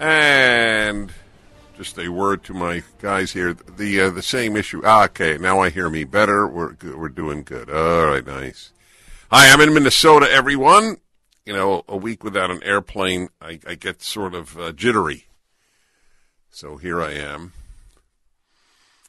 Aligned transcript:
And 0.00 1.12
just 1.76 1.98
a 1.98 2.08
word 2.08 2.42
to 2.44 2.54
my 2.54 2.82
guys 3.02 3.32
here. 3.32 3.52
The 3.52 4.00
uh, 4.00 4.10
the 4.10 4.22
same 4.22 4.56
issue. 4.56 4.80
Ah, 4.82 5.04
okay, 5.04 5.36
now 5.36 5.60
I 5.60 5.68
hear 5.68 5.90
me 5.90 6.04
better. 6.04 6.48
We're 6.48 6.72
good. 6.72 6.96
we're 6.96 7.10
doing 7.10 7.42
good. 7.42 7.68
All 7.68 8.06
right, 8.06 8.26
nice. 8.26 8.72
Hi, 9.30 9.52
I'm 9.52 9.60
in 9.60 9.74
Minnesota, 9.74 10.26
everyone. 10.32 10.96
You 11.44 11.52
know, 11.52 11.84
a 11.86 11.98
week 11.98 12.24
without 12.24 12.50
an 12.50 12.62
airplane, 12.62 13.28
I, 13.42 13.60
I 13.66 13.74
get 13.74 14.02
sort 14.02 14.34
of 14.34 14.58
uh, 14.58 14.72
jittery. 14.72 15.26
So 16.48 16.78
here 16.78 17.02
I 17.02 17.12
am. 17.12 17.52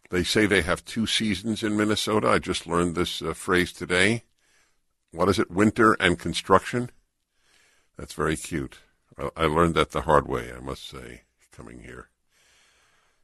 They 0.09 0.25
say 0.25 0.45
they 0.45 0.61
have 0.61 0.83
two 0.83 1.07
seasons 1.07 1.63
in 1.63 1.77
Minnesota. 1.77 2.27
I 2.27 2.39
just 2.39 2.67
learned 2.67 2.95
this 2.95 3.21
uh, 3.21 3.33
phrase 3.33 3.71
today. 3.71 4.23
What 5.11 5.29
is 5.29 5.39
it? 5.39 5.49
Winter 5.49 5.93
and 6.01 6.19
construction. 6.19 6.89
That's 7.97 8.13
very 8.13 8.35
cute. 8.35 8.79
I 9.35 9.45
learned 9.45 9.75
that 9.75 9.91
the 9.91 10.01
hard 10.01 10.27
way, 10.27 10.51
I 10.55 10.59
must 10.59 10.87
say, 10.87 11.21
coming 11.51 11.81
here. 11.81 12.09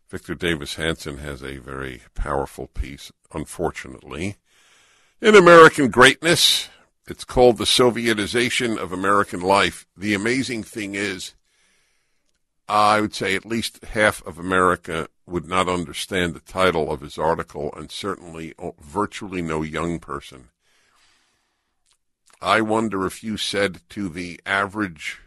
Victor 0.09 0.35
Davis 0.35 0.75
Hanson 0.75 1.17
has 1.17 1.43
a 1.43 1.57
very 1.57 2.01
powerful 2.15 2.67
piece, 2.67 3.11
unfortunately. 3.33 4.37
In 5.21 5.35
American 5.35 5.89
Greatness, 5.89 6.69
it's 7.07 7.23
called 7.23 7.57
The 7.57 7.65
Sovietization 7.65 8.77
of 8.77 8.91
American 8.91 9.41
Life. 9.41 9.85
The 9.97 10.13
amazing 10.13 10.63
thing 10.63 10.95
is, 10.95 11.33
I 12.69 13.01
would 13.01 13.15
say 13.15 13.35
at 13.35 13.45
least 13.45 13.83
half 13.85 14.25
of 14.25 14.37
America 14.37 15.07
would 15.25 15.47
not 15.47 15.67
understand 15.67 16.33
the 16.33 16.39
title 16.39 16.91
of 16.91 17.01
his 17.01 17.17
article, 17.17 17.73
and 17.75 17.91
certainly 17.91 18.53
uh, 18.59 18.71
virtually 18.79 19.41
no 19.41 19.61
young 19.61 19.99
person. 19.99 20.49
I 22.41 22.61
wonder 22.61 23.05
if 23.05 23.23
you 23.23 23.35
said 23.35 23.81
to 23.89 24.09
the 24.09 24.39
average 24.45 25.19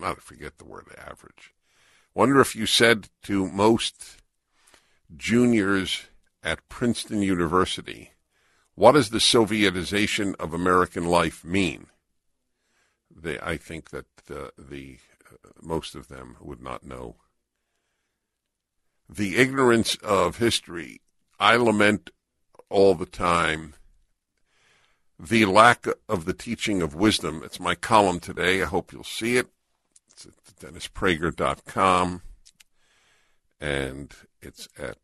not 0.00 0.22
forget 0.22 0.58
the 0.58 0.64
word 0.64 0.86
average. 0.96 1.54
Wonder 2.14 2.40
if 2.40 2.56
you 2.56 2.66
said 2.66 3.08
to 3.24 3.46
most 3.48 4.22
juniors 5.14 6.06
at 6.42 6.68
Princeton 6.68 7.22
University, 7.22 8.12
what 8.74 8.92
does 8.92 9.10
the 9.10 9.18
Sovietization 9.18 10.34
of 10.36 10.52
American 10.52 11.06
life 11.06 11.44
mean? 11.44 11.86
They, 13.14 13.38
I 13.40 13.56
think 13.56 13.90
that 13.90 14.06
uh, 14.30 14.48
the 14.58 14.98
uh, 15.30 15.48
most 15.62 15.94
of 15.94 16.08
them 16.08 16.36
would 16.40 16.62
not 16.62 16.84
know. 16.84 17.16
The 19.08 19.36
ignorance 19.36 19.96
of 19.96 20.38
history, 20.38 21.00
I 21.38 21.56
lament 21.56 22.10
all 22.68 22.94
the 22.94 23.06
time. 23.06 23.74
The 25.18 25.46
lack 25.46 25.86
of 26.08 26.24
the 26.26 26.34
teaching 26.34 26.82
of 26.82 26.94
wisdom. 26.94 27.42
It's 27.44 27.60
my 27.60 27.74
column 27.74 28.20
today. 28.20 28.62
I 28.62 28.66
hope 28.66 28.92
you'll 28.92 29.04
see 29.04 29.36
it. 29.36 29.48
It's 30.16 30.26
at 30.26 30.72
dennisprager.com, 30.72 32.22
and 33.60 34.14
it's 34.40 34.66
at 34.78 34.96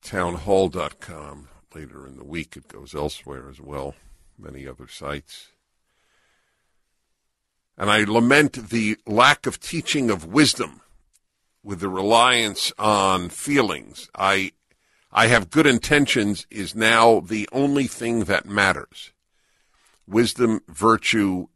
townhall.com. 0.00 1.48
Later 1.74 2.06
in 2.06 2.16
the 2.16 2.24
week, 2.24 2.56
it 2.56 2.68
goes 2.68 2.94
elsewhere 2.94 3.48
as 3.50 3.60
well, 3.60 3.96
many 4.38 4.68
other 4.68 4.86
sites. 4.86 5.48
And 7.76 7.90
I 7.90 8.04
lament 8.04 8.68
the 8.70 8.96
lack 9.08 9.46
of 9.46 9.58
teaching 9.58 10.08
of 10.08 10.24
wisdom 10.24 10.80
with 11.64 11.80
the 11.80 11.88
reliance 11.88 12.72
on 12.78 13.28
feelings. 13.28 14.08
I, 14.14 14.52
I 15.10 15.26
have 15.26 15.50
good 15.50 15.66
intentions 15.66 16.46
is 16.48 16.76
now 16.76 17.18
the 17.18 17.48
only 17.50 17.88
thing 17.88 18.24
that 18.24 18.46
matters. 18.46 19.10
Wisdom, 20.06 20.60
virtue, 20.68 21.48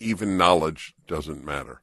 even 0.00 0.36
knowledge 0.36 0.94
doesn't 1.06 1.44
matter. 1.44 1.82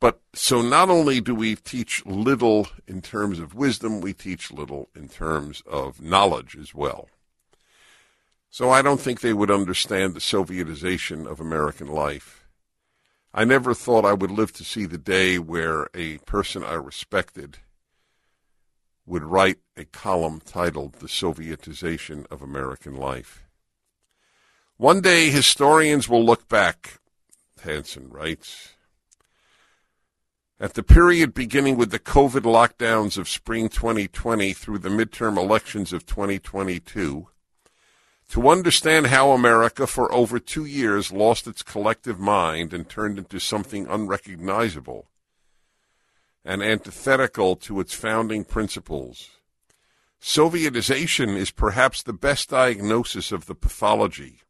But 0.00 0.20
so 0.34 0.62
not 0.62 0.90
only 0.90 1.20
do 1.20 1.34
we 1.34 1.54
teach 1.54 2.04
little 2.04 2.68
in 2.86 3.02
terms 3.02 3.38
of 3.38 3.54
wisdom, 3.54 4.00
we 4.00 4.12
teach 4.12 4.50
little 4.50 4.88
in 4.94 5.08
terms 5.08 5.62
of 5.66 6.00
knowledge 6.00 6.56
as 6.56 6.74
well. 6.74 7.08
So 8.50 8.70
I 8.70 8.82
don't 8.82 9.00
think 9.00 9.20
they 9.20 9.34
would 9.34 9.50
understand 9.50 10.14
the 10.14 10.20
Sovietization 10.20 11.26
of 11.26 11.40
American 11.40 11.88
life. 11.88 12.48
I 13.34 13.44
never 13.44 13.74
thought 13.74 14.06
I 14.06 14.14
would 14.14 14.30
live 14.30 14.52
to 14.54 14.64
see 14.64 14.86
the 14.86 14.98
day 14.98 15.38
where 15.38 15.88
a 15.94 16.18
person 16.18 16.64
I 16.64 16.74
respected 16.74 17.58
would 19.04 19.22
write 19.22 19.58
a 19.76 19.84
column 19.84 20.40
titled 20.44 20.94
The 20.94 21.06
Sovietization 21.06 22.26
of 22.30 22.40
American 22.42 22.96
Life. 22.96 23.44
One 24.78 25.00
day 25.00 25.30
historians 25.30 26.08
will 26.08 26.24
look 26.24 26.48
back 26.48 26.98
Hanson 27.66 28.08
writes. 28.08 28.72
At 30.58 30.72
the 30.72 30.82
period 30.82 31.34
beginning 31.34 31.76
with 31.76 31.90
the 31.90 31.98
COVID 31.98 32.42
lockdowns 32.42 33.18
of 33.18 33.28
spring 33.28 33.68
2020 33.68 34.54
through 34.54 34.78
the 34.78 34.88
midterm 34.88 35.36
elections 35.36 35.92
of 35.92 36.06
2022, 36.06 37.28
to 38.30 38.48
understand 38.48 39.08
how 39.08 39.32
America 39.32 39.86
for 39.86 40.10
over 40.12 40.38
two 40.38 40.64
years 40.64 41.12
lost 41.12 41.46
its 41.46 41.62
collective 41.62 42.18
mind 42.18 42.72
and 42.72 42.88
turned 42.88 43.18
into 43.18 43.38
something 43.38 43.86
unrecognizable 43.86 45.10
and 46.44 46.62
antithetical 46.62 47.56
to 47.56 47.80
its 47.80 47.92
founding 47.92 48.44
principles. 48.44 49.30
Sovietization 50.20 51.36
is 51.36 51.50
perhaps 51.50 52.02
the 52.02 52.12
best 52.12 52.50
diagnosis 52.50 53.30
of 53.30 53.46
the 53.46 53.54
pathology 53.54 54.40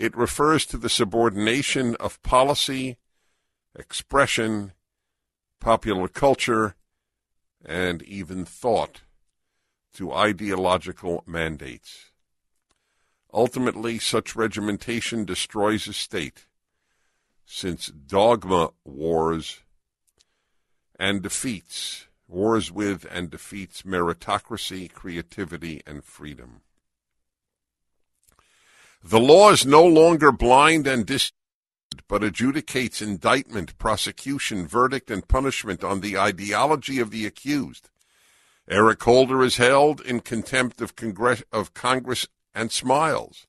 it 0.00 0.16
refers 0.16 0.64
to 0.64 0.78
the 0.78 0.88
subordination 0.88 1.94
of 1.96 2.22
policy, 2.22 2.96
expression, 3.78 4.72
popular 5.60 6.08
culture, 6.08 6.74
and 7.62 8.00
even 8.04 8.46
thought 8.46 9.02
to 9.92 10.10
ideological 10.10 11.22
mandates. 11.26 12.12
Ultimately, 13.30 13.98
such 13.98 14.34
regimentation 14.34 15.26
destroys 15.26 15.86
a 15.86 15.92
state, 15.92 16.46
since 17.44 17.88
dogma 17.88 18.70
wars 18.86 19.58
and 20.98 21.20
defeats, 21.20 22.06
wars 22.26 22.72
with 22.72 23.06
and 23.10 23.28
defeats 23.28 23.82
meritocracy, 23.82 24.90
creativity, 24.90 25.82
and 25.86 26.02
freedom. 26.02 26.62
The 29.02 29.20
law 29.20 29.50
is 29.50 29.64
no 29.64 29.84
longer 29.84 30.30
blind 30.30 30.86
and 30.86 31.06
dis 31.06 31.32
but 32.06 32.22
adjudicates 32.22 33.00
indictment, 33.00 33.76
prosecution, 33.78 34.66
verdict, 34.66 35.10
and 35.10 35.26
punishment 35.26 35.82
on 35.82 36.00
the 36.00 36.18
ideology 36.18 36.98
of 36.98 37.10
the 37.10 37.26
accused. 37.26 37.88
Eric 38.68 39.02
Holder 39.02 39.42
is 39.42 39.56
held 39.56 40.00
in 40.00 40.20
contempt 40.20 40.80
of, 40.80 40.94
Congress, 40.94 41.42
of 41.50 41.74
Congress 41.74 42.28
and 42.54 42.70
smiles. 42.70 43.46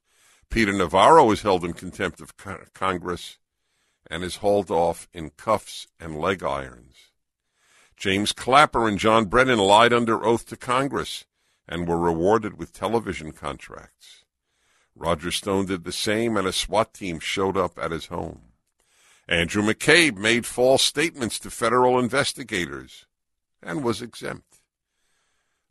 Peter 0.49 0.73
Navarro 0.73 1.29
is 1.31 1.41
held 1.41 1.63
in 1.63 1.73
contempt 1.73 2.21
of 2.21 2.33
Congress 2.73 3.37
and 4.09 4.23
is 4.23 4.37
hauled 4.37 4.71
off 4.71 5.07
in 5.13 5.29
cuffs 5.31 5.87
and 5.99 6.17
leg 6.17 6.43
irons. 6.43 6.95
James 7.95 8.31
Clapper 8.31 8.87
and 8.87 8.97
John 8.97 9.25
Brennan 9.25 9.59
lied 9.59 9.93
under 9.93 10.25
oath 10.25 10.47
to 10.47 10.57
Congress 10.57 11.25
and 11.67 11.87
were 11.87 11.99
rewarded 11.99 12.57
with 12.57 12.73
television 12.73 13.31
contracts. 13.31 14.20
Roger 14.95 15.31
Stone 15.31 15.67
did 15.67 15.83
the 15.83 15.91
same, 15.91 16.37
and 16.37 16.47
a 16.47 16.53
SWAT 16.53 16.93
team 16.93 17.19
showed 17.19 17.57
up 17.57 17.79
at 17.79 17.91
his 17.91 18.07
home. 18.07 18.41
Andrew 19.27 19.63
McCabe 19.63 20.17
made 20.17 20.45
false 20.45 20.83
statements 20.83 21.39
to 21.39 21.49
federal 21.49 21.97
investigators 21.97 23.05
and 23.63 23.83
was 23.83 24.01
exempt. 24.01 24.57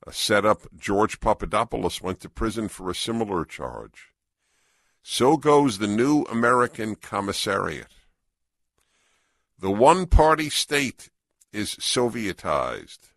A 0.07 0.13
setup 0.13 0.63
George 0.77 1.21
Papadopoulos 1.21 2.01
went 2.01 2.21
to 2.21 2.29
prison 2.29 2.69
for 2.69 2.89
a 2.89 2.95
similar 2.95 3.45
charge. 3.45 4.13
So 5.03 5.37
goes 5.37 5.79
the 5.79 5.87
new 5.87 6.23
American 6.25 6.97
commissariat. 6.97 7.93
The 9.59 9.71
one 9.71 10.07
party 10.07 10.49
state 10.49 11.11
is 11.53 11.75
Sovietized. 11.77 13.11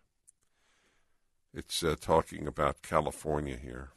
It's 1.54 1.82
uh, 1.82 1.96
talking 1.98 2.46
about 2.46 2.82
California 2.82 3.56
here. 3.56 3.90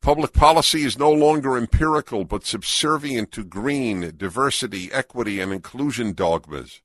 Public 0.00 0.32
policy 0.32 0.84
is 0.84 0.98
no 0.98 1.10
longer 1.10 1.56
empirical 1.56 2.24
but 2.24 2.46
subservient 2.46 3.32
to 3.32 3.44
green, 3.44 4.12
diversity, 4.16 4.90
equity, 4.92 5.40
and 5.40 5.52
inclusion 5.52 6.12
dogmas, 6.12 6.80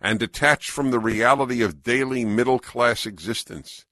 and 0.00 0.18
detached 0.18 0.70
from 0.70 0.90
the 0.90 0.98
reality 0.98 1.62
of 1.62 1.82
daily 1.82 2.24
middle 2.24 2.58
class 2.58 3.06
existence. 3.06 3.86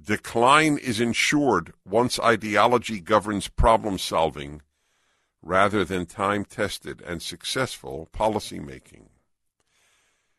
Decline 0.00 0.78
is 0.78 1.00
ensured 1.00 1.72
once 1.84 2.18
ideology 2.20 3.00
governs 3.00 3.48
problem 3.48 3.98
solving 3.98 4.62
rather 5.42 5.84
than 5.84 6.06
time 6.06 6.44
tested 6.44 7.02
and 7.02 7.20
successful 7.20 8.08
policy 8.12 8.60
making. 8.60 9.08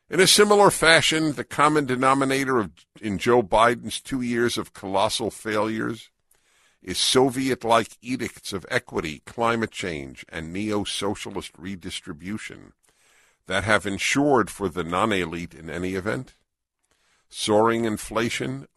In 0.09 0.19
a 0.19 0.27
similar 0.27 0.69
fashion, 0.69 1.33
the 1.33 1.43
common 1.43 1.85
denominator 1.85 2.59
of, 2.59 2.71
in 3.01 3.17
Joe 3.17 3.41
Biden's 3.41 3.99
two 3.99 4.21
years 4.21 4.57
of 4.57 4.73
colossal 4.73 5.31
failures 5.31 6.09
is 6.83 6.97
Soviet 6.97 7.63
like 7.63 7.97
edicts 8.01 8.53
of 8.53 8.65
equity, 8.69 9.21
climate 9.25 9.71
change, 9.71 10.25
and 10.29 10.51
neo 10.51 10.83
socialist 10.83 11.51
redistribution 11.57 12.73
that 13.47 13.63
have 13.63 13.85
ensured 13.85 14.49
for 14.49 14.69
the 14.69 14.83
non 14.83 15.11
elite 15.11 15.53
in 15.53 15.69
any 15.69 15.95
event 15.95 16.35
soaring 17.33 17.83
inflation, 17.83 18.67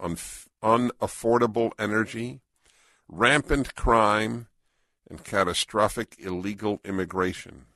unaffordable 0.62 1.73
energy, 1.79 2.41
rampant 3.06 3.75
crime, 3.75 4.47
and 5.11 5.23
catastrophic 5.23 6.17
illegal 6.19 6.81
immigration. 6.82 7.67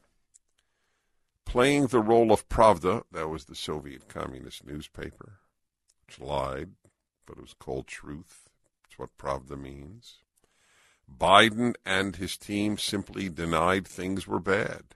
Playing 1.44 1.88
the 1.88 2.00
role 2.00 2.33
of 2.33 2.49
Pravda, 2.49 3.03
that 3.12 3.29
was 3.29 3.44
the 3.44 3.55
Soviet 3.55 4.09
communist 4.09 4.65
newspaper, 4.65 5.41
which 6.06 6.19
lied, 6.19 6.71
but 7.26 7.37
it 7.37 7.43
was 7.43 7.55
called 7.55 7.87
truth. 7.87 8.50
What 9.00 9.17
Pravda 9.17 9.58
means. 9.58 10.17
Biden 11.11 11.75
and 11.87 12.17
his 12.17 12.37
team 12.37 12.76
simply 12.76 13.31
denied 13.31 13.88
things 13.88 14.26
were 14.26 14.38
bad, 14.38 14.94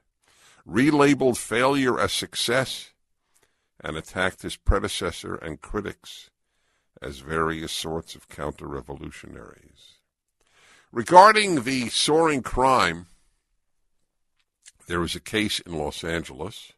relabeled 0.68 1.38
failure 1.38 1.98
as 1.98 2.12
success, 2.12 2.92
and 3.80 3.96
attacked 3.96 4.42
his 4.42 4.56
predecessor 4.56 5.36
and 5.36 5.62
critics 5.62 6.28
as 7.00 7.20
various 7.20 7.72
sorts 7.72 8.14
of 8.14 8.28
counter 8.28 8.66
revolutionaries. 8.66 9.94
Regarding 10.92 11.62
the 11.62 11.88
soaring 11.88 12.42
crime, 12.42 13.06
there 14.86 15.00
was 15.00 15.14
a 15.14 15.20
case 15.20 15.60
in 15.60 15.78
Los 15.78 16.04
Angeles 16.04 16.72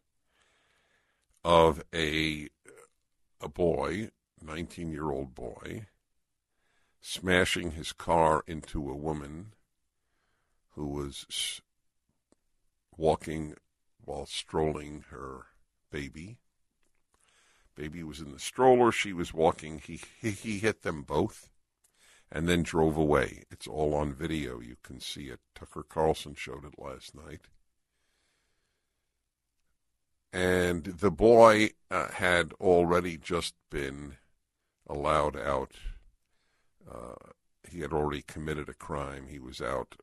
of 1.44 1.82
a 1.93 2.49
a 3.40 3.49
boy, 3.49 4.11
19 4.40 4.93
year 4.93 5.11
old 5.11 5.34
boy, 5.34 5.87
smashing 7.06 7.70
his 7.70 7.93
car 7.93 8.43
into 8.49 8.91
a 8.91 8.97
woman 8.97 9.53
who 10.75 10.88
was 10.88 11.61
walking 12.97 13.55
while 14.05 14.26
strolling 14.26 15.05
her 15.11 15.47
baby. 15.93 16.38
Baby 17.76 18.03
was 18.03 18.19
in 18.19 18.32
the 18.32 18.41
stroller. 18.41 18.91
She 18.91 19.12
was 19.12 19.32
walking. 19.32 19.79
He, 19.79 20.00
he, 20.20 20.32
he 20.32 20.58
hit 20.58 20.82
them 20.82 21.03
both 21.03 21.49
and 22.31 22.49
then 22.49 22.64
drove 22.64 22.97
away. 22.97 23.44
It's 23.52 23.69
all 23.69 23.94
on 23.94 24.12
video. 24.12 24.59
You 24.59 24.76
can 24.82 24.99
see 24.99 25.29
it. 25.29 25.38
Tucker 25.55 25.85
Carlson 25.88 26.35
showed 26.35 26.64
it 26.64 26.75
last 26.76 27.14
night. 27.14 27.43
And 30.32 30.82
the 30.82 31.12
boy 31.12 31.70
uh, 31.88 32.09
had 32.09 32.52
already 32.55 33.17
just 33.17 33.55
been 33.70 34.17
allowed 34.88 35.37
out 35.37 35.70
uh, 36.91 37.31
he 37.69 37.81
had 37.81 37.93
already 37.93 38.23
committed 38.23 38.69
a 38.69 38.75
crime. 38.75 39.27
He 39.29 39.38
was 39.38 39.61
out 39.61 39.97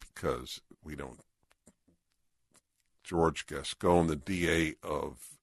because 0.00 0.60
we 0.82 0.96
don't. 0.96 1.20
George 3.02 3.46
Gascon, 3.46 4.06
the 4.06 4.16
DA 4.16 4.74
of 4.82 5.38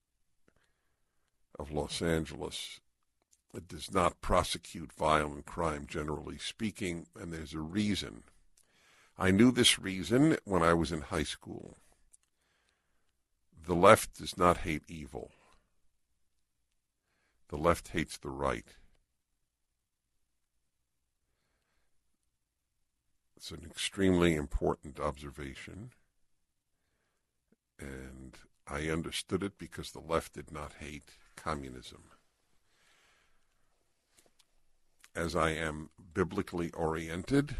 of 1.60 1.72
Los 1.72 2.02
Angeles, 2.02 2.80
does 3.68 3.92
not 3.92 4.22
prosecute 4.22 4.94
violent 4.94 5.46
crime, 5.46 5.86
generally 5.88 6.38
speaking, 6.38 7.08
and 7.20 7.34
there's 7.34 7.54
a 7.54 7.60
reason. 7.60 8.24
I 9.18 9.32
knew 9.32 9.52
this 9.52 9.80
reason 9.80 10.38
when 10.46 10.62
I 10.62 10.74
was 10.74 10.92
in 10.92 11.02
high 11.02 11.24
school. 11.24 11.78
The 13.66 13.74
left 13.74 14.20
does 14.20 14.38
not 14.38 14.58
hate 14.58 14.84
evil. 14.88 15.32
The 17.50 17.58
left 17.58 17.90
hates 17.90 18.18
the 18.18 18.30
right. 18.30 18.68
It's 23.38 23.52
an 23.52 23.68
extremely 23.70 24.34
important 24.34 25.00
observation. 25.00 25.92
And 27.80 28.36
I 28.68 28.90
understood 28.90 29.44
it 29.44 29.60
because 29.60 29.92
the 29.92 30.00
left 30.00 30.34
did 30.34 30.52
not 30.52 30.74
hate 30.80 31.12
communism. 31.36 32.06
As 35.16 35.36
I 35.36 35.52
am 35.52 35.92
biblically 36.16 36.72
oriented, 36.72 37.56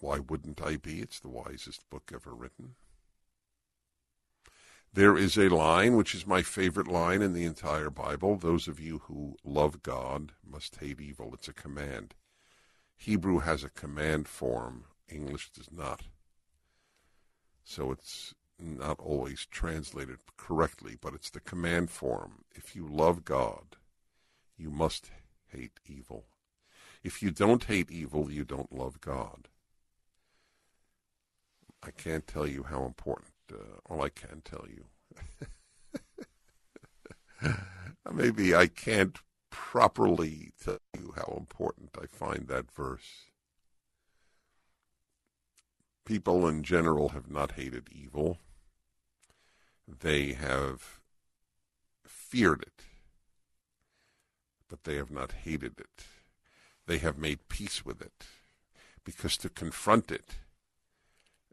why 0.00 0.18
wouldn't 0.18 0.60
I 0.60 0.76
be? 0.76 1.00
It's 1.00 1.18
the 1.18 1.28
wisest 1.28 1.88
book 1.88 2.12
ever 2.14 2.34
written. 2.34 2.74
There 4.92 5.16
is 5.16 5.38
a 5.38 5.48
line, 5.48 5.96
which 5.96 6.14
is 6.14 6.26
my 6.26 6.42
favorite 6.42 6.88
line 6.88 7.22
in 7.22 7.32
the 7.32 7.44
entire 7.44 7.88
Bible. 7.88 8.36
Those 8.36 8.68
of 8.68 8.78
you 8.78 8.98
who 9.06 9.36
love 9.44 9.82
God 9.82 10.32
must 10.46 10.76
hate 10.76 11.00
evil. 11.00 11.32
It's 11.32 11.48
a 11.48 11.54
command. 11.54 12.14
Hebrew 13.00 13.38
has 13.38 13.64
a 13.64 13.70
command 13.70 14.28
form, 14.28 14.84
English 15.08 15.50
does 15.52 15.72
not. 15.72 16.02
So 17.64 17.92
it's 17.92 18.34
not 18.58 19.00
always 19.00 19.46
translated 19.50 20.18
correctly, 20.36 20.98
but 21.00 21.14
it's 21.14 21.30
the 21.30 21.40
command 21.40 21.90
form. 21.90 22.44
If 22.54 22.76
you 22.76 22.86
love 22.86 23.24
God, 23.24 23.76
you 24.58 24.70
must 24.70 25.10
hate 25.48 25.80
evil. 25.86 26.26
If 27.02 27.22
you 27.22 27.30
don't 27.30 27.64
hate 27.64 27.90
evil, 27.90 28.30
you 28.30 28.44
don't 28.44 28.70
love 28.70 29.00
God. 29.00 29.48
I 31.82 31.92
can't 31.92 32.26
tell 32.26 32.46
you 32.46 32.64
how 32.64 32.84
important, 32.84 33.32
uh, 33.50 33.78
well, 33.88 34.02
I 34.02 34.10
can 34.10 34.42
tell 34.42 34.66
you. 34.68 34.84
Maybe 38.12 38.54
I 38.54 38.66
can't 38.66 39.18
properly 39.50 40.52
tell 40.62 40.78
you 40.98 41.12
how 41.16 41.34
important 41.36 41.90
I 42.00 42.06
find 42.06 42.48
that 42.48 42.70
verse. 42.70 43.26
People 46.04 46.48
in 46.48 46.62
general 46.62 47.10
have 47.10 47.30
not 47.30 47.52
hated 47.52 47.88
evil. 47.92 48.38
They 49.86 50.32
have 50.32 51.00
feared 52.06 52.62
it, 52.62 52.84
but 54.68 54.84
they 54.84 54.96
have 54.96 55.10
not 55.10 55.32
hated 55.32 55.78
it. 55.78 56.04
They 56.86 56.98
have 56.98 57.18
made 57.18 57.48
peace 57.48 57.84
with 57.84 58.00
it, 58.00 58.24
because 59.04 59.36
to 59.38 59.48
confront 59.48 60.10
it 60.10 60.36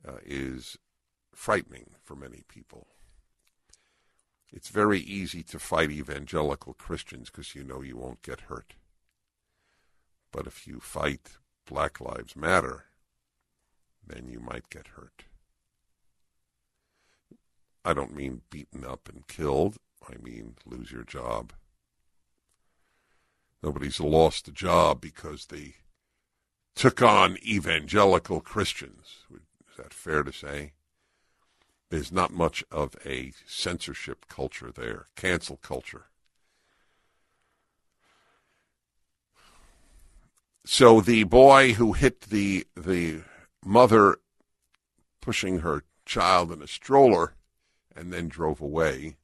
uh, 0.08 0.18
is 0.26 0.78
frightening 1.34 1.92
for 2.04 2.16
many 2.16 2.44
people. 2.48 2.88
It's 4.52 4.70
very 4.70 5.00
easy 5.00 5.44
to 5.44 5.60
fight 5.60 5.92
evangelical 5.92 6.74
Christians 6.74 7.30
because 7.30 7.54
you 7.54 7.64
know 7.64 7.82
you 7.82 7.98
won't 7.98 8.22
get 8.22 8.42
hurt. 8.42 8.76
But 10.32 10.48
if 10.48 10.68
you 10.68 10.80
fight 10.80 11.38
Black 11.66 12.00
Lives 12.00 12.36
Matter, 12.36 12.86
then 14.06 14.28
you 14.28 14.40
might 14.40 14.70
get 14.70 14.88
hurt. 14.88 15.26
I 17.84 17.94
don't 17.94 18.16
mean 18.16 18.42
beaten 18.50 18.86
up 18.86 19.10
and 19.10 19.28
killed. 19.28 19.78
I 20.08 20.16
mean 20.22 20.56
lose 20.66 20.92
your 20.92 21.04
job. 21.04 21.54
Nobody's 23.62 24.00
lost 24.00 24.48
a 24.48 24.52
job 24.52 25.02
because 25.02 25.48
they 25.48 25.76
took 26.76 27.02
on 27.02 27.38
evangelical 27.46 28.40
Christians. 28.40 29.18
Is 29.32 29.78
that 29.78 29.94
fair 29.94 30.24
to 30.24 30.32
say? 30.32 30.74
There's 31.90 32.12
not 32.12 32.34
much 32.34 32.64
of 32.72 32.96
a 33.06 33.32
censorship 33.46 34.28
culture 34.28 34.72
there, 34.72 35.06
cancel 35.16 35.58
culture. 35.58 36.08
So 40.66 41.00
the 41.00 41.24
boy 41.24 41.74
who 41.74 41.94
hit 41.94 42.22
the 42.22 42.68
the 42.76 43.22
mother 43.64 44.18
pushing 45.22 45.60
her 45.60 45.84
child 46.06 46.52
in 46.52 46.62
a 46.62 46.68
stroller 46.68 47.36
and 47.96 48.12
then 48.12 48.28
drove 48.28 48.62
away, 48.62 49.16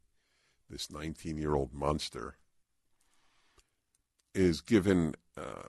this 0.69 0.89
19 0.89 1.37
year 1.37 1.53
old 1.53 1.73
monster, 1.73 2.37
is 4.33 4.61
given, 4.61 5.15
uh, 5.37 5.67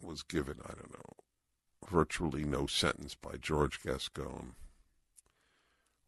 was 0.00 0.22
given, 0.22 0.56
I 0.64 0.72
don't 0.72 0.92
know, 0.92 1.88
virtually 1.88 2.44
no 2.44 2.66
sentence 2.66 3.14
by 3.14 3.36
George 3.40 3.82
Gascon. 3.82 4.54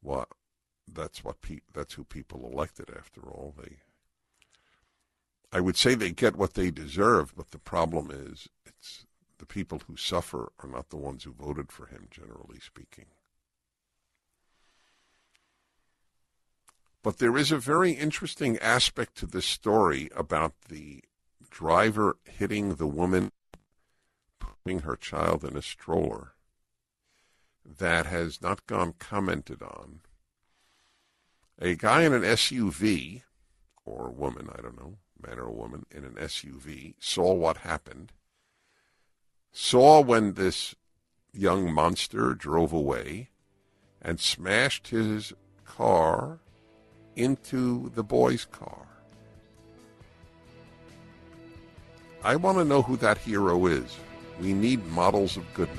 What? 0.03 0.29
That's 0.93 1.25
what 1.25 1.41
pe- 1.41 1.61
that's 1.73 1.95
who 1.95 2.05
people 2.05 2.51
elected 2.53 2.91
after 2.91 3.23
all. 3.23 3.55
They 3.57 3.79
I 5.53 5.61
would 5.61 5.77
say 5.77 5.95
they 5.95 6.11
get 6.11 6.37
what 6.37 6.55
they 6.55 6.71
deserve, 6.71 7.35
but 7.37 7.51
the 7.51 7.59
problem 7.59 8.11
is 8.11 8.49
it's 8.65 9.07
the 9.39 9.47
people 9.47 9.83
who 9.87 9.97
suffer 9.97 10.53
are 10.63 10.69
not 10.69 10.89
the 10.91 10.97
ones 10.97 11.25
who 11.25 11.33
voted 11.33 11.71
for 11.71 11.87
him 11.87 12.09
generally 12.11 12.59
speaking. 12.61 13.07
But 17.03 17.19
there 17.19 17.37
is 17.37 17.53
a 17.53 17.59
very 17.59 17.93
interesting 17.93 18.57
aspect 18.59 19.17
to 19.17 19.27
this 19.27 19.45
story 19.45 20.09
about 20.15 20.55
the 20.69 21.03
driver 21.51 22.17
hitting 22.25 22.77
the 22.77 22.87
woman, 22.87 23.33
putting 24.39 24.81
her 24.81 24.97
child 24.97 25.45
in 25.45 25.57
a 25.57 25.63
stroller, 25.63 26.35
that 27.65 28.07
has 28.07 28.43
not 28.43 28.67
gone 28.67 28.95
commented 28.99 29.63
on. 29.63 30.01
A 31.61 31.75
guy 31.75 32.03
in 32.03 32.13
an 32.13 32.23
SUV, 32.23 33.23
or 33.85 34.09
a 34.09 34.13
woman, 34.13 34.49
I 34.57 34.61
don't 34.61 34.79
know, 34.79 34.99
man 35.25 35.39
or 35.39 35.51
woman, 35.51 35.87
in 35.91 36.05
an 36.05 36.15
SUV, 36.15 36.95
saw 36.99 37.33
what 37.33 37.59
happened, 37.59 38.13
saw 39.53 40.01
when 40.01 40.35
this 40.35 40.75
young 41.33 41.73
monster 41.73 42.35
drove 42.35 42.73
away, 42.73 43.31
and 44.01 44.19
smashed 44.19 44.89
his 44.89 45.33
car 45.65 46.41
into 47.15 47.91
the 47.95 48.03
boy's 48.03 48.45
car. 48.45 48.87
I 52.25 52.37
want 52.37 52.59
to 52.59 52.65
know 52.65 52.83
who 52.83 52.97
that 52.99 53.19
hero 53.19 53.67
is. 53.67 53.97
We 54.41 54.53
need 54.53 54.87
models 54.87 55.37
of 55.37 55.55
goodness. 55.55 55.79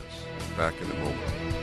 Back 0.57 0.73
in 0.81 0.91
a 0.91 0.93
moment. 0.95 1.62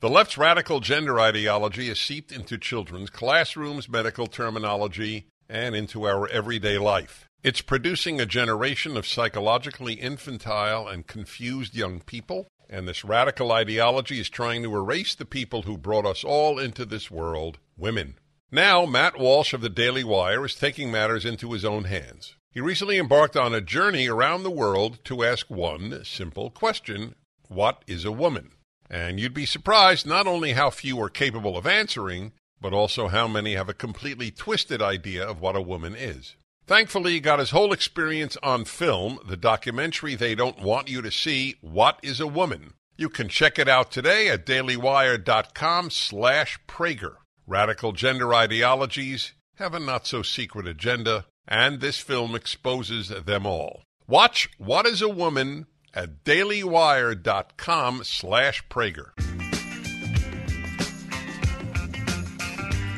The 0.00 0.08
left's 0.08 0.38
radical 0.38 0.78
gender 0.78 1.18
ideology 1.18 1.88
is 1.88 1.98
seeped 2.00 2.30
into 2.30 2.56
children's 2.56 3.10
classrooms, 3.10 3.88
medical 3.88 4.28
terminology, 4.28 5.26
and 5.48 5.74
into 5.74 6.06
our 6.06 6.28
everyday 6.28 6.78
life. 6.78 7.28
It's 7.42 7.62
producing 7.62 8.20
a 8.20 8.26
generation 8.26 8.96
of 8.96 9.08
psychologically 9.08 9.94
infantile 9.94 10.86
and 10.86 11.04
confused 11.04 11.74
young 11.74 11.98
people, 11.98 12.46
and 12.70 12.86
this 12.86 13.04
radical 13.04 13.50
ideology 13.50 14.20
is 14.20 14.30
trying 14.30 14.62
to 14.62 14.76
erase 14.76 15.16
the 15.16 15.24
people 15.24 15.62
who 15.62 15.76
brought 15.76 16.06
us 16.06 16.22
all 16.22 16.60
into 16.60 16.84
this 16.84 17.10
world 17.10 17.58
women. 17.76 18.14
Now, 18.52 18.86
Matt 18.86 19.18
Walsh 19.18 19.52
of 19.52 19.62
the 19.62 19.68
Daily 19.68 20.04
Wire 20.04 20.46
is 20.46 20.54
taking 20.54 20.92
matters 20.92 21.24
into 21.24 21.50
his 21.50 21.64
own 21.64 21.84
hands. 21.84 22.36
He 22.52 22.60
recently 22.60 22.98
embarked 22.98 23.36
on 23.36 23.52
a 23.52 23.60
journey 23.60 24.06
around 24.06 24.44
the 24.44 24.50
world 24.50 25.04
to 25.06 25.24
ask 25.24 25.50
one 25.50 26.04
simple 26.04 26.50
question 26.50 27.16
What 27.48 27.82
is 27.88 28.04
a 28.04 28.12
woman? 28.12 28.52
And 28.90 29.20
you'd 29.20 29.34
be 29.34 29.46
surprised 29.46 30.06
not 30.06 30.26
only 30.26 30.52
how 30.52 30.70
few 30.70 31.00
are 31.02 31.10
capable 31.10 31.56
of 31.56 31.66
answering, 31.66 32.32
but 32.60 32.72
also 32.72 33.08
how 33.08 33.28
many 33.28 33.54
have 33.54 33.68
a 33.68 33.74
completely 33.74 34.30
twisted 34.30 34.82
idea 34.82 35.26
of 35.26 35.40
what 35.40 35.56
a 35.56 35.62
woman 35.62 35.94
is. 35.94 36.36
Thankfully, 36.66 37.12
he 37.12 37.20
got 37.20 37.38
his 37.38 37.50
whole 37.50 37.72
experience 37.72 38.36
on 38.42 38.64
film, 38.64 39.18
the 39.26 39.36
documentary 39.38 40.14
they 40.14 40.34
don't 40.34 40.60
want 40.60 40.88
you 40.88 41.00
to 41.00 41.10
see, 41.10 41.56
What 41.62 41.98
is 42.02 42.20
a 42.20 42.26
Woman? 42.26 42.74
You 42.96 43.08
can 43.08 43.28
check 43.28 43.58
it 43.58 43.68
out 43.68 43.90
today 43.90 44.28
at 44.28 44.44
dailywire.com 44.44 45.90
slash 45.90 46.58
Prager. 46.66 47.14
Radical 47.46 47.92
gender 47.92 48.34
ideologies 48.34 49.32
have 49.56 49.72
a 49.72 49.80
not-so-secret 49.80 50.66
agenda, 50.66 51.24
and 51.46 51.80
this 51.80 51.98
film 51.98 52.34
exposes 52.34 53.08
them 53.08 53.46
all. 53.46 53.82
Watch 54.06 54.50
What 54.58 54.84
is 54.84 55.00
a 55.00 55.08
Woman 55.08 55.66
at 55.98 56.22
dailywire.com 56.22 58.04
slash 58.04 58.62
Prager. 58.68 59.10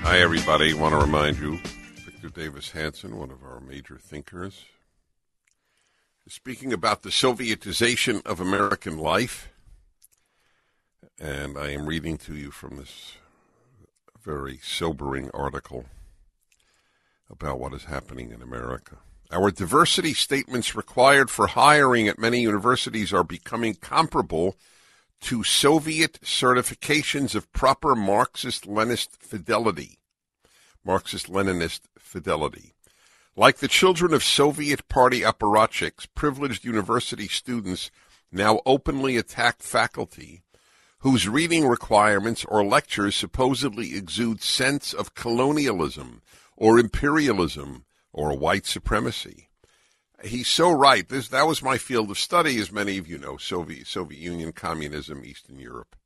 Hi, 0.03 0.19
everybody. 0.19 0.75
want 0.75 0.93
to 0.93 0.99
remind 0.99 1.39
you, 1.39 1.57
Victor 2.05 2.29
Davis 2.29 2.73
Hanson, 2.73 3.17
one 3.17 3.31
of 3.31 3.43
our 3.43 3.59
major 3.59 3.97
thinkers, 3.97 4.67
is 6.27 6.35
speaking 6.35 6.75
about 6.75 7.03
the 7.03 7.09
Sovietization 7.09 8.21
of 8.27 8.39
American 8.39 8.99
life. 8.99 9.49
And 11.19 11.57
I 11.57 11.71
am 11.71 11.87
reading 11.87 12.19
to 12.19 12.35
you 12.35 12.51
from 12.51 12.77
this 12.77 13.15
very 14.23 14.61
sobering 14.63 15.31
article 15.33 15.87
about 17.31 17.59
what 17.59 17.73
is 17.73 17.85
happening 17.85 18.31
in 18.31 18.43
America. 18.43 18.99
Our 19.33 19.53
diversity 19.53 20.13
statements 20.13 20.75
required 20.75 21.31
for 21.31 21.47
hiring 21.47 22.09
at 22.09 22.19
many 22.19 22.41
universities 22.41 23.13
are 23.13 23.23
becoming 23.23 23.75
comparable 23.75 24.57
to 25.21 25.45
Soviet 25.45 26.21
certifications 26.23 27.37
of 27.37 27.53
proper 27.53 27.95
Marxist 27.95 28.65
Leninist 28.67 29.11
fidelity. 29.21 29.99
Marxist 30.85 31.29
Leninist 31.29 31.83
fidelity. 31.97 32.75
Like 33.37 33.59
the 33.59 33.69
children 33.69 34.13
of 34.13 34.25
Soviet 34.25 34.89
party 34.89 35.21
apparatchiks, 35.21 36.09
privileged 36.15 36.65
university 36.65 37.29
students 37.29 37.93
now 38.33 38.61
openly 38.67 39.17
attack 39.17 39.63
faculty 39.63 40.43
whose 41.01 41.29
reading 41.29 41.67
requirements 41.67 42.45
or 42.47 42.65
lectures 42.65 43.15
supposedly 43.15 43.95
exude 43.97 44.43
sense 44.43 44.93
of 44.93 45.15
colonialism 45.15 46.21
or 46.57 46.79
imperialism 46.79 47.85
or 48.13 48.37
white 48.37 48.67
supremacy. 48.67 49.49
He's 50.23 50.49
so 50.49 50.71
right. 50.71 51.09
This 51.09 51.29
that 51.29 51.47
was 51.47 51.63
my 51.63 51.79
field 51.79 52.11
of 52.11 52.19
study, 52.19 52.59
as 52.61 52.71
many 52.71 52.99
of 52.99 53.09
you 53.09 53.19
know, 53.19 53.37
Soviet 53.37 53.87
Soviet 53.87 54.19
Union, 54.19 54.53
communism, 54.53 55.25
Eastern 55.25 55.59
Europe. 55.59 55.97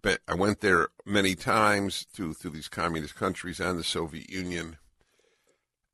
But 0.00 0.20
I 0.28 0.34
went 0.34 0.60
there 0.60 0.88
many 1.04 1.34
times 1.34 2.06
to 2.14 2.34
through 2.34 2.52
these 2.52 2.68
communist 2.68 3.14
countries 3.14 3.58
and 3.58 3.78
the 3.78 3.84
Soviet 3.84 4.30
Union, 4.30 4.76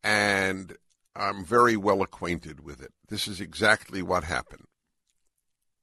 and 0.03 0.77
I'm 1.17 1.45
very 1.45 1.77
well 1.77 2.03
acquainted 2.03 2.65
with 2.65 2.83
it. 2.83 2.93
This 3.09 3.27
is 3.27 3.41
exactly 3.41 4.03
what 4.03 4.25
happened. 4.25 4.67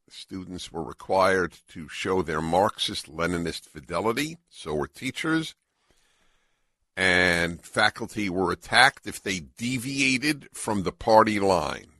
Students 0.09 0.71
were 0.71 0.83
required 0.83 1.53
to 1.73 1.89
show 1.89 2.21
their 2.21 2.41
Marxist 2.41 3.11
Leninist 3.11 3.67
fidelity, 3.67 4.37
so 4.49 4.73
were 4.73 4.87
teachers 4.87 5.55
and 6.97 7.61
faculty 7.61 8.27
were 8.27 8.51
attacked 8.51 9.05
if 9.05 9.21
they 9.21 9.39
deviated 9.39 10.49
from 10.51 10.81
the 10.81 10.91
party 10.91 11.39
line. 11.39 11.91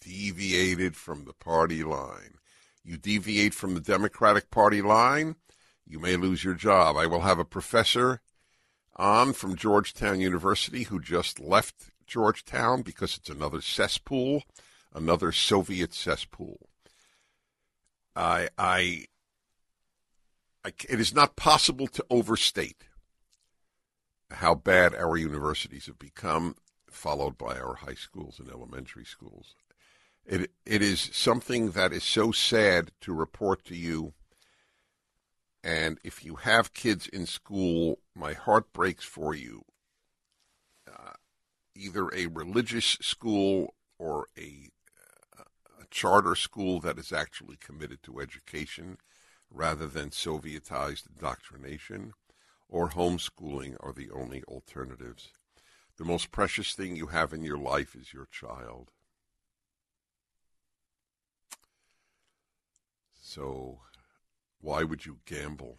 Deviated 0.00 0.94
from 0.94 1.24
the 1.24 1.32
party 1.32 1.82
line. 1.82 2.38
You 2.84 2.96
deviate 2.96 3.52
from 3.52 3.74
the 3.74 3.80
Democratic 3.80 4.50
Party 4.50 4.80
line, 4.80 5.36
you 5.86 5.98
may 5.98 6.16
lose 6.16 6.44
your 6.44 6.54
job. 6.54 6.96
I 6.96 7.06
will 7.06 7.22
have 7.22 7.38
a 7.38 7.44
professor 7.44 8.20
on 8.94 9.32
from 9.32 9.56
Georgetown 9.56 10.20
University 10.20 10.84
who 10.84 11.00
just 11.00 11.40
left 11.40 11.90
Georgetown 12.06 12.82
because 12.82 13.16
it's 13.16 13.30
another 13.30 13.60
cesspool, 13.60 14.44
another 14.94 15.32
Soviet 15.32 15.94
cesspool. 15.94 16.68
I, 18.14 18.50
I, 18.56 19.06
I 20.64 20.72
it 20.88 21.00
is 21.00 21.14
not 21.14 21.36
possible 21.36 21.88
to 21.88 22.04
overstate 22.08 22.84
how 24.34 24.54
bad 24.54 24.94
our 24.94 25.16
universities 25.16 25.86
have 25.86 25.98
become, 25.98 26.56
followed 26.88 27.38
by 27.38 27.58
our 27.58 27.76
high 27.76 27.94
schools 27.94 28.38
and 28.38 28.48
elementary 28.50 29.04
schools. 29.04 29.54
It 30.26 30.50
it 30.64 30.82
is 30.82 31.10
something 31.12 31.72
that 31.72 31.92
is 31.92 32.04
so 32.04 32.32
sad 32.32 32.90
to 33.02 33.12
report 33.12 33.64
to 33.66 33.76
you. 33.76 34.14
And 35.62 35.98
if 36.04 36.24
you 36.24 36.36
have 36.36 36.74
kids 36.74 37.06
in 37.06 37.26
school, 37.26 37.98
my 38.14 38.34
heart 38.34 38.72
breaks 38.72 39.04
for 39.04 39.34
you. 39.34 39.64
Uh, 40.90 41.12
either 41.74 42.08
a 42.14 42.26
religious 42.26 42.98
school 43.00 43.74
or 43.98 44.28
a, 44.38 44.68
a 45.38 45.86
charter 45.90 46.34
school 46.34 46.80
that 46.80 46.98
is 46.98 47.12
actually 47.12 47.56
committed 47.56 48.02
to 48.02 48.20
education 48.20 48.98
rather 49.50 49.86
than 49.86 50.10
Sovietized 50.10 51.04
indoctrination 51.08 52.12
or 52.68 52.90
homeschooling 52.90 53.76
are 53.80 53.92
the 53.92 54.10
only 54.10 54.42
alternatives. 54.44 55.32
The 55.96 56.04
most 56.04 56.30
precious 56.32 56.74
thing 56.74 56.96
you 56.96 57.08
have 57.08 57.32
in 57.32 57.42
your 57.42 57.58
life 57.58 57.94
is 57.94 58.12
your 58.12 58.26
child. 58.26 58.90
So, 63.20 63.80
why 64.60 64.82
would 64.82 65.06
you 65.06 65.18
gamble? 65.24 65.78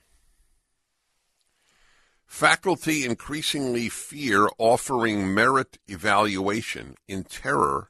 Faculty 2.26 3.06
increasingly 3.06 3.88
fear 3.88 4.50
offering 4.58 5.34
merit 5.34 5.78
evaluation 5.88 6.96
in 7.08 7.24
terror 7.24 7.88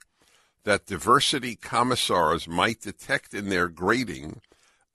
that 0.65 0.85
diversity 0.85 1.55
commissars 1.55 2.47
might 2.47 2.81
detect 2.81 3.33
in 3.33 3.49
their 3.49 3.67
grading 3.67 4.41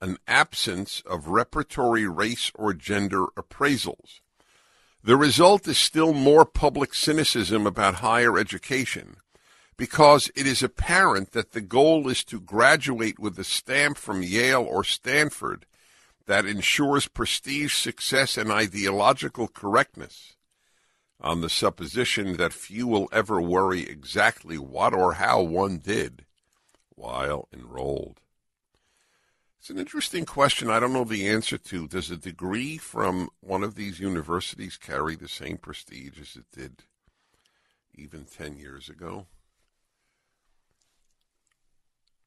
an 0.01 0.17
absence 0.27 1.01
of 1.05 1.27
repertory 1.27 2.07
race 2.07 2.51
or 2.55 2.73
gender 2.73 3.27
appraisals. 3.37 4.19
The 5.03 5.17
result 5.17 5.67
is 5.67 5.77
still 5.77 6.13
more 6.13 6.45
public 6.45 6.93
cynicism 6.93 7.65
about 7.65 7.95
higher 7.95 8.37
education 8.37 9.17
because 9.77 10.29
it 10.35 10.45
is 10.45 10.61
apparent 10.61 11.31
that 11.31 11.53
the 11.53 11.61
goal 11.61 12.07
is 12.07 12.23
to 12.25 12.39
graduate 12.39 13.17
with 13.17 13.37
a 13.39 13.43
stamp 13.43 13.97
from 13.97 14.21
Yale 14.21 14.61
or 14.61 14.83
Stanford 14.83 15.65
that 16.27 16.45
ensures 16.45 17.07
prestige, 17.07 17.75
success, 17.75 18.37
and 18.37 18.51
ideological 18.51 19.47
correctness 19.47 20.35
on 21.19 21.41
the 21.41 21.49
supposition 21.49 22.37
that 22.37 22.53
few 22.53 22.87
will 22.87 23.09
ever 23.11 23.41
worry 23.41 23.81
exactly 23.81 24.57
what 24.57 24.93
or 24.93 25.13
how 25.13 25.41
one 25.41 25.77
did 25.77 26.25
while 26.95 27.47
enrolled. 27.51 28.20
It's 29.61 29.69
an 29.69 29.77
interesting 29.77 30.25
question. 30.25 30.71
I 30.71 30.79
don't 30.79 30.91
know 30.91 31.03
the 31.03 31.27
answer 31.27 31.55
to. 31.55 31.87
Does 31.87 32.09
a 32.09 32.17
degree 32.17 32.79
from 32.79 33.29
one 33.41 33.61
of 33.61 33.75
these 33.75 33.99
universities 33.99 34.75
carry 34.75 35.15
the 35.15 35.27
same 35.27 35.57
prestige 35.57 36.19
as 36.19 36.35
it 36.35 36.45
did 36.51 36.81
even 37.93 38.25
10 38.25 38.57
years 38.57 38.89
ago? 38.89 39.27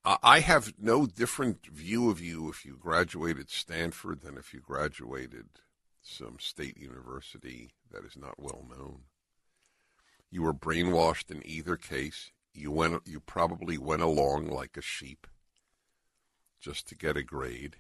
I 0.05 0.39
have 0.39 0.75
no 0.79 1.07
different 1.07 1.67
view 1.67 2.09
of 2.09 2.21
you 2.21 2.49
if 2.51 2.65
you 2.65 2.77
graduated 2.77 3.51
Stanford 3.51 4.21
than 4.21 4.39
if 4.39 4.55
you 4.55 4.61
graduated 4.61 5.47
some 6.03 6.37
state 6.39 6.79
university 6.79 7.73
that 7.91 8.05
is 8.05 8.17
not 8.17 8.39
well 8.39 8.65
known. 8.71 9.01
You 10.31 10.43
were 10.43 10.55
brainwashed 10.55 11.33
in 11.33 11.45
either 11.45 11.77
case. 11.77 12.31
You 12.53 12.71
went 12.71 13.03
you 13.07 13.19
probably 13.19 13.77
went 13.77 14.03
along 14.03 14.51
like 14.51 14.77
a 14.77 14.83
sheep 14.83 15.27
just 16.65 16.89
to 16.89 16.95
get 16.95 17.15
a 17.15 17.23
grade. 17.23 17.77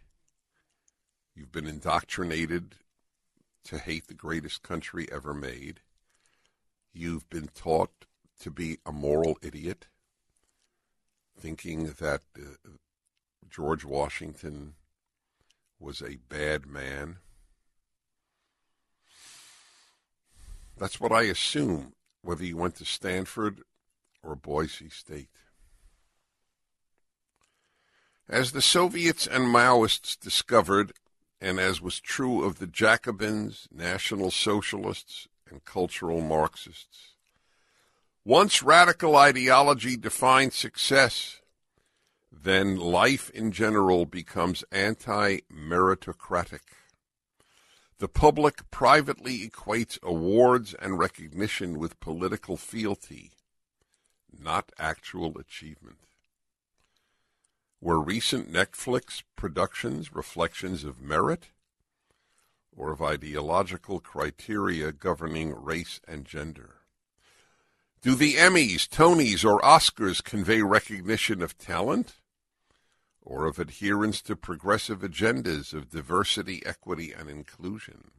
You've 1.35 1.50
been 1.50 1.67
indoctrinated 1.67 2.75
to 3.64 3.79
hate 3.79 4.09
the 4.09 4.14
greatest 4.14 4.62
country 4.62 5.09
ever 5.11 5.33
made. 5.33 5.81
You've 6.93 7.29
been 7.31 7.49
taught 7.55 8.05
to 8.41 8.50
be 8.50 8.76
a 8.85 8.93
moral 8.93 9.38
idiot 9.41 9.87
thinking 11.41 11.95
that 11.99 12.21
uh, 12.38 12.69
George 13.49 13.87
Washington 13.87 14.75
was 15.81 16.03
a 16.03 16.19
bad 16.29 16.67
man. 16.67 17.17
That's 20.76 21.00
what 21.00 21.11
I 21.11 21.23
assume, 21.23 21.95
whether 22.21 22.45
you 22.45 22.59
went 22.59 22.75
to 22.76 22.85
Stanford 22.85 23.62
or 24.23 24.37
Boise 24.37 24.91
State. 24.91 25.31
As 28.28 28.52
the 28.52 28.62
Soviets 28.62 29.26
and 29.26 29.45
Maoists 29.45 30.19
discovered, 30.19 30.95
and 31.43 31.61
as 31.61 31.83
was 31.83 32.00
true 32.00 32.43
of 32.43 32.59
the 32.59 32.66
Jacobins, 32.66 33.69
National 33.71 34.31
Socialists, 34.31 35.28
and 35.50 35.62
cultural 35.66 36.23
Marxists, 36.23 37.16
once 38.25 38.62
radical 38.62 39.14
ideology 39.16 39.99
defines 39.99 40.54
success, 40.54 41.43
then 42.33 42.78
life 42.78 43.28
in 43.31 43.52
general 43.52 44.07
becomes 44.07 44.64
anti 44.73 45.40
meritocratic. 45.52 46.62
The 47.99 48.09
public 48.09 48.71
privately 48.71 49.47
equates 49.47 50.02
awards 50.02 50.73
and 50.73 50.99
recognition 50.99 51.78
with 51.78 52.00
political 52.00 52.57
fealty, 52.57 53.33
not 54.33 54.73
actual 54.78 55.37
achievement. 55.38 55.99
Were 57.81 58.00
recent 58.00 58.52
Netflix 58.52 59.23
productions 59.37 60.14
reflections 60.14 60.85
of 60.85 61.00
merit 61.00 61.49
or 62.75 62.93
of 62.93 63.02
ideological 63.02 64.00
criteria 64.00 64.93
governing 64.93 65.54
race 65.54 66.00
and 66.09 66.25
gender? 66.25 66.77
Do 68.03 68.14
the 68.14 68.35
Emmys, 68.35 68.88
Tonys, 68.88 69.44
or 69.44 69.61
Oscars 69.62 70.22
convey 70.22 70.61
recognition 70.61 71.40
of 71.40 71.57
talent 71.57 72.20
or 73.22 73.46
of 73.46 73.59
adherence 73.59 74.20
to 74.22 74.37
progressive 74.37 75.01
agendas 75.01 75.72
of 75.72 75.88
diversity, 75.88 76.62
equity, 76.66 77.12
and 77.12 77.31
inclusion? 77.31 78.11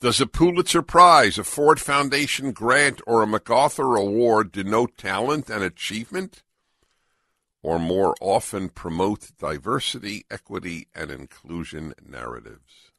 Does 0.00 0.20
a 0.20 0.26
Pulitzer 0.26 0.82
Prize, 0.82 1.36
a 1.36 1.44
Ford 1.44 1.80
Foundation 1.80 2.52
grant, 2.52 3.02
or 3.06 3.22
a 3.22 3.26
MacArthur 3.26 3.96
Award 3.96 4.52
denote 4.52 4.96
talent 4.96 5.50
and 5.50 5.62
achievement? 5.62 6.42
Or 7.62 7.78
more 7.78 8.14
often 8.20 8.70
promote 8.70 9.32
diversity, 9.38 10.24
equity, 10.30 10.88
and 10.94 11.10
inclusion 11.10 11.92
narratives? 12.02 12.90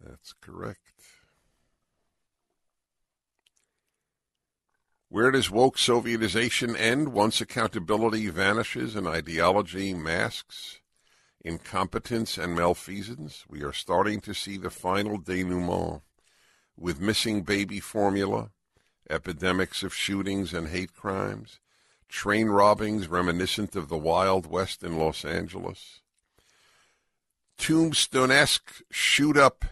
That's 0.00 0.32
correct. 0.40 0.80
Where 5.08 5.30
does 5.30 5.50
woke 5.50 5.76
Sovietization 5.76 6.76
end 6.78 7.12
once 7.12 7.40
accountability 7.40 8.28
vanishes 8.28 8.96
and 8.96 9.06
ideology 9.06 9.94
masks 9.94 10.80
incompetence 11.44 12.36
and 12.36 12.56
malfeasance? 12.56 13.44
We 13.48 13.62
are 13.62 13.72
starting 13.72 14.20
to 14.22 14.34
see 14.34 14.56
the 14.56 14.70
final 14.70 15.18
denouement 15.18 16.02
with 16.76 17.00
missing 17.00 17.42
baby 17.42 17.78
formula, 17.78 18.50
epidemics 19.10 19.82
of 19.82 19.94
shootings 19.94 20.52
and 20.52 20.68
hate 20.68 20.94
crimes, 20.94 21.60
train 22.08 22.48
robbings 22.48 23.08
reminiscent 23.08 23.76
of 23.76 23.88
the 23.88 23.98
Wild 23.98 24.46
West 24.46 24.82
in 24.82 24.98
Los 24.98 25.24
Angeles, 25.24 26.00
tombstone-esque 27.58 28.82
shoot 28.90 29.36
up 29.36 29.64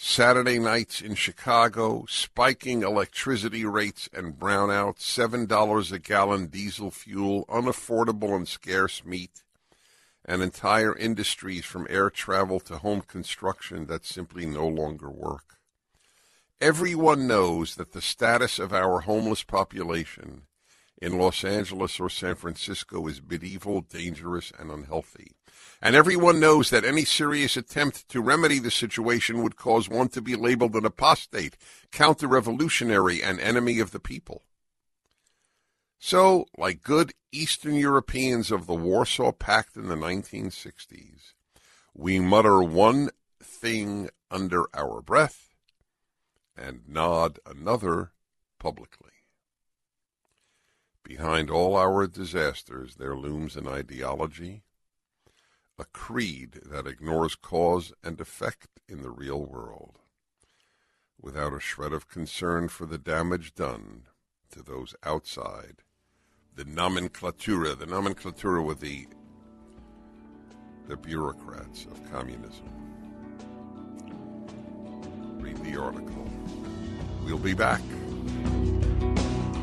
Saturday 0.00 0.60
nights 0.60 1.00
in 1.00 1.16
Chicago, 1.16 2.04
spiking 2.08 2.82
electricity 2.82 3.64
rates 3.64 4.08
and 4.12 4.38
brownouts, 4.38 5.00
$7 5.00 5.92
a 5.92 5.98
gallon 5.98 6.46
diesel 6.46 6.92
fuel, 6.92 7.44
unaffordable 7.46 8.36
and 8.36 8.46
scarce 8.46 9.04
meat, 9.04 9.42
and 10.24 10.40
entire 10.40 10.96
industries 10.96 11.64
from 11.64 11.86
air 11.90 12.10
travel 12.10 12.60
to 12.60 12.78
home 12.78 13.00
construction 13.00 13.86
that 13.86 14.04
simply 14.04 14.46
no 14.46 14.68
longer 14.68 15.10
work. 15.10 15.57
Everyone 16.60 17.28
knows 17.28 17.76
that 17.76 17.92
the 17.92 18.00
status 18.00 18.58
of 18.58 18.72
our 18.72 19.00
homeless 19.00 19.44
population 19.44 20.42
in 21.00 21.16
Los 21.16 21.44
Angeles 21.44 22.00
or 22.00 22.10
San 22.10 22.34
Francisco 22.34 23.06
is 23.06 23.22
medieval, 23.22 23.82
dangerous, 23.82 24.52
and 24.58 24.68
unhealthy. 24.68 25.36
And 25.80 25.94
everyone 25.94 26.40
knows 26.40 26.70
that 26.70 26.84
any 26.84 27.04
serious 27.04 27.56
attempt 27.56 28.08
to 28.08 28.20
remedy 28.20 28.58
the 28.58 28.72
situation 28.72 29.44
would 29.44 29.54
cause 29.54 29.88
one 29.88 30.08
to 30.08 30.20
be 30.20 30.34
labeled 30.34 30.74
an 30.74 30.84
apostate, 30.84 31.56
counter 31.92 32.26
revolutionary, 32.26 33.22
and 33.22 33.38
enemy 33.38 33.78
of 33.78 33.92
the 33.92 34.00
people. 34.00 34.42
So, 36.00 36.46
like 36.56 36.82
good 36.82 37.12
Eastern 37.30 37.76
Europeans 37.76 38.50
of 38.50 38.66
the 38.66 38.74
Warsaw 38.74 39.30
Pact 39.30 39.76
in 39.76 39.86
the 39.86 39.94
1960s, 39.94 41.34
we 41.94 42.18
mutter 42.18 42.60
one 42.60 43.10
thing 43.40 44.10
under 44.28 44.64
our 44.74 45.00
breath 45.00 45.47
and 46.58 46.80
nod 46.88 47.38
another 47.46 48.12
publicly. 48.58 49.12
Behind 51.02 51.50
all 51.50 51.76
our 51.76 52.06
disasters, 52.06 52.96
there 52.96 53.16
looms 53.16 53.56
an 53.56 53.66
ideology 53.66 54.62
a 55.78 55.84
creed 55.84 56.60
that 56.66 56.86
ignores 56.86 57.36
cause 57.36 57.92
and 58.02 58.20
effect 58.20 58.80
in 58.88 59.02
the 59.02 59.10
real 59.10 59.44
world, 59.44 59.98
without 61.20 61.54
a 61.54 61.60
shred 61.60 61.92
of 61.92 62.08
concern 62.08 62.68
for 62.68 62.84
the 62.84 62.98
damage 62.98 63.54
done 63.54 64.02
to 64.50 64.62
those 64.62 64.94
outside. 65.04 65.82
The 66.56 66.64
nomenclatura, 66.64 67.78
the 67.78 67.86
nomenclatura 67.86 68.64
with 68.64 68.80
the 68.80 69.06
the 70.88 70.96
bureaucrats 70.96 71.84
of 71.84 72.10
communism. 72.10 72.77
Read 75.38 75.56
the 75.58 75.80
article. 75.80 76.26
We'll 77.24 77.38
be 77.38 77.54
back. 77.54 77.80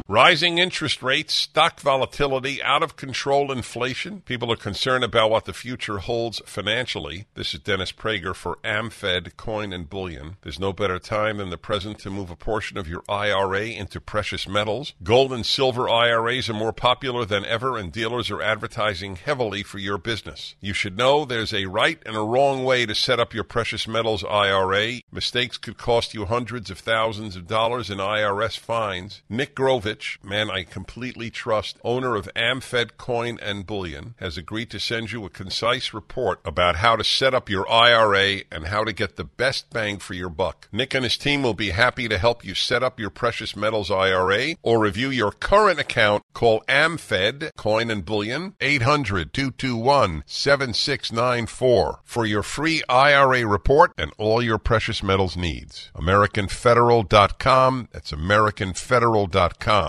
Rising 0.07 0.59
interest 0.59 1.01
rates, 1.01 1.33
stock 1.33 1.79
volatility, 1.79 2.61
out 2.61 2.83
of 2.83 2.95
control 2.95 3.51
inflation. 3.51 4.21
People 4.21 4.51
are 4.51 4.55
concerned 4.55 5.03
about 5.03 5.31
what 5.31 5.45
the 5.45 5.51
future 5.53 5.97
holds 5.97 6.43
financially. 6.45 7.25
This 7.33 7.55
is 7.55 7.61
Dennis 7.61 7.91
Prager 7.91 8.35
for 8.35 8.59
AmFed 8.63 9.35
Coin 9.35 9.73
and 9.73 9.89
Bullion. 9.89 10.37
There's 10.43 10.59
no 10.59 10.73
better 10.73 10.99
time 10.99 11.37
than 11.37 11.49
the 11.49 11.57
present 11.57 11.97
to 11.99 12.11
move 12.11 12.29
a 12.29 12.35
portion 12.35 12.77
of 12.77 12.87
your 12.87 13.01
IRA 13.09 13.65
into 13.69 13.99
precious 13.99 14.47
metals. 14.47 14.93
Gold 15.01 15.33
and 15.33 15.43
silver 15.43 15.89
IRAs 15.89 16.51
are 16.51 16.53
more 16.53 16.71
popular 16.71 17.25
than 17.25 17.43
ever, 17.43 17.75
and 17.75 17.91
dealers 17.91 18.29
are 18.29 18.43
advertising 18.43 19.15
heavily 19.15 19.63
for 19.63 19.79
your 19.79 19.97
business. 19.97 20.53
You 20.61 20.73
should 20.73 20.99
know 20.99 21.25
there's 21.25 21.51
a 21.51 21.65
right 21.65 21.99
and 22.05 22.15
a 22.15 22.21
wrong 22.21 22.63
way 22.63 22.85
to 22.85 22.93
set 22.93 23.19
up 23.19 23.33
your 23.33 23.43
precious 23.43 23.87
metals 23.87 24.23
IRA. 24.23 24.99
Mistakes 25.11 25.57
could 25.57 25.79
cost 25.79 26.13
you 26.13 26.25
hundreds 26.25 26.69
of 26.69 26.77
thousands 26.77 27.35
of 27.35 27.47
dollars 27.47 27.89
in 27.89 27.97
IRS 27.97 28.55
fines. 28.59 29.23
Nick 29.27 29.55
Grovis 29.55 29.94
Rich, 29.95 30.19
man 30.21 30.51
I 30.51 30.63
completely 30.63 31.29
trust, 31.29 31.77
owner 31.81 32.17
of 32.17 32.27
AmFed 32.35 32.97
Coin 32.97 33.39
and 33.41 33.65
Bullion, 33.65 34.13
has 34.17 34.37
agreed 34.37 34.69
to 34.71 34.77
send 34.77 35.13
you 35.13 35.23
a 35.23 35.29
concise 35.29 35.93
report 35.93 36.41
about 36.43 36.75
how 36.75 36.97
to 36.97 37.03
set 37.05 37.33
up 37.33 37.49
your 37.49 37.65
IRA 37.71 38.41
and 38.51 38.67
how 38.67 38.83
to 38.83 38.91
get 38.91 39.15
the 39.15 39.23
best 39.23 39.69
bang 39.69 39.99
for 39.99 40.13
your 40.13 40.27
buck. 40.27 40.67
Nick 40.73 40.93
and 40.93 41.05
his 41.05 41.17
team 41.17 41.43
will 41.43 41.53
be 41.53 41.69
happy 41.69 42.09
to 42.09 42.17
help 42.17 42.43
you 42.43 42.53
set 42.53 42.83
up 42.83 42.99
your 42.99 43.09
precious 43.09 43.55
metals 43.55 43.89
IRA 43.89 44.55
or 44.61 44.81
review 44.81 45.09
your 45.09 45.31
current 45.31 45.79
account. 45.79 46.23
Call 46.33 46.61
AmFed 46.67 47.51
Coin 47.55 47.89
and 47.89 48.03
Bullion 48.03 48.55
800 48.59 49.31
221 49.31 50.23
7694 50.25 52.01
for 52.03 52.25
your 52.25 52.43
free 52.43 52.83
IRA 52.89 53.47
report 53.47 53.93
and 53.97 54.11
all 54.17 54.43
your 54.43 54.57
precious 54.57 55.01
metals 55.01 55.37
needs. 55.37 55.89
AmericanFederal.com. 55.95 57.87
That's 57.93 58.11
AmericanFederal.com. 58.11 59.84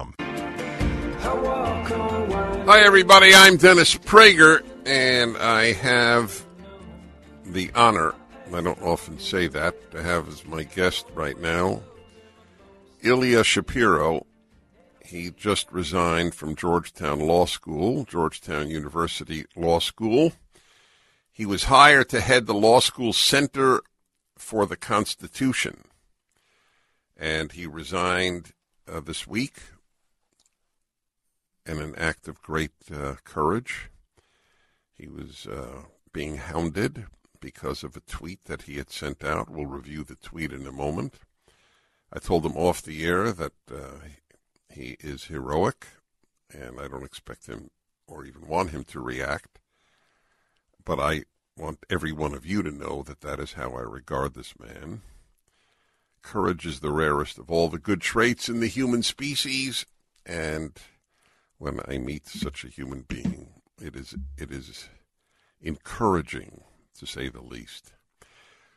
Hi, 2.67 2.81
everybody. 2.81 3.31
I'm 3.35 3.57
Dennis 3.57 3.95
Prager, 3.95 4.63
and 4.85 5.37
I 5.39 5.73
have 5.73 6.45
the 7.47 7.71
honor, 7.75 8.15
I 8.53 8.61
don't 8.61 8.83
often 8.83 9.19
say 9.19 9.47
that, 9.49 9.93
to 9.93 10.03
have 10.03 10.29
as 10.29 10.45
my 10.45 10.65
guest 10.65 11.07
right 11.15 11.41
now 11.41 11.81
Ilya 13.03 13.45
Shapiro. 13.45 14.27
He 15.05 15.31
just 15.31 15.71
resigned 15.71 16.35
from 16.35 16.57
Georgetown 16.57 17.21
Law 17.21 17.47
School, 17.47 18.05
Georgetown 18.05 18.69
University 18.69 19.47
Law 19.55 19.79
School. 19.79 20.33
He 21.33 21.47
was 21.47 21.65
hired 21.65 22.09
to 22.11 22.21
head 22.21 22.47
the 22.47 22.55
law 22.55 22.81
school 22.81 23.13
Center 23.13 23.81
for 24.37 24.67
the 24.67 24.77
Constitution, 24.77 25.85
and 27.17 27.53
he 27.53 27.67
resigned 27.67 28.53
uh, 28.91 29.01
this 29.01 29.27
week 29.27 29.55
in 31.67 31.81
an 31.81 31.95
act 31.97 32.29
of 32.29 32.43
great 32.43 32.73
uh, 32.93 33.15
courage. 33.25 33.91
He 34.97 35.09
was 35.09 35.47
uh, 35.47 35.83
being 36.13 36.37
hounded 36.37 37.07
because 37.41 37.85
of 37.85 37.97
a 37.97 38.01
tweet 38.01 38.45
that 38.45 38.63
he 38.63 38.77
had 38.77 38.91
sent 38.91 39.23
out. 39.23 39.51
We'll 39.51 39.67
review 39.67 40.05
the 40.05 40.17
tweet 40.17 40.53
in 40.53 40.67
a 40.67 40.73
moment. 40.73 41.15
I 42.13 42.19
told 42.19 42.47
him 42.47 42.57
off 42.57 42.83
the 42.83 43.05
air 43.05 43.33
that 43.33 43.53
uh, 43.71 43.99
he 44.71 44.97
is 45.01 45.25
heroic, 45.25 45.87
and 46.53 46.81
I 46.81 46.89
don't 46.89 47.05
expect 47.05 47.47
him 47.47 47.71
or 48.07 48.25
even 48.25 48.47
want 48.47 48.71
him 48.71 48.85
to 48.85 49.01
react. 49.01 49.59
But 50.85 51.01
I 51.01 51.25
want 51.57 51.85
every 51.91 52.13
one 52.13 52.35
of 52.35 52.47
you 52.47 52.63
to 52.63 52.71
know 52.71 53.03
that 53.03 53.21
that 53.23 53.41
is 53.41 53.55
how 53.55 53.73
I 53.73 53.81
regard 53.81 54.35
this 54.35 54.55
man. 54.59 55.03
Courage 56.23 56.67
is 56.67 56.81
the 56.81 56.93
rarest 56.93 57.39
of 57.39 57.51
all 57.51 57.69
the 57.69 57.79
good 57.79 58.01
traits 58.01 58.49
in 58.49 58.61
the 58.61 58.67
human 58.67 59.03
species, 59.03 59.87
and 60.25 60.73
when 61.59 61.81
I 61.89 61.99
meet 61.99 62.27
such 62.27 62.65
a 62.65 62.69
human 62.69 63.03
being. 63.03 63.49
It 63.81 63.95
is 63.95 64.15
it 64.39 64.51
is 64.51 64.89
encouraging 65.61 66.63
to 66.99 67.07
say 67.07 67.29
the 67.29 67.43
least. 67.43 67.93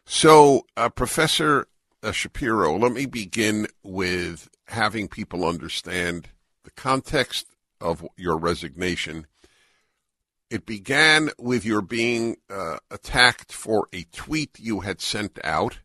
So, 0.06 0.66
uh, 0.76 0.90
Professor 0.90 1.68
uh, 2.02 2.12
Shapiro, 2.12 2.78
let 2.78 2.92
me 2.92 3.06
begin 3.06 3.68
with 3.84 4.50
having 4.68 5.08
people 5.08 5.46
understand 5.46 6.30
the 6.64 6.72
context 6.72 7.48
of 7.80 8.06
your 8.18 8.38
resignation. 8.38 9.28
It 10.50 10.66
began 10.66 11.30
with 11.38 11.64
your 11.64 11.82
being 11.82 12.38
uh, 12.50 12.78
attacked 12.90 13.54
for 13.54 13.88
a 13.94 14.04
tweet 14.12 14.60
you 14.60 14.80
had 14.80 15.00
sent 15.00 15.38
out. 15.44 15.80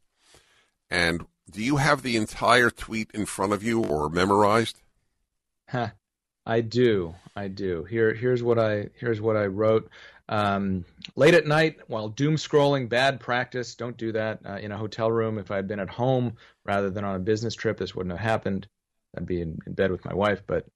And 0.90 1.26
do 1.50 1.62
you 1.62 1.76
have 1.76 2.02
the 2.02 2.16
entire 2.16 2.70
tweet 2.70 3.10
in 3.12 3.26
front 3.26 3.52
of 3.52 3.62
you 3.62 3.84
or 3.84 4.08
memorized? 4.08 4.80
Huh. 5.68 5.90
I 6.46 6.60
do. 6.60 7.14
I 7.34 7.48
do. 7.48 7.84
Here, 7.84 8.14
here's 8.14 8.42
what 8.42 8.58
I 8.58 8.90
here's 8.98 9.20
what 9.20 9.36
I 9.36 9.46
wrote. 9.46 9.90
Um, 10.28 10.84
late 11.16 11.34
at 11.34 11.46
night, 11.46 11.80
while 11.86 12.08
doom 12.08 12.36
scrolling, 12.36 12.88
bad 12.88 13.20
practice. 13.20 13.74
Don't 13.74 13.96
do 13.96 14.12
that 14.12 14.40
uh, 14.46 14.56
in 14.56 14.72
a 14.72 14.78
hotel 14.78 15.10
room. 15.10 15.38
If 15.38 15.50
I 15.50 15.56
had 15.56 15.68
been 15.68 15.80
at 15.80 15.90
home 15.90 16.36
rather 16.64 16.90
than 16.90 17.04
on 17.04 17.16
a 17.16 17.20
business 17.20 17.54
trip, 17.54 17.78
this 17.78 17.94
wouldn't 17.94 18.16
have 18.16 18.24
happened. 18.24 18.66
I'd 19.16 19.26
be 19.26 19.40
in, 19.40 19.58
in 19.66 19.74
bed 19.74 19.90
with 19.90 20.04
my 20.04 20.14
wife. 20.14 20.42
But 20.46 20.66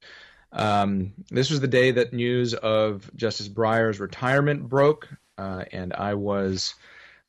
um, 0.53 1.13
this 1.31 1.51
was 1.51 1.61
the 1.61 1.69
day 1.69 1.93
that 1.93 2.13
news 2.13 2.55
of 2.55 3.11
Justice 3.17 3.49
Breyer's 3.49 4.01
retirement 4.01 4.69
broke, 4.69 5.09
uh, 5.37 5.65
and 5.73 5.93
I 5.93 6.15
was 6.15 6.75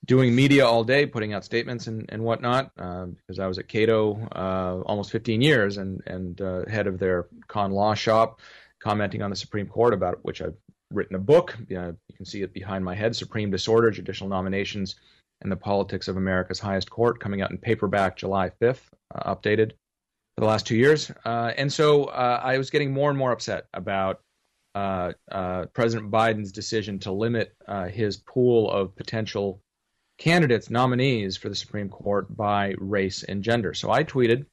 doing 0.05 0.35
media 0.35 0.65
all 0.65 0.83
day, 0.83 1.05
putting 1.05 1.33
out 1.33 1.43
statements 1.43 1.87
and, 1.87 2.05
and 2.09 2.23
whatnot, 2.23 2.71
uh, 2.77 3.05
because 3.05 3.39
I 3.39 3.47
was 3.47 3.57
at 3.57 3.67
Cato 3.67 4.27
uh, 4.31 4.81
almost 4.85 5.11
15 5.11 5.41
years 5.41 5.77
and, 5.77 6.01
and 6.05 6.39
uh, 6.41 6.65
head 6.67 6.87
of 6.87 6.99
their 6.99 7.27
con 7.47 7.71
law 7.71 7.93
shop, 7.93 8.39
commenting 8.79 9.21
on 9.21 9.29
the 9.29 9.35
Supreme 9.35 9.67
Court 9.67 9.93
about 9.93 10.19
which 10.23 10.41
I've 10.41 10.55
written 10.91 11.15
a 11.15 11.19
book. 11.19 11.55
you 11.67 11.95
can 12.15 12.25
see 12.25 12.41
it 12.41 12.53
behind 12.53 12.83
my 12.83 12.95
head 12.95 13.15
Supreme 13.15 13.51
Disorder, 13.51 13.91
Judicial 13.91 14.27
Nominations, 14.27 14.95
and 15.41 15.51
the 15.51 15.57
Politics 15.57 16.07
of 16.07 16.17
America's 16.17 16.59
Highest 16.59 16.89
Court, 16.89 17.19
coming 17.19 17.41
out 17.41 17.51
in 17.51 17.57
paperback 17.57 18.17
July 18.17 18.51
5th, 18.61 18.81
uh, 19.13 19.35
updated 19.35 19.71
for 19.71 20.41
the 20.41 20.45
last 20.45 20.65
two 20.65 20.75
years. 20.75 21.11
Uh, 21.25 21.51
and 21.57 21.71
so 21.71 22.05
uh, 22.05 22.39
I 22.41 22.57
was 22.57 22.69
getting 22.69 22.91
more 22.91 23.09
and 23.09 23.19
more 23.19 23.31
upset 23.31 23.67
about. 23.73 24.21
President 25.73 26.09
Biden's 26.09 26.53
decision 26.53 26.99
to 26.99 27.11
limit 27.11 27.53
his 27.91 28.15
pool 28.15 28.71
of 28.71 28.95
potential 28.95 29.61
candidates, 30.19 30.69
nominees 30.69 31.37
for 31.37 31.49
the 31.49 31.55
Supreme 31.55 31.89
Court 31.89 32.35
by 32.35 32.75
race 32.77 33.23
and 33.23 33.41
gender. 33.41 33.73
So 33.73 33.89
I 33.89 34.03
tweeted, 34.03 34.45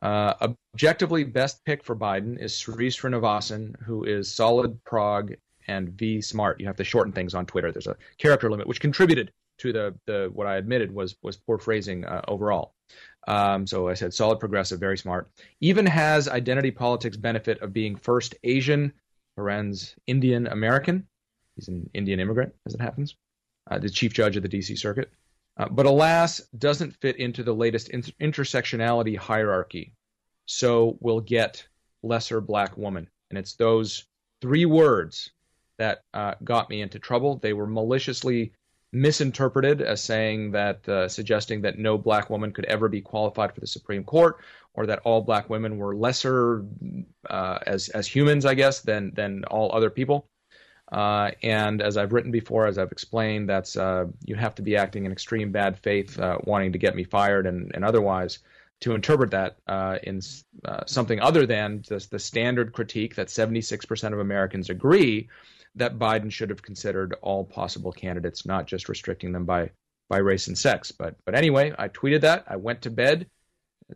uh, 0.00 0.34
objectively, 0.72 1.24
best 1.24 1.62
pick 1.64 1.84
for 1.84 1.94
Biden 1.94 2.38
is 2.40 2.56
Sri 2.56 2.88
Srinivasan, 2.88 3.74
who 3.82 4.04
is 4.04 4.32
solid 4.32 4.82
prog 4.84 5.34
and 5.66 5.90
V 5.90 6.22
smart. 6.22 6.60
You 6.60 6.66
have 6.66 6.76
to 6.76 6.84
shorten 6.84 7.12
things 7.12 7.34
on 7.34 7.44
Twitter. 7.44 7.72
There's 7.72 7.86
a 7.86 7.96
character 8.18 8.50
limit, 8.50 8.66
which 8.66 8.80
contributed 8.80 9.32
to 9.58 9.72
the, 9.72 9.94
the 10.06 10.30
what 10.32 10.46
I 10.46 10.56
admitted 10.56 10.92
was 10.94 11.16
was 11.22 11.36
poor 11.36 11.58
phrasing 11.58 12.04
uh, 12.04 12.22
overall. 12.28 12.74
Um, 13.26 13.66
so 13.66 13.88
I 13.88 13.94
said 13.94 14.12
solid 14.12 14.38
progressive, 14.38 14.78
very 14.78 14.98
smart. 14.98 15.30
Even 15.60 15.86
has 15.86 16.28
identity 16.28 16.70
politics 16.70 17.16
benefit 17.16 17.62
of 17.62 17.72
being 17.72 17.96
first 17.96 18.34
Asian, 18.44 18.92
parens 19.36 19.94
Indian 20.06 20.46
American. 20.46 21.06
He's 21.56 21.68
an 21.68 21.88
Indian 21.94 22.20
immigrant, 22.20 22.52
as 22.66 22.74
it 22.74 22.80
happens 22.80 23.16
uh, 23.70 23.78
the 23.78 23.90
chief 23.90 24.12
judge 24.12 24.36
of 24.36 24.42
the 24.42 24.48
D.C. 24.48 24.76
Circuit, 24.76 25.10
uh, 25.56 25.68
but 25.68 25.86
alas, 25.86 26.40
doesn't 26.58 26.96
fit 26.96 27.16
into 27.16 27.42
the 27.42 27.54
latest 27.54 27.88
inter- 27.90 28.12
intersectionality 28.20 29.16
hierarchy. 29.16 29.94
So 30.46 30.98
we'll 31.00 31.20
get 31.20 31.66
lesser 32.02 32.40
black 32.40 32.76
woman, 32.76 33.08
and 33.30 33.38
it's 33.38 33.54
those 33.54 34.04
three 34.40 34.66
words 34.66 35.30
that 35.78 36.02
uh, 36.12 36.34
got 36.42 36.70
me 36.70 36.82
into 36.82 36.98
trouble. 36.98 37.36
They 37.36 37.52
were 37.52 37.66
maliciously 37.66 38.52
misinterpreted 38.92 39.82
as 39.82 40.02
saying 40.02 40.52
that, 40.52 40.88
uh, 40.88 41.08
suggesting 41.08 41.62
that 41.62 41.78
no 41.78 41.98
black 41.98 42.30
woman 42.30 42.52
could 42.52 42.64
ever 42.66 42.88
be 42.88 43.00
qualified 43.00 43.52
for 43.52 43.60
the 43.60 43.66
Supreme 43.66 44.04
Court, 44.04 44.38
or 44.74 44.86
that 44.86 45.00
all 45.04 45.22
black 45.22 45.48
women 45.50 45.78
were 45.78 45.94
lesser 45.94 46.64
uh, 47.28 47.58
as 47.66 47.88
as 47.90 48.06
humans, 48.06 48.44
I 48.44 48.54
guess, 48.54 48.80
than 48.80 49.12
than 49.14 49.44
all 49.44 49.72
other 49.72 49.90
people. 49.90 50.28
Uh, 50.94 51.32
and 51.42 51.82
as 51.82 51.96
I've 51.96 52.12
written 52.12 52.30
before, 52.30 52.68
as 52.68 52.78
I've 52.78 52.92
explained, 52.92 53.48
that's 53.48 53.76
uh, 53.76 54.06
you 54.24 54.36
have 54.36 54.54
to 54.54 54.62
be 54.62 54.76
acting 54.76 55.06
in 55.06 55.10
extreme 55.10 55.50
bad 55.50 55.76
faith, 55.76 56.16
uh, 56.20 56.38
wanting 56.44 56.70
to 56.70 56.78
get 56.78 56.94
me 56.94 57.02
fired 57.02 57.48
and, 57.48 57.72
and 57.74 57.84
otherwise, 57.84 58.38
to 58.82 58.94
interpret 58.94 59.32
that 59.32 59.56
uh, 59.66 59.98
in 60.04 60.20
uh, 60.64 60.84
something 60.86 61.18
other 61.18 61.46
than 61.46 61.82
just 61.82 62.12
the 62.12 62.18
standard 62.20 62.72
critique 62.72 63.16
that 63.16 63.26
76% 63.26 64.12
of 64.12 64.20
Americans 64.20 64.70
agree 64.70 65.28
that 65.74 65.98
Biden 65.98 66.30
should 66.30 66.50
have 66.50 66.62
considered 66.62 67.16
all 67.22 67.44
possible 67.44 67.90
candidates, 67.90 68.46
not 68.46 68.68
just 68.68 68.88
restricting 68.88 69.32
them 69.32 69.44
by 69.44 69.70
by 70.08 70.18
race 70.18 70.46
and 70.46 70.56
sex. 70.56 70.92
But 70.92 71.16
but 71.24 71.34
anyway, 71.34 71.72
I 71.76 71.88
tweeted 71.88 72.20
that. 72.20 72.44
I 72.46 72.54
went 72.54 72.82
to 72.82 72.90
bed. 72.90 73.26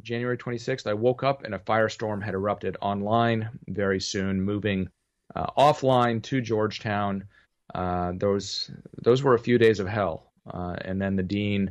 January 0.03 0.37
26th, 0.37 0.89
I 0.89 0.95
woke 0.95 1.23
up 1.23 1.45
and 1.45 1.55
a 1.55 1.61
firestorm 1.61 2.25
had 2.25 2.35
erupted 2.35 2.77
online 2.83 3.51
very 3.69 4.01
soon, 4.01 4.43
moving 4.43 4.91
uh, 5.35 5.47
offline 5.57 6.23
to 6.25 6.41
Georgetown. 6.41 7.25
Uh, 7.75 8.13
those 8.17 8.71
those 9.03 9.23
were 9.23 9.35
a 9.35 9.39
few 9.39 9.59
days 9.59 9.81
of 9.81 9.87
hell, 9.87 10.33
uh, 10.53 10.77
and 10.85 11.01
then 11.01 11.17
the 11.17 11.23
dean 11.23 11.71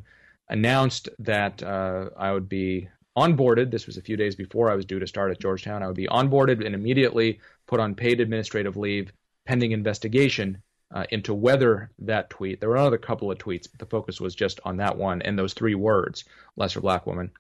announced 0.50 1.10
that 1.20 1.64
I 1.64 2.32
would 2.32 2.48
be 2.48 2.88
onboarded. 3.18 3.72
This 3.72 3.88
was 3.88 3.98
a 3.98 4.02
few 4.02 4.16
days 4.16 4.36
before 4.36 4.72
I 4.72 4.76
was 4.76 4.86
due 4.86 5.00
to 5.00 5.08
start 5.08 5.32
at 5.32 5.40
Georgetown. 5.40 5.82
I 5.82 5.88
would 5.88 5.96
be 5.96 6.08
onboarded 6.08 6.66
and 6.66 6.76
immediately 6.76 7.40
put 7.66 7.80
on 7.80 7.96
paid 7.96 8.22
administrative 8.22 8.78
leave 8.78 9.12
pending 9.46 9.72
investigation 9.72 10.62
uh, 10.94 11.06
into 11.10 11.34
whether 11.34 11.90
that 12.00 12.30
tweet, 12.30 12.60
there 12.60 12.70
were 12.70 12.76
another 12.76 12.98
couple 12.98 13.32
of 13.32 13.38
tweets, 13.38 13.68
but 13.70 13.80
the 13.80 13.86
focus 13.86 14.22
was 14.22 14.36
just 14.36 14.60
on 14.64 14.78
that 14.78 14.98
one 14.98 15.22
and 15.24 15.38
those 15.38 15.54
three 15.54 15.76
words, 15.76 16.24
lesser 16.56 16.80
black 16.80 17.06
woman, 17.06 17.32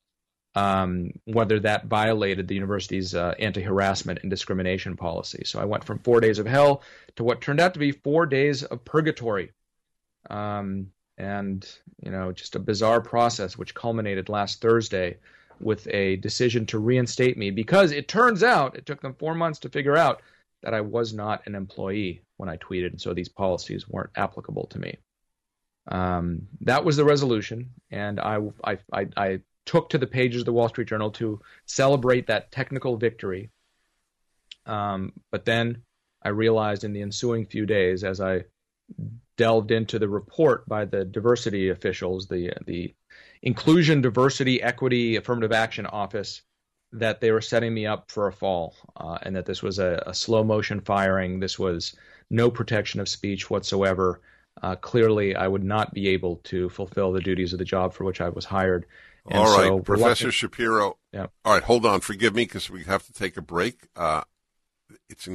um, 0.57 1.11
whether 1.25 1.59
that 1.59 1.85
violated 1.85 2.47
the 2.47 2.55
university's 2.55 3.13
uh, 3.13 3.35
anti 3.37 3.61
harassment 3.61 4.19
and 4.23 4.31
discrimination 4.31 4.97
policy. 4.97 5.43
So 5.45 5.59
I 5.59 5.65
went 5.65 5.83
from 5.83 5.99
four 5.99 6.19
days 6.19 6.39
of 6.39 6.47
hell 6.47 6.81
to 7.15 7.23
what 7.23 7.41
turned 7.41 7.59
out 7.59 7.75
to 7.75 7.79
be 7.79 7.91
four 7.91 8.25
days 8.25 8.63
of 8.63 8.83
purgatory. 8.83 9.51
Um, 10.31 10.87
and, 11.19 11.69
you 12.03 12.09
know, 12.09 12.31
just 12.31 12.55
a 12.55 12.59
bizarre 12.59 13.01
process 13.01 13.55
which 13.55 13.75
culminated 13.75 14.29
last 14.29 14.59
Thursday 14.59 15.17
with 15.59 15.87
a 15.91 16.15
decision 16.17 16.65
to 16.67 16.79
reinstate 16.79 17.37
me 17.37 17.51
because 17.51 17.91
it 17.91 18.07
turns 18.07 18.41
out 18.41 18.75
it 18.75 18.87
took 18.87 19.01
them 19.01 19.13
four 19.13 19.35
months 19.35 19.59
to 19.59 19.69
figure 19.69 19.95
out 19.95 20.23
that 20.63 20.73
I 20.73 20.81
was 20.81 21.13
not 21.13 21.45
an 21.45 21.53
employee 21.53 22.23
when 22.37 22.49
I 22.49 22.57
tweeted, 22.57 22.91
and 22.91 23.01
so 23.01 23.13
these 23.13 23.29
policies 23.29 23.87
weren't 23.87 24.09
applicable 24.15 24.67
to 24.67 24.79
me. 24.79 24.97
Um, 25.87 26.47
that 26.61 26.83
was 26.83 26.97
the 26.97 27.05
resolution, 27.05 27.71
and 27.91 28.19
I, 28.19 28.39
I, 28.63 28.77
I, 28.91 29.07
I 29.15 29.39
took 29.67 29.89
to 29.89 29.97
the 29.97 30.07
pages 30.07 30.41
of 30.41 30.45
the 30.45 30.53
Wall 30.53 30.69
Street 30.69 30.87
Journal 30.87 31.11
to 31.11 31.39
celebrate 31.65 32.27
that 32.27 32.51
technical 32.51 32.97
victory. 32.97 33.51
Um, 34.65 35.13
but 35.31 35.45
then 35.45 35.83
I 36.23 36.29
realized 36.29 36.83
in 36.83 36.93
the 36.93 37.03
ensuing 37.03 37.45
few 37.45 37.65
days, 37.65 38.03
as 38.03 38.19
I 38.19 38.45
delved 39.37 39.71
into 39.71 39.99
the 39.99 40.09
report 40.09 40.67
by 40.67 40.85
the 40.85 41.05
diversity 41.05 41.69
officials, 41.69 42.27
the 42.27 42.53
the 42.65 42.95
Inclusion, 43.43 44.01
Diversity, 44.01 44.61
Equity, 44.61 45.15
Affirmative 45.15 45.51
Action 45.51 45.85
Office, 45.85 46.41
that 46.91 47.21
they 47.21 47.31
were 47.31 47.41
setting 47.41 47.73
me 47.73 47.85
up 47.85 48.09
for 48.09 48.27
a 48.27 48.33
fall, 48.33 48.75
uh, 48.95 49.17
and 49.21 49.35
that 49.35 49.45
this 49.45 49.61
was 49.61 49.79
a, 49.79 50.03
a, 50.07 50.13
slow 50.13 50.43
motion 50.43 50.81
firing. 50.81 51.39
This 51.39 51.59
was 51.59 51.95
no 52.29 52.49
protection 52.49 52.99
of 52.99 53.09
speech 53.09 53.49
whatsoever. 53.49 54.21
Uh, 54.61 54.75
clearly, 54.75 55.35
I 55.35 55.47
would 55.47 55.63
not 55.63 55.93
be 55.93 56.07
able 56.09 56.37
to 56.45 56.69
fulfill 56.69 57.11
the 57.11 57.21
duties 57.21 57.53
of 57.53 57.59
the 57.59 57.65
job 57.65 57.93
for 57.93 58.05
which 58.05 58.21
I 58.21 58.29
was 58.29 58.45
hired. 58.45 58.85
And 59.27 59.39
all 59.39 59.57
right, 59.57 59.67
so 59.67 59.79
Professor 59.79 60.31
Shapiro. 60.31 60.97
Yeah. 61.11 61.27
All 61.43 61.53
right, 61.53 61.63
hold 61.63 61.85
on. 61.85 61.99
Forgive 62.01 62.33
me 62.33 62.43
because 62.43 62.69
we 62.69 62.83
have 62.83 63.05
to 63.07 63.13
take 63.13 63.37
a 63.37 63.41
break. 63.41 63.87
Uh, 63.95 64.23
it's 65.09 65.27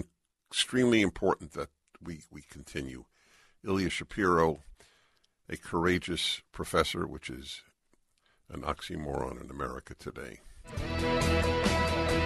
extremely 0.50 1.02
important 1.02 1.52
that 1.52 1.68
we 2.02 2.22
we 2.30 2.42
continue. 2.42 3.04
Ilya 3.64 3.90
Shapiro, 3.90 4.60
a 5.48 5.56
courageous 5.56 6.42
professor, 6.52 7.06
which 7.06 7.30
is 7.30 7.62
an 8.50 8.62
oxymoron 8.62 9.40
in 9.42 9.50
America 9.50 9.94
today. 9.94 10.40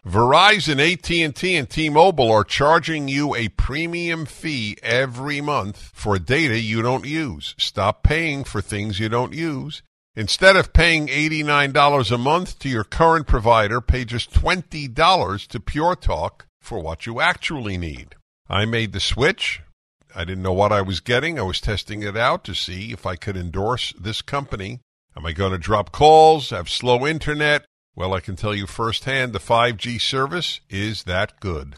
Verizon, 0.06 0.80
AT&T, 0.80 1.54
and 1.54 1.68
T-Mobile 1.68 2.30
are 2.30 2.44
charging 2.44 3.08
you 3.08 3.34
a 3.34 3.48
premium 3.48 4.24
fee 4.24 4.76
every 4.82 5.40
month 5.40 5.90
for 5.92 6.18
data 6.18 6.58
you 6.58 6.80
don't 6.80 7.04
use. 7.04 7.54
Stop 7.58 8.02
paying 8.02 8.44
for 8.44 8.62
things 8.62 9.00
you 9.00 9.08
don't 9.08 9.34
use. 9.34 9.82
Instead 10.18 10.56
of 10.56 10.72
paying 10.72 11.08
$89 11.08 12.10
a 12.10 12.16
month 12.16 12.58
to 12.60 12.70
your 12.70 12.84
current 12.84 13.26
provider, 13.26 13.82
pay 13.82 14.06
just 14.06 14.32
$20 14.32 15.46
to 15.48 15.60
Pure 15.60 15.96
Talk 15.96 16.46
for 16.58 16.78
what 16.78 17.04
you 17.04 17.20
actually 17.20 17.76
need. 17.76 18.14
I 18.48 18.64
made 18.64 18.94
the 18.94 19.00
switch. 19.00 19.60
I 20.14 20.24
didn't 20.24 20.42
know 20.42 20.54
what 20.54 20.72
I 20.72 20.80
was 20.80 21.00
getting. 21.00 21.38
I 21.38 21.42
was 21.42 21.60
testing 21.60 22.02
it 22.02 22.16
out 22.16 22.44
to 22.44 22.54
see 22.54 22.92
if 22.92 23.04
I 23.04 23.16
could 23.16 23.36
endorse 23.36 23.92
this 24.00 24.22
company. 24.22 24.80
Am 25.14 25.26
I 25.26 25.32
going 25.32 25.52
to 25.52 25.58
drop 25.58 25.92
calls, 25.92 26.48
have 26.48 26.70
slow 26.70 27.06
internet? 27.06 27.66
Well, 27.94 28.14
I 28.14 28.20
can 28.20 28.36
tell 28.36 28.54
you 28.54 28.66
firsthand 28.66 29.34
the 29.34 29.38
5G 29.38 30.00
service 30.00 30.60
is 30.70 31.02
that 31.02 31.40
good. 31.40 31.76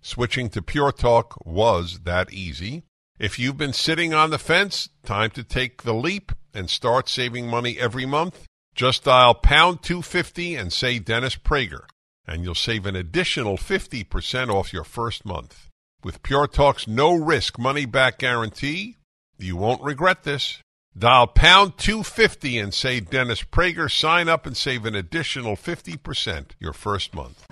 Switching 0.00 0.48
to 0.50 0.62
Pure 0.62 0.92
Talk 0.92 1.36
was 1.44 2.00
that 2.04 2.32
easy. 2.32 2.84
If 3.18 3.38
you've 3.38 3.58
been 3.58 3.74
sitting 3.74 4.14
on 4.14 4.30
the 4.30 4.38
fence, 4.38 4.88
time 5.02 5.30
to 5.32 5.44
take 5.44 5.82
the 5.82 5.94
leap 5.94 6.32
and 6.54 6.70
start 6.70 7.08
saving 7.08 7.48
money 7.48 7.78
every 7.78 8.06
month. 8.06 8.44
Just 8.74 9.04
dial 9.04 9.34
pound 9.34 9.82
250 9.82 10.56
and 10.56 10.72
say 10.72 10.98
Dennis 10.98 11.36
Prager, 11.36 11.84
and 12.26 12.42
you'll 12.42 12.54
save 12.54 12.86
an 12.86 12.96
additional 12.96 13.56
50% 13.56 14.48
off 14.48 14.72
your 14.72 14.84
first 14.84 15.24
month. 15.24 15.68
With 16.02 16.22
Pure 16.22 16.48
Talk's 16.48 16.86
no 16.86 17.14
risk 17.14 17.58
money 17.58 17.86
back 17.86 18.18
guarantee, 18.18 18.96
you 19.38 19.56
won't 19.56 19.82
regret 19.82 20.22
this. 20.24 20.60
Dial 20.96 21.26
pound 21.26 21.76
250 21.78 22.58
and 22.58 22.72
say 22.72 23.00
Dennis 23.00 23.42
Prager. 23.42 23.90
Sign 23.90 24.28
up 24.28 24.46
and 24.46 24.56
save 24.56 24.84
an 24.84 24.94
additional 24.94 25.56
50% 25.56 26.50
your 26.60 26.72
first 26.72 27.14
month. 27.14 27.44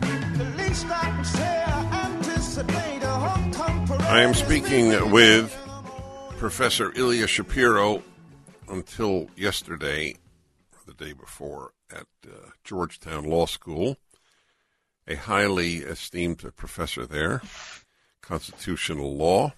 I 4.05 4.21
am 4.21 4.35
speaking 4.35 5.11
with 5.11 5.57
Professor 6.37 6.93
Ilya 6.95 7.27
Shapiro 7.27 8.03
until 8.73 9.29
yesterday, 9.37 10.17
or 10.73 10.81
the 10.87 10.95
day 10.95 11.13
before, 11.13 11.73
at 11.91 12.07
uh, 12.27 12.51
Georgetown 12.65 13.25
Law 13.25 13.45
School, 13.45 13.99
a 15.07 15.15
highly 15.15 15.77
esteemed 15.79 16.39
professor 16.57 17.05
there, 17.05 17.43
constitutional 18.23 19.15
law. 19.15 19.53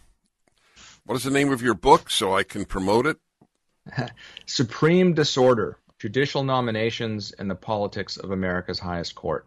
What 1.07 1.15
is 1.15 1.23
the 1.23 1.31
name 1.31 1.53
of 1.53 1.63
your 1.63 1.75
book 1.75 2.11
so 2.11 2.35
I 2.35 2.43
can 2.43 2.65
promote 2.65 3.07
it? 3.07 3.19
Supreme 4.47 5.15
Disorder 5.15 5.79
Judicial 5.99 6.43
Nominations 6.43 7.33
and 7.33 7.49
the 7.49 7.55
Politics 7.55 8.17
of 8.17 8.31
America's 8.31 8.81
Highest 8.81 9.15
Court. 9.15 9.47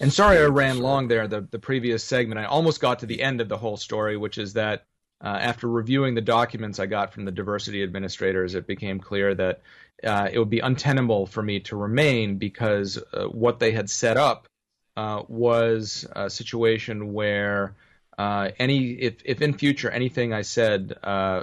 And 0.00 0.12
sorry 0.12 0.38
I 0.38 0.46
ran 0.46 0.78
long 0.78 1.06
there, 1.06 1.28
the, 1.28 1.42
the 1.42 1.58
previous 1.58 2.02
segment. 2.02 2.40
I 2.40 2.44
almost 2.44 2.80
got 2.80 3.00
to 3.00 3.06
the 3.06 3.22
end 3.22 3.40
of 3.40 3.48
the 3.48 3.58
whole 3.58 3.76
story, 3.76 4.16
which 4.16 4.38
is 4.38 4.54
that 4.54 4.86
uh, 5.22 5.38
after 5.40 5.68
reviewing 5.68 6.14
the 6.14 6.20
documents 6.20 6.80
I 6.80 6.86
got 6.86 7.12
from 7.12 7.24
the 7.24 7.30
diversity 7.30 7.82
administrators, 7.82 8.54
it 8.54 8.66
became 8.66 8.98
clear 8.98 9.34
that 9.34 9.60
uh, 10.02 10.28
it 10.32 10.38
would 10.38 10.50
be 10.50 10.58
untenable 10.58 11.26
for 11.26 11.42
me 11.42 11.60
to 11.60 11.76
remain 11.76 12.38
because 12.38 12.98
uh, 13.12 13.26
what 13.26 13.60
they 13.60 13.70
had 13.70 13.88
set 13.88 14.16
up 14.16 14.48
uh, 14.96 15.22
was 15.28 16.06
a 16.12 16.28
situation 16.28 17.12
where 17.12 17.76
uh, 18.18 18.50
any 18.58 18.90
if 18.90 19.22
if 19.24 19.40
in 19.40 19.54
future 19.54 19.90
anything 19.90 20.32
I 20.32 20.42
said 20.42 20.94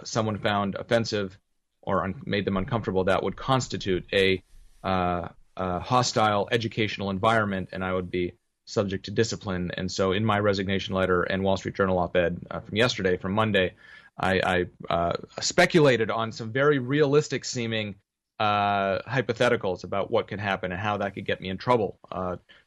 someone 0.03 0.37
found 0.37 0.75
offensive 0.75 1.37
or 1.81 2.03
un- 2.03 2.21
made 2.25 2.45
them 2.45 2.57
uncomfortable, 2.57 3.05
that 3.05 3.23
would 3.23 3.35
constitute 3.35 4.05
a, 4.13 4.43
a, 4.83 5.29
hostile 5.57 6.47
educational 6.51 7.09
environment, 7.09 7.69
and 7.71 7.83
I 7.83 7.93
would 7.93 8.11
be 8.11 8.33
subject 8.69 9.05
to 9.05 9.11
discipline. 9.11 9.71
And 9.75 9.91
so, 9.91 10.11
in 10.11 10.23
my 10.25 10.39
resignation 10.39 10.93
letter 10.93 11.23
and 11.23 11.43
Wall 11.43 11.57
Street 11.57 11.75
Journal 11.75 11.97
op-ed 11.99 12.39
uh, 12.49 12.59
from 12.59 12.77
yesterday, 12.77 13.17
from 13.17 13.33
Monday, 13.33 13.73
I, 14.17 14.41
I 14.89 14.93
uh, 14.93 15.13
speculated 15.39 16.11
on 16.11 16.31
some 16.31 16.51
very 16.51 16.79
realistic 16.79 17.45
seeming 17.45 17.95
uh, 18.39 18.99
hypotheticals 18.99 19.83
about 19.83 20.11
what 20.11 20.27
could 20.27 20.39
happen 20.39 20.71
and 20.71 20.79
how 20.79 20.97
that 20.97 21.13
could 21.13 21.25
get 21.25 21.41
me 21.41 21.49
in 21.49 21.57
trouble, 21.57 21.97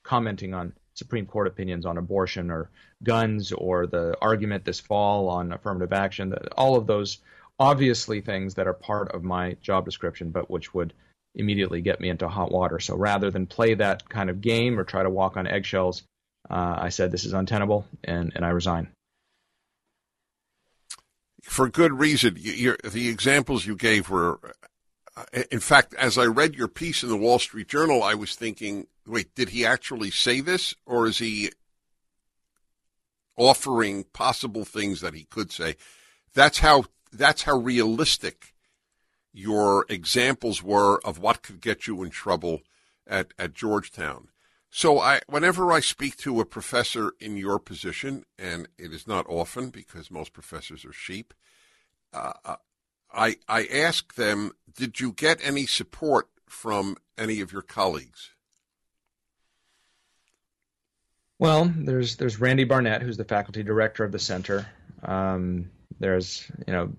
commenting 0.02 0.54
on 0.54 0.72
Supreme 0.94 1.26
Court 1.26 1.46
opinions 1.46 1.86
on 1.86 1.98
abortion 1.98 2.50
or 2.50 2.70
guns 3.02 3.52
or 3.52 3.86
the 3.86 4.16
argument 4.20 4.64
this 4.64 4.80
fall 4.80 5.28
on 5.28 5.52
affirmative 5.52 5.92
action, 5.92 6.34
all 6.56 6.76
of 6.76 6.86
those 6.86 7.18
obviously 7.58 8.20
things 8.20 8.54
that 8.54 8.66
are 8.66 8.74
part 8.74 9.10
of 9.12 9.22
my 9.22 9.54
job 9.62 9.84
description, 9.84 10.30
but 10.30 10.50
which 10.50 10.74
would 10.74 10.92
immediately 11.34 11.80
get 11.80 12.00
me 12.00 12.08
into 12.08 12.28
hot 12.28 12.52
water. 12.52 12.78
So 12.78 12.96
rather 12.96 13.30
than 13.30 13.46
play 13.46 13.74
that 13.74 14.08
kind 14.08 14.30
of 14.30 14.40
game 14.40 14.78
or 14.78 14.84
try 14.84 15.02
to 15.02 15.10
walk 15.10 15.36
on 15.36 15.46
eggshells, 15.46 16.02
uh, 16.50 16.76
I 16.78 16.88
said 16.90 17.10
this 17.10 17.24
is 17.24 17.32
untenable 17.32 17.86
and, 18.04 18.32
and 18.34 18.44
I 18.44 18.50
resign. 18.50 18.88
For 21.42 21.68
good 21.68 21.98
reason. 21.98 22.34
the 22.34 23.08
examples 23.08 23.66
you 23.66 23.74
gave 23.74 24.10
were, 24.10 24.38
uh, 25.16 25.42
in 25.50 25.60
fact, 25.60 25.94
as 25.94 26.18
I 26.18 26.26
read 26.26 26.54
your 26.54 26.68
piece 26.68 27.02
in 27.02 27.08
the 27.08 27.16
Wall 27.16 27.38
Street 27.38 27.68
Journal, 27.68 28.02
I 28.02 28.14
was 28.14 28.36
thinking, 28.36 28.86
wait, 29.06 29.34
did 29.34 29.48
he 29.48 29.66
actually 29.66 30.10
say 30.10 30.40
this 30.40 30.74
or 30.86 31.06
is 31.06 31.18
he 31.18 31.50
offering 33.36 34.04
possible 34.12 34.64
things 34.64 35.00
that 35.00 35.14
he 35.14 35.24
could 35.24 35.52
say. 35.52 35.76
That's 36.34 36.58
how 36.58 36.84
that's 37.12 37.42
how 37.42 37.56
realistic 37.56 38.51
your 39.32 39.86
examples 39.88 40.62
were 40.62 41.00
of 41.04 41.18
what 41.18 41.42
could 41.42 41.60
get 41.60 41.86
you 41.86 42.02
in 42.02 42.10
trouble 42.10 42.60
at, 43.06 43.32
at 43.38 43.54
Georgetown. 43.54 44.28
So 44.70 44.98
I 44.98 45.20
whenever 45.26 45.70
I 45.70 45.80
speak 45.80 46.16
to 46.18 46.40
a 46.40 46.46
professor 46.46 47.12
in 47.20 47.36
your 47.36 47.58
position, 47.58 48.24
and 48.38 48.68
it 48.78 48.92
is 48.92 49.06
not 49.06 49.26
often 49.28 49.68
because 49.68 50.10
most 50.10 50.32
professors 50.32 50.84
are 50.84 50.94
sheep, 50.94 51.34
uh, 52.14 52.32
uh 52.44 52.56
I 53.14 53.36
I 53.46 53.66
ask 53.66 54.14
them, 54.14 54.52
did 54.74 54.98
you 54.98 55.12
get 55.12 55.40
any 55.42 55.66
support 55.66 56.28
from 56.48 56.96
any 57.18 57.40
of 57.40 57.52
your 57.52 57.62
colleagues? 57.62 58.30
Well, 61.38 61.70
there's 61.76 62.16
there's 62.16 62.40
Randy 62.40 62.64
Barnett, 62.64 63.02
who's 63.02 63.16
the 63.16 63.24
faculty 63.24 63.62
director 63.62 64.04
of 64.04 64.12
the 64.12 64.18
center. 64.18 64.66
Um, 65.02 65.70
there's 65.98 66.50
you 66.66 66.72
know 66.72 66.92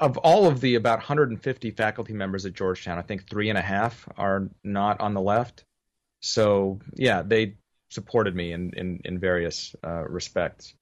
of 0.00 0.16
all 0.18 0.46
of 0.46 0.60
the 0.60 0.74
about 0.74 0.98
150 0.98 1.70
faculty 1.72 2.12
members 2.12 2.46
at 2.46 2.54
Georgetown, 2.54 2.98
I 2.98 3.02
think 3.02 3.28
three 3.28 3.48
and 3.48 3.58
a 3.58 3.62
half 3.62 4.08
are 4.16 4.48
not 4.64 5.00
on 5.00 5.14
the 5.14 5.20
left. 5.20 5.64
So 6.20 6.80
yeah, 6.94 7.22
they 7.22 7.56
supported 7.90 8.34
me 8.34 8.52
in 8.52 8.72
in, 8.76 9.00
in 9.04 9.18
various 9.18 9.74
uh, 9.84 10.04
respects. 10.08 10.74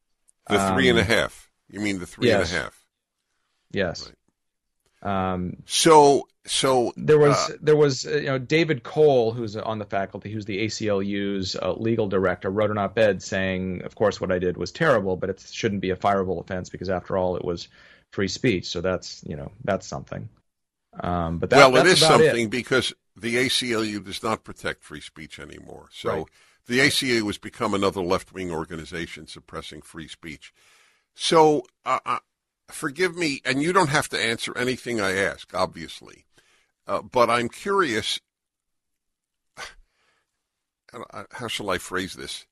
The 0.48 0.72
three 0.74 0.90
um, 0.90 0.98
and 0.98 1.08
a 1.08 1.12
um, 1.12 1.18
half. 1.18 1.50
You 1.70 1.80
mean 1.80 1.98
the 1.98 2.06
three 2.06 2.28
yes. 2.28 2.50
and 2.50 2.58
a 2.58 2.62
half? 2.62 2.84
Yes. 3.72 4.06
Right. 4.06 4.14
Um, 5.04 5.58
so 5.66 6.26
so 6.46 6.92
there 6.96 7.18
was 7.18 7.36
uh, 7.36 7.56
there 7.60 7.76
was 7.76 8.06
uh, 8.06 8.16
you 8.16 8.26
know 8.26 8.38
David 8.38 8.82
Cole, 8.82 9.32
who's 9.32 9.56
on 9.56 9.78
the 9.78 9.84
faculty, 9.84 10.30
who's 10.30 10.46
the 10.46 10.64
ACLU's 10.64 11.56
uh, 11.56 11.72
legal 11.74 12.08
director, 12.08 12.50
wrote 12.50 12.70
an 12.70 12.78
op-ed 12.78 13.22
saying, 13.22 13.82
of 13.84 13.94
course, 13.94 14.20
what 14.20 14.32
I 14.32 14.38
did 14.38 14.56
was 14.56 14.72
terrible, 14.72 15.16
but 15.16 15.30
it 15.30 15.40
shouldn't 15.50 15.82
be 15.82 15.90
a 15.90 15.96
fireable 15.96 16.40
offense 16.40 16.70
because 16.70 16.88
after 16.88 17.16
all, 17.16 17.36
it 17.36 17.44
was 17.44 17.68
free 18.12 18.28
speech. 18.28 18.66
So 18.66 18.80
that's 18.80 19.22
you 19.26 19.36
know 19.36 19.52
that's 19.62 19.86
something. 19.86 20.28
Um, 21.00 21.38
but 21.38 21.50
that, 21.50 21.72
well, 21.72 21.84
it 21.84 21.88
is 21.88 22.00
something 22.00 22.46
it. 22.46 22.50
because 22.50 22.92
the 23.16 23.36
ACLU 23.36 24.04
does 24.04 24.22
not 24.22 24.44
protect 24.44 24.84
free 24.84 25.00
speech 25.00 25.38
anymore. 25.38 25.88
So 25.92 26.10
Right. 26.10 26.26
the 26.66 26.78
ACLU 26.80 27.26
has 27.26 27.38
become 27.38 27.74
another 27.74 28.00
left 28.00 28.32
wing 28.32 28.50
organization 28.52 29.26
suppressing 29.26 29.82
free 29.82 30.08
speech. 30.08 30.52
So 31.14 31.64
uh, 31.84 32.00
uh, 32.04 32.18
forgive 32.70 33.16
me, 33.16 33.40
and 33.44 33.62
you 33.62 33.72
don't 33.72 33.90
have 33.90 34.08
to 34.10 34.18
answer 34.18 34.56
anything 34.56 35.00
I 35.00 35.16
ask, 35.16 35.54
obviously. 35.54 36.24
Uh, 36.86 37.02
but 37.02 37.30
I'm 37.30 37.48
curious. 37.48 38.20
How 41.32 41.48
shall 41.48 41.70
I 41.70 41.78
phrase 41.78 42.14
this? 42.14 42.46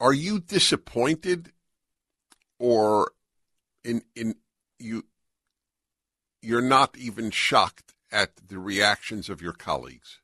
Are 0.00 0.12
you 0.12 0.40
disappointed, 0.40 1.52
or 2.58 3.12
in 3.84 4.02
in 4.14 4.36
you 4.78 5.04
you're 6.40 6.60
not 6.62 6.96
even 6.96 7.30
shocked 7.30 7.94
at 8.12 8.30
the 8.46 8.58
reactions 8.58 9.28
of 9.28 9.42
your 9.42 9.52
colleagues? 9.52 10.20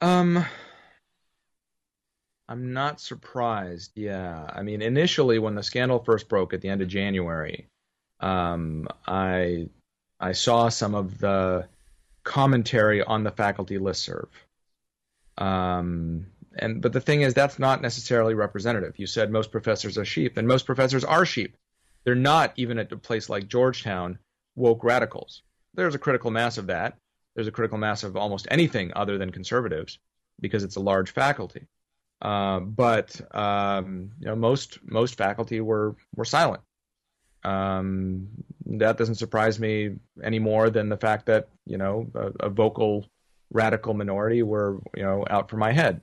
Um, 0.00 0.44
I'm 2.48 2.72
not 2.72 3.00
surprised. 3.00 3.92
Yeah, 3.94 4.46
I 4.52 4.62
mean, 4.62 4.82
initially 4.82 5.38
when 5.38 5.54
the 5.54 5.62
scandal 5.62 5.98
first 5.98 6.28
broke 6.28 6.52
at 6.52 6.60
the 6.60 6.68
end 6.68 6.82
of 6.82 6.88
January, 6.88 7.68
um, 8.20 8.88
I 9.06 9.68
I 10.20 10.32
saw 10.32 10.68
some 10.68 10.94
of 10.94 11.18
the 11.18 11.68
commentary 12.22 13.02
on 13.02 13.24
the 13.24 13.30
faculty 13.30 13.78
listserv. 13.78 14.28
Um, 15.38 16.26
and 16.56 16.82
but 16.82 16.92
the 16.92 17.00
thing 17.00 17.22
is, 17.22 17.34
that's 17.34 17.58
not 17.58 17.82
necessarily 17.82 18.34
representative. 18.34 18.98
You 18.98 19.06
said 19.06 19.30
most 19.30 19.50
professors 19.50 19.98
are 19.98 20.04
sheep, 20.04 20.36
and 20.36 20.46
most 20.46 20.66
professors 20.66 21.04
are 21.04 21.24
sheep. 21.24 21.56
They're 22.04 22.14
not 22.14 22.52
even 22.56 22.78
at 22.78 22.92
a 22.92 22.96
place 22.96 23.28
like 23.30 23.48
Georgetown 23.48 24.18
woke 24.54 24.84
radicals. 24.84 25.42
There's 25.72 25.94
a 25.94 25.98
critical 25.98 26.30
mass 26.30 26.58
of 26.58 26.66
that. 26.66 26.98
There's 27.34 27.48
a 27.48 27.52
critical 27.52 27.78
mass 27.78 28.04
of 28.04 28.16
almost 28.16 28.46
anything 28.50 28.92
other 28.94 29.18
than 29.18 29.32
conservatives 29.32 29.98
because 30.40 30.62
it's 30.62 30.76
a 30.76 30.80
large 30.80 31.10
faculty. 31.10 31.66
Uh, 32.22 32.60
but 32.60 33.20
um, 33.34 34.12
you 34.20 34.26
know, 34.26 34.36
most 34.36 34.78
most 34.84 35.16
faculty 35.16 35.60
were 35.60 35.96
were 36.14 36.24
silent. 36.24 36.62
Um, 37.42 38.28
that 38.66 38.96
doesn't 38.96 39.16
surprise 39.16 39.60
me 39.60 39.96
any 40.22 40.38
more 40.38 40.70
than 40.70 40.88
the 40.88 40.96
fact 40.96 41.26
that 41.26 41.48
you 41.66 41.76
know 41.76 42.10
a, 42.14 42.46
a 42.46 42.48
vocal 42.48 43.06
radical 43.50 43.94
minority 43.94 44.42
were 44.42 44.80
you 44.96 45.02
know 45.02 45.24
out 45.28 45.50
for 45.50 45.56
my 45.56 45.72
head. 45.72 46.00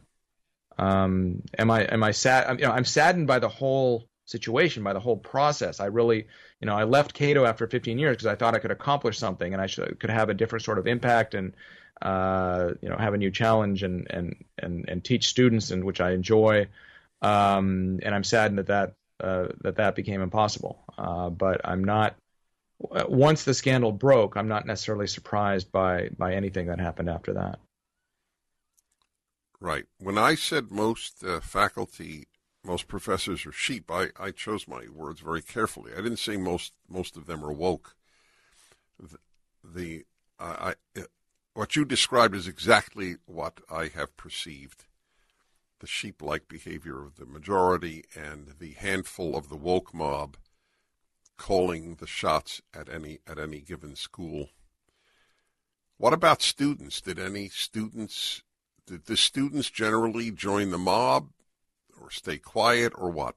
Um, 0.78 1.42
am 1.58 1.72
I 1.72 1.84
am 1.84 2.04
I 2.04 2.12
sad? 2.12 2.60
You 2.60 2.68
know, 2.68 2.72
I'm 2.72 2.86
saddened 2.86 3.28
by 3.28 3.40
the 3.40 3.50
whole 3.50 4.08
situation, 4.26 4.84
by 4.84 4.94
the 4.94 5.00
whole 5.00 5.18
process. 5.18 5.80
I 5.80 5.88
really, 5.88 6.28
you 6.60 6.66
know, 6.66 6.76
I 6.76 6.86
left 6.86 7.14
Cato 7.14 7.46
after 7.46 7.68
15 7.68 8.00
years 8.00 8.16
because 8.16 8.28
I 8.28 8.36
thought 8.36 8.56
I 8.56 8.60
could 8.60 8.72
accomplish 8.72 9.20
something 9.20 9.54
and 9.54 9.62
I 9.62 9.68
should, 9.68 10.00
could 10.00 10.10
have 10.10 10.30
a 10.30 10.34
different 10.34 10.64
sort 10.64 10.80
of 10.80 10.88
impact 10.88 11.34
and 11.36 11.54
uh, 12.02 12.72
you 12.82 12.90
know 12.90 12.98
have 12.98 13.14
a 13.14 13.18
new 13.18 13.32
challenge 13.32 13.84
and 13.84 14.08
and 14.10 14.44
and 14.58 14.86
and 14.88 15.04
teach 15.04 15.28
students 15.28 15.72
and 15.72 15.84
which 15.84 16.02
I 16.02 16.12
enjoy. 16.12 16.68
Um, 17.22 18.00
and 18.02 18.16
I'm 18.16 18.24
saddened 18.24 18.60
that 18.60 18.68
that 18.68 18.94
uh, 19.20 19.48
that 19.62 19.76
that 19.76 19.96
became 19.96 20.22
impossible. 20.22 20.84
Uh, 20.98 21.30
but 21.30 21.62
I'm 21.64 21.84
not. 21.84 22.16
Once 22.80 23.44
the 23.44 23.54
scandal 23.54 23.92
broke, 23.92 24.36
I'm 24.36 24.48
not 24.48 24.66
necessarily 24.66 25.08
surprised 25.08 25.72
by 25.72 26.10
by 26.18 26.34
anything 26.34 26.68
that 26.68 26.80
happened 26.80 27.10
after 27.10 27.34
that. 27.34 27.60
Right. 29.60 29.86
When 30.00 30.18
I 30.18 30.34
said 30.34 30.72
most 30.72 31.24
uh, 31.24 31.40
faculty, 31.40 32.26
most 32.66 32.88
professors 32.88 33.46
are 33.46 33.52
sheep, 33.52 33.92
I, 33.92 34.08
I 34.20 34.32
chose 34.32 34.68
my 34.68 34.88
words 34.92 35.20
very 35.20 35.44
carefully. 35.44 35.92
I 35.94 35.98
didn't 35.98 36.18
say 36.18 36.38
most 36.38 36.74
most 36.90 37.16
of 37.16 37.28
them 37.28 37.46
are 37.46 37.52
woke. 37.52 37.96
The, 39.00 39.18
the 39.64 40.06
uh, 40.40 40.74
I, 40.96 41.02
what 41.54 41.76
you 41.76 41.86
described 41.86 42.36
is 42.36 42.48
exactly 42.48 43.16
what 43.26 43.60
I 43.70 43.88
have 43.88 44.16
perceived. 44.18 44.86
The 45.80 45.88
sheep-like 45.88 46.48
behavior 46.48 47.04
of 47.04 47.18
the 47.18 47.26
majority 47.26 48.06
and 48.16 48.54
the 48.60 48.74
handful 48.74 49.36
of 49.36 49.50
the 49.50 49.58
woke 49.58 49.94
mob 49.94 50.38
calling 51.38 51.96
the 51.96 52.08
shots 52.08 52.62
at 52.74 52.88
any 52.88 53.20
at 53.26 53.40
any 53.40 53.62
given 53.62 53.96
school. 53.96 54.50
What 55.98 56.14
about 56.14 56.42
students? 56.44 57.02
Did 57.02 57.18
any 57.18 57.50
students 57.50 58.44
did 58.86 59.06
the 59.06 59.18
students 59.18 59.70
generally 59.70 60.30
join 60.30 60.70
the 60.70 60.78
mob 60.78 61.30
or 62.00 62.12
stay 62.12 62.38
quiet 62.38 62.94
or 62.96 63.10
what? 63.10 63.36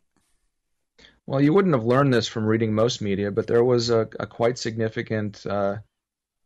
Well, 1.26 1.40
you 1.40 1.54
wouldn't 1.54 1.74
have 1.74 1.84
learned 1.84 2.12
this 2.12 2.28
from 2.28 2.44
reading 2.44 2.74
most 2.74 3.00
media, 3.00 3.30
but 3.30 3.46
there 3.46 3.64
was 3.64 3.88
a, 3.88 4.08
a 4.20 4.26
quite 4.26 4.58
significant 4.58 5.46
uh, 5.46 5.76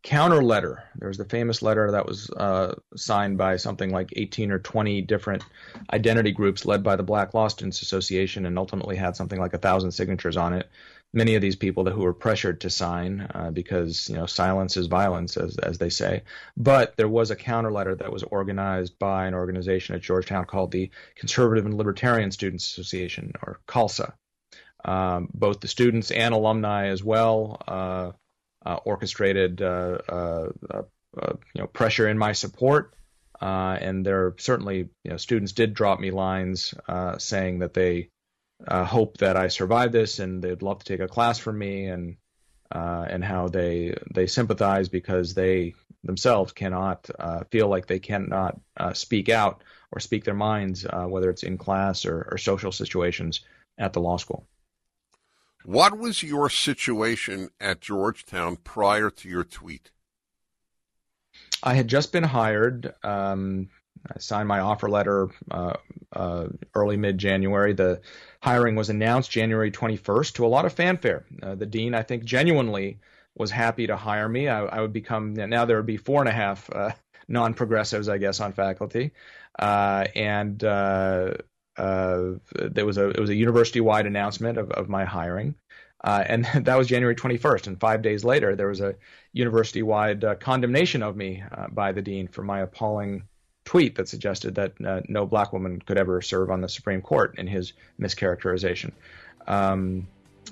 counter 0.03 0.43
letter. 0.43 0.83
There 0.95 1.07
was 1.07 1.17
the 1.17 1.25
famous 1.25 1.61
letter 1.61 1.91
that 1.91 2.05
was 2.05 2.29
uh, 2.29 2.75
signed 2.95 3.37
by 3.37 3.57
something 3.57 3.89
like 3.89 4.13
18 4.15 4.51
or 4.51 4.59
20 4.59 5.01
different 5.01 5.43
identity 5.91 6.31
groups 6.31 6.65
led 6.65 6.83
by 6.83 6.95
the 6.95 7.03
Black 7.03 7.33
Law 7.33 7.47
Students 7.47 7.81
Association 7.81 8.45
and 8.45 8.57
ultimately 8.57 8.95
had 8.95 9.15
something 9.15 9.39
like 9.39 9.53
a 9.53 9.57
thousand 9.57 9.91
signatures 9.91 10.37
on 10.37 10.53
it. 10.53 10.69
Many 11.11 11.35
of 11.35 11.41
these 11.41 11.55
people 11.55 11.89
who 11.89 12.01
were 12.01 12.13
pressured 12.13 12.61
to 12.61 12.69
sign 12.69 13.27
uh, 13.33 13.49
because 13.49 14.09
you 14.09 14.15
know 14.15 14.27
silence 14.27 14.77
is 14.77 14.85
violence, 14.85 15.37
as 15.37 15.57
as 15.57 15.79
they 15.79 15.89
say. 15.89 16.21
But 16.55 16.97
there 16.97 17.09
was 17.09 17.31
a 17.31 17.35
counter 17.35 17.71
letter 17.71 17.95
that 17.95 18.13
was 18.13 18.21
organized 18.21 18.99
by 18.99 19.25
an 19.25 19.33
organization 19.33 19.95
at 19.95 20.01
Georgetown 20.01 20.45
called 20.45 20.71
the 20.71 20.91
Conservative 21.15 21.65
and 21.65 21.73
Libertarian 21.73 22.29
Students 22.29 22.65
Association, 22.65 23.33
or 23.41 23.59
CALSA. 23.67 24.13
Um, 24.85 25.29
both 25.33 25.61
the 25.61 25.67
students 25.67 26.11
and 26.11 26.33
alumni 26.33 26.87
as 26.87 27.03
well 27.03 27.59
uh, 27.67 28.11
Uh, 28.65 28.77
orchestrated 28.83 29.61
uh, 29.61 29.97
uh, 30.09 30.49
uh, 30.69 30.81
uh, 31.17 31.33
you 31.55 31.61
know 31.61 31.67
pressure 31.67 32.09
in 32.09 32.17
my 32.17 32.33
support, 32.33 32.93
uh, 33.41 33.77
and 33.79 34.05
there 34.05 34.35
certainly 34.37 34.89
you 35.05 35.11
know 35.11 35.15
students 35.15 35.53
did 35.53 35.73
drop 35.73 35.97
me 35.97 36.11
lines 36.11 36.73
saying 37.19 37.59
that 37.59 37.73
they 37.73 38.09
hope 38.69 39.17
that 39.19 39.37
I 39.37 39.47
survive 39.47 39.93
this 39.93 40.19
and 40.19 40.43
they'd 40.43 40.61
love 40.61 40.79
to 40.79 40.85
take 40.85 40.99
a 40.99 41.07
class 41.07 41.39
from 41.39 41.57
me 41.57 41.85
and 41.85 42.17
and 42.69 43.23
how 43.23 43.47
they 43.47 43.95
they 44.13 44.27
sympathize 44.27 44.89
because 44.89 45.33
they 45.33 45.73
themselves 46.03 46.51
cannot 46.51 47.09
feel 47.51 47.69
like 47.69 47.87
they 47.87 47.99
cannot 47.99 48.59
speak 48.91 49.29
out 49.29 49.63
or 49.93 50.01
speak 50.01 50.25
their 50.25 50.33
minds 50.33 50.85
whether 51.07 51.29
it's 51.29 51.43
in 51.43 51.57
class 51.57 52.05
or, 52.05 52.27
or 52.29 52.37
social 52.37 52.73
situations 52.73 53.39
at 53.77 53.93
the 53.93 54.01
law 54.01 54.17
school. 54.17 54.45
What 55.65 55.97
was 55.97 56.23
your 56.23 56.49
situation 56.49 57.49
at 57.59 57.81
Georgetown 57.81 58.57
prior 58.57 59.09
to 59.09 59.29
your 59.29 59.43
tweet? 59.43 59.91
I 61.61 61.73
had 61.73 61.87
just 61.87 62.11
been 62.11 62.23
hired. 62.23 62.93
Um, 63.03 63.69
I 64.09 64.19
signed 64.19 64.47
my 64.47 64.59
offer 64.59 64.89
letter 64.89 65.29
uh, 65.51 65.73
uh, 66.13 66.47
early 66.73 66.97
mid 66.97 67.17
January. 67.17 67.73
The 67.73 68.01
hiring 68.41 68.75
was 68.75 68.89
announced 68.89 69.29
January 69.29 69.71
21st 69.71 70.33
to 70.33 70.45
a 70.45 70.47
lot 70.47 70.65
of 70.65 70.73
fanfare. 70.73 71.25
Uh, 71.43 71.55
the 71.55 71.65
dean, 71.65 71.93
I 71.93 72.03
think, 72.03 72.23
genuinely 72.23 72.99
was 73.35 73.51
happy 73.51 73.87
to 73.87 73.97
hire 73.97 74.29
me. 74.29 74.47
I, 74.47 74.63
I 74.65 74.81
would 74.81 74.93
become 74.93 75.33
now 75.33 75.65
there 75.65 75.77
would 75.77 75.85
be 75.85 75.97
four 75.97 76.21
and 76.21 76.29
a 76.29 76.33
half 76.33 76.69
uh, 76.73 76.91
non 77.27 77.53
progressives, 77.53 78.07
I 78.07 78.17
guess, 78.17 78.39
on 78.39 78.53
faculty, 78.53 79.11
uh, 79.57 80.05
and 80.15 80.63
uh, 81.79 82.33
there 82.51 82.85
was 82.85 82.97
a 82.97 83.09
it 83.09 83.19
was 83.19 83.29
a 83.29 83.35
university 83.35 83.79
wide 83.79 84.05
announcement 84.05 84.57
of, 84.57 84.71
of 84.71 84.89
my 84.89 85.05
hiring. 85.05 85.55
Uh, 86.01 86.23
and 86.25 86.45
that 86.65 86.77
was 86.77 86.87
January 86.87 87.15
21st. 87.15 87.67
And 87.67 87.79
five 87.79 88.01
days 88.01 88.23
later, 88.23 88.55
there 88.55 88.67
was 88.67 88.81
a 88.81 88.95
university 89.33 89.81
wide 89.81 90.23
uh, 90.23 90.35
condemnation 90.35 91.03
of 91.03 91.15
me 91.15 91.43
uh, 91.51 91.67
by 91.69 91.91
the 91.91 92.01
dean 92.01 92.27
for 92.27 92.43
my 92.43 92.61
appalling 92.61 93.23
tweet 93.65 93.95
that 93.95 94.07
suggested 94.07 94.55
that 94.55 94.73
uh, 94.85 95.01
no 95.07 95.25
black 95.25 95.53
woman 95.53 95.81
could 95.81 95.97
ever 95.97 96.21
serve 96.21 96.49
on 96.49 96.61
the 96.61 96.69
Supreme 96.69 97.01
Court 97.01 97.35
in 97.37 97.47
his 97.47 97.73
mischaracterization. 97.99 98.91
Um, 99.47 100.07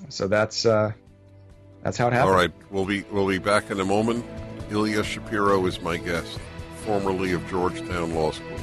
so 0.08 0.28
that's 0.28 0.62
that's 0.62 1.96
how 1.96 2.08
it 2.08 2.12
happened. 2.12 2.30
All 2.30 2.36
right, 2.36 2.52
we'll 2.70 2.84
be 2.84 3.04
we'll 3.10 3.28
be 3.28 3.38
back 3.38 3.70
in 3.70 3.80
a 3.80 3.84
moment. 3.84 4.24
Ilya 4.70 5.02
Shapiro 5.02 5.64
is 5.66 5.80
my 5.80 5.96
guest, 5.96 6.38
formerly 6.84 7.32
of 7.32 7.48
Georgetown 7.48 8.14
Law 8.14 8.30
School. 8.30 8.58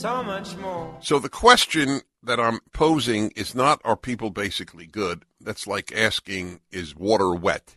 So 0.00 0.22
much 0.22 0.56
more? 0.56 0.96
So 1.02 1.18
the 1.18 1.28
question 1.28 2.00
that 2.22 2.40
I'm 2.40 2.60
posing 2.72 3.30
is 3.36 3.54
not 3.54 3.80
are 3.84 3.96
people 3.96 4.30
basically 4.30 4.86
good? 4.86 5.24
That's 5.40 5.66
like 5.66 5.92
asking 5.94 6.60
is 6.70 6.96
water 6.96 7.34
wet? 7.34 7.76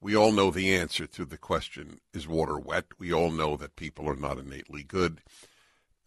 We 0.00 0.14
all 0.14 0.30
know 0.30 0.50
the 0.50 0.74
answer 0.74 1.06
to 1.06 1.24
the 1.24 1.38
question 1.38 1.98
is 2.14 2.28
water 2.28 2.58
wet? 2.58 2.84
We 2.98 3.12
all 3.12 3.30
know 3.30 3.56
that 3.56 3.74
people 3.74 4.08
are 4.08 4.16
not 4.16 4.38
innately 4.38 4.84
good. 4.84 5.20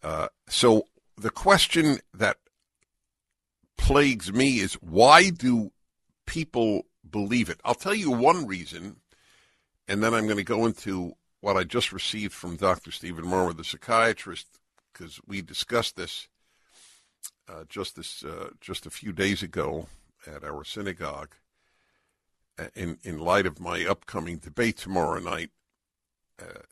Uh, 0.02 0.28
so 0.48 0.86
the 1.18 1.30
question 1.30 1.98
that 2.14 2.38
plagues 3.76 4.32
me 4.32 4.60
is 4.60 4.74
why 4.74 5.28
do 5.28 5.70
people 6.26 6.86
believe 7.10 7.50
it? 7.50 7.60
I'll 7.62 7.74
tell 7.74 7.94
you 7.94 8.10
one 8.10 8.46
reason, 8.46 8.96
and 9.86 10.02
then 10.02 10.14
I'm 10.14 10.24
going 10.24 10.38
to 10.38 10.44
go 10.44 10.64
into 10.64 11.12
what 11.40 11.56
I 11.56 11.64
just 11.64 11.92
received 11.92 12.32
from 12.32 12.56
Dr. 12.56 12.90
Stephen 12.90 13.24
Marmer, 13.24 13.56
the 13.56 13.64
psychiatrist, 13.64 14.59
because 14.92 15.20
we 15.26 15.42
discussed 15.42 15.96
this 15.96 16.28
uh, 17.48 17.64
just 17.68 17.96
this 17.96 18.24
uh, 18.24 18.50
just 18.60 18.86
a 18.86 18.90
few 18.90 19.12
days 19.12 19.42
ago 19.42 19.86
at 20.26 20.44
our 20.44 20.64
synagogue 20.64 21.34
uh, 22.58 22.66
in 22.74 22.98
in 23.02 23.18
light 23.18 23.46
of 23.46 23.60
my 23.60 23.84
upcoming 23.84 24.38
debate 24.38 24.76
tomorrow 24.76 25.18
night 25.18 25.50
uh, 26.40 26.62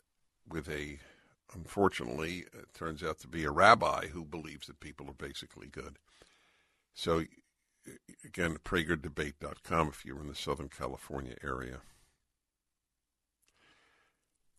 with 0.47 0.69
a 0.69 0.99
unfortunately 1.53 2.45
it 2.53 2.73
turns 2.73 3.03
out 3.03 3.19
to 3.19 3.27
be 3.27 3.43
a 3.43 3.51
rabbi 3.51 4.07
who 4.07 4.23
believes 4.23 4.67
that 4.67 4.79
people 4.79 5.07
are 5.09 5.13
basically 5.13 5.67
good. 5.67 5.97
So 6.93 7.23
again, 8.25 8.57
PragerDebate.com 8.63 9.87
if 9.87 10.05
you're 10.05 10.21
in 10.21 10.27
the 10.27 10.35
Southern 10.35 10.69
California 10.69 11.35
area. 11.43 11.81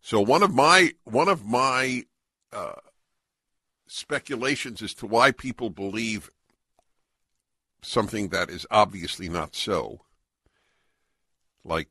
So 0.01 0.21
one 0.21 0.43
of 0.43 0.55
my 0.55 0.93
one 1.05 1.29
of 1.29 1.45
my 1.45 2.05
uh, 2.53 2.73
speculations 3.93 4.83
as 4.83 4.95
to 4.95 5.05
why 5.05 5.33
people 5.33 5.69
believe 5.69 6.31
something 7.83 8.29
that 8.29 8.49
is 8.49 8.65
obviously 8.71 9.29
not 9.29 9.57
so, 9.57 10.03
like 11.65 11.89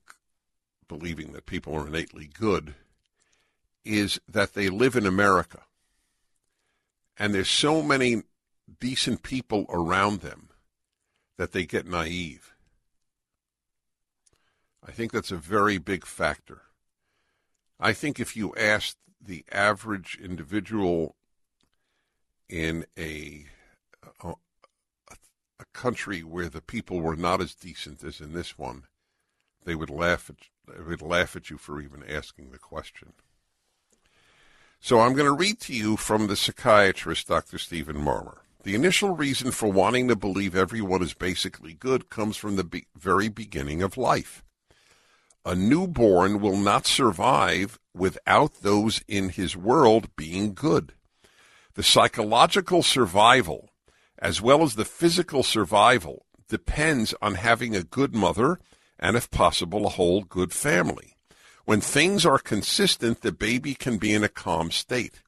believing 0.88 1.34
that 1.34 1.46
people 1.46 1.76
are 1.76 1.88
innately 1.88 2.30
good, 2.34 2.74
is 3.84 4.18
that 4.30 4.54
they 4.54 4.70
live 4.70 4.96
in 4.96 5.06
America. 5.06 5.64
And 7.18 7.34
there's 7.34 7.50
so 7.50 7.82
many 7.82 8.24
decent 8.80 9.22
people 9.22 9.66
around 9.68 10.22
them 10.22 10.50
that 11.38 11.52
they 11.52 11.66
get 11.66 11.86
naive. 11.86 12.54
I 14.88 14.92
think 14.92 15.12
that's 15.12 15.32
a 15.32 15.38
very 15.38 15.78
big 15.78 16.06
factor. 16.06 16.62
I 17.78 17.92
think 17.92 18.22
if 18.22 18.38
you 18.38 18.54
asked 18.56 18.98
the 19.22 19.44
average 19.52 20.18
individual 20.22 21.18
in 22.50 22.86
a, 22.98 23.46
a, 24.24 24.34
a 25.60 25.66
country 25.74 26.22
where 26.22 26.50
the 26.50 26.62
people 26.62 27.00
were 27.00 27.16
not 27.16 27.42
as 27.42 27.54
decent 27.54 28.04
as 28.04 28.20
in 28.20 28.34
this 28.34 28.58
one, 28.58 28.84
they 29.66 29.76
would 29.76 29.90
laugh 29.90 30.30
at 30.30 30.36
they 30.68 30.84
would 30.84 31.02
laugh 31.02 31.36
at 31.36 31.50
you 31.50 31.58
for 31.58 31.82
even 31.82 32.04
asking 32.08 32.52
the 32.52 32.60
question. 32.60 33.14
So 34.80 35.00
I'm 35.00 35.14
going 35.14 35.26
to 35.26 35.32
read 35.32 35.60
to 35.62 35.74
you 35.74 35.98
from 35.98 36.28
the 36.28 36.36
psychiatrist 36.36 37.28
Dr. 37.28 37.58
Stephen 37.58 37.98
Marmer. 37.98 38.38
The 38.64 38.76
initial 38.76 39.16
reason 39.16 39.52
for 39.52 39.72
wanting 39.72 40.08
to 40.08 40.16
believe 40.16 40.56
everyone 40.56 41.02
is 41.02 41.14
basically 41.14 41.74
good 41.74 42.10
comes 42.10 42.38
from 42.38 42.56
the 42.56 42.64
be- 42.64 42.88
very 42.96 43.30
beginning 43.30 43.82
of 43.82 43.98
life. 43.98 44.44
A 45.46 45.56
newborn 45.56 46.40
will 46.40 46.58
not 46.58 46.86
survive 46.86 47.80
without 47.96 48.62
those 48.62 49.02
in 49.08 49.30
his 49.30 49.58
world 49.58 50.16
being 50.16 50.54
good. 50.54 50.94
The 51.80 51.84
psychological 51.84 52.84
survival, 52.84 53.70
as 54.22 54.42
well 54.42 54.64
as 54.64 54.76
the 54.76 54.84
physical 54.84 55.44
survival, 55.44 56.26
depends 56.50 57.16
on 57.22 57.36
having 57.36 57.74
a 57.74 57.86
good 57.86 58.14
mother 58.14 58.60
and, 59.00 59.16
if 59.16 59.32
possible, 59.32 59.86
a 59.86 59.96
whole 59.96 60.24
good 60.24 60.52
family. 60.52 61.16
When 61.64 61.80
things 61.80 62.26
are 62.26 62.38
consistent, 62.38 63.22
the 63.22 63.32
baby 63.32 63.76
can 63.76 63.98
be 63.98 64.14
in 64.14 64.26
a 64.26 64.28
calm 64.28 64.72
state. 64.72 65.22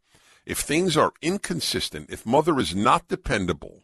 If 0.46 0.58
things 0.58 0.98
are 0.98 1.14
inconsistent, 1.22 2.10
if 2.10 2.26
mother 2.26 2.60
is 2.60 2.76
not 2.76 3.08
dependable, 3.08 3.84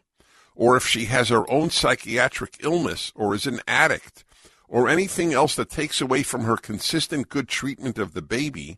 or 0.54 0.76
if 0.76 0.86
she 0.86 1.06
has 1.06 1.30
her 1.30 1.50
own 1.50 1.70
psychiatric 1.70 2.58
illness 2.60 3.12
or 3.14 3.34
is 3.34 3.46
an 3.46 3.60
addict, 3.66 4.24
or 4.68 4.90
anything 4.90 5.32
else 5.32 5.54
that 5.54 5.70
takes 5.70 6.02
away 6.02 6.22
from 6.22 6.44
her 6.44 6.58
consistent 6.58 7.30
good 7.30 7.48
treatment 7.48 7.96
of 7.96 8.12
the 8.12 8.20
baby, 8.20 8.76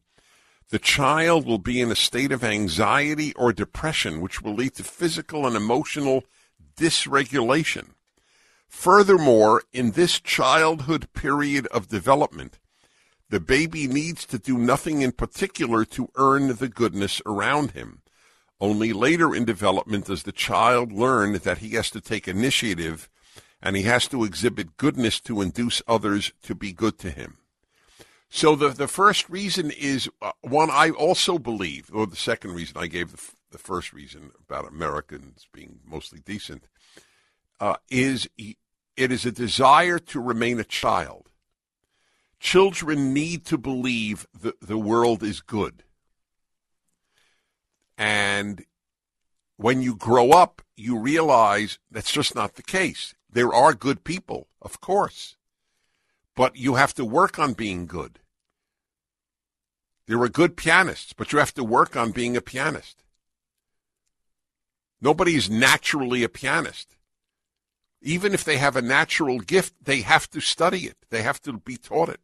the 0.70 0.78
child 0.78 1.46
will 1.46 1.58
be 1.58 1.80
in 1.80 1.90
a 1.90 1.96
state 1.96 2.30
of 2.30 2.44
anxiety 2.44 3.34
or 3.34 3.52
depression, 3.52 4.20
which 4.20 4.40
will 4.40 4.54
lead 4.54 4.74
to 4.74 4.84
physical 4.84 5.46
and 5.46 5.56
emotional 5.56 6.24
dysregulation. 6.76 7.90
Furthermore, 8.68 9.64
in 9.72 9.92
this 9.92 10.20
childhood 10.20 11.12
period 11.12 11.66
of 11.68 11.88
development, 11.88 12.60
the 13.28 13.40
baby 13.40 13.88
needs 13.88 14.24
to 14.26 14.38
do 14.38 14.56
nothing 14.56 15.02
in 15.02 15.12
particular 15.12 15.84
to 15.84 16.08
earn 16.14 16.56
the 16.56 16.68
goodness 16.68 17.20
around 17.26 17.72
him. 17.72 18.02
Only 18.60 18.92
later 18.92 19.34
in 19.34 19.44
development 19.44 20.06
does 20.06 20.22
the 20.22 20.32
child 20.32 20.92
learn 20.92 21.32
that 21.32 21.58
he 21.58 21.70
has 21.70 21.90
to 21.90 22.00
take 22.00 22.28
initiative 22.28 23.08
and 23.60 23.76
he 23.76 23.82
has 23.82 24.06
to 24.08 24.24
exhibit 24.24 24.76
goodness 24.76 25.20
to 25.20 25.42
induce 25.42 25.82
others 25.88 26.32
to 26.42 26.54
be 26.54 26.72
good 26.72 26.98
to 27.00 27.10
him. 27.10 27.39
So 28.30 28.54
the 28.54 28.68
the 28.68 28.88
first 28.88 29.28
reason 29.28 29.72
is 29.72 30.08
uh, 30.22 30.32
one 30.40 30.70
I 30.70 30.90
also 30.90 31.36
believe, 31.38 31.90
or 31.92 32.06
the 32.06 32.16
second 32.16 32.52
reason 32.52 32.76
I 32.78 32.86
gave 32.86 33.10
the, 33.10 33.20
the 33.50 33.58
first 33.58 33.92
reason 33.92 34.30
about 34.48 34.68
Americans 34.68 35.48
being 35.52 35.80
mostly 35.84 36.20
decent, 36.20 36.68
uh, 37.58 37.76
is 37.90 38.28
it 38.38 39.12
is 39.12 39.26
a 39.26 39.32
desire 39.32 39.98
to 39.98 40.20
remain 40.20 40.60
a 40.60 40.64
child. 40.64 41.28
Children 42.38 43.12
need 43.12 43.44
to 43.46 43.58
believe 43.58 44.26
that 44.40 44.60
the 44.60 44.78
world 44.78 45.22
is 45.22 45.40
good. 45.40 45.82
And 47.98 48.64
when 49.56 49.82
you 49.82 49.94
grow 49.94 50.30
up, 50.30 50.62
you 50.76 50.96
realize 50.98 51.78
that's 51.90 52.12
just 52.12 52.34
not 52.34 52.54
the 52.54 52.62
case. 52.62 53.14
There 53.30 53.52
are 53.52 53.74
good 53.74 54.04
people, 54.04 54.48
of 54.62 54.80
course, 54.80 55.36
but 56.34 56.56
you 56.56 56.74
have 56.74 56.94
to 56.94 57.04
work 57.04 57.38
on 57.38 57.52
being 57.52 57.86
good. 57.86 58.20
There 60.06 60.20
are 60.22 60.28
good 60.28 60.56
pianists, 60.56 61.12
but 61.12 61.32
you 61.32 61.38
have 61.38 61.54
to 61.54 61.64
work 61.64 61.96
on 61.96 62.10
being 62.10 62.36
a 62.36 62.40
pianist. 62.40 63.04
Nobody 65.00 65.36
is 65.36 65.48
naturally 65.48 66.22
a 66.22 66.28
pianist. 66.28 66.96
Even 68.02 68.34
if 68.34 68.44
they 68.44 68.56
have 68.56 68.76
a 68.76 68.82
natural 68.82 69.38
gift, 69.38 69.74
they 69.82 70.00
have 70.00 70.28
to 70.30 70.40
study 70.40 70.80
it. 70.80 70.96
They 71.10 71.22
have 71.22 71.40
to 71.42 71.52
be 71.52 71.76
taught 71.76 72.08
it. 72.08 72.20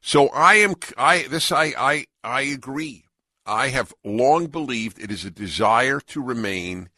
So 0.00 0.28
I 0.28 0.54
am 0.54 0.74
I 0.96 1.26
this 1.28 1.52
I 1.52 1.74
I 1.76 2.06
I 2.24 2.42
agree. 2.42 3.04
I 3.46 3.68
have 3.68 3.94
long 4.04 4.46
believed 4.46 4.98
it 4.98 5.10
is 5.10 5.24
a 5.24 5.30
desire 5.30 6.00
to 6.00 6.22
remain 6.22 6.88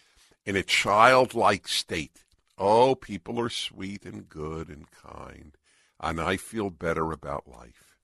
in 0.44 0.56
a 0.56 0.62
childlike 0.62 1.68
state. 1.68 2.24
Oh, 2.64 2.94
people 2.94 3.40
are 3.40 3.50
sweet 3.50 4.04
and 4.04 4.28
good 4.28 4.68
and 4.68 4.86
kind, 4.92 5.56
and 5.98 6.20
I 6.20 6.36
feel 6.36 6.70
better 6.70 7.10
about 7.10 7.48
life. 7.48 7.96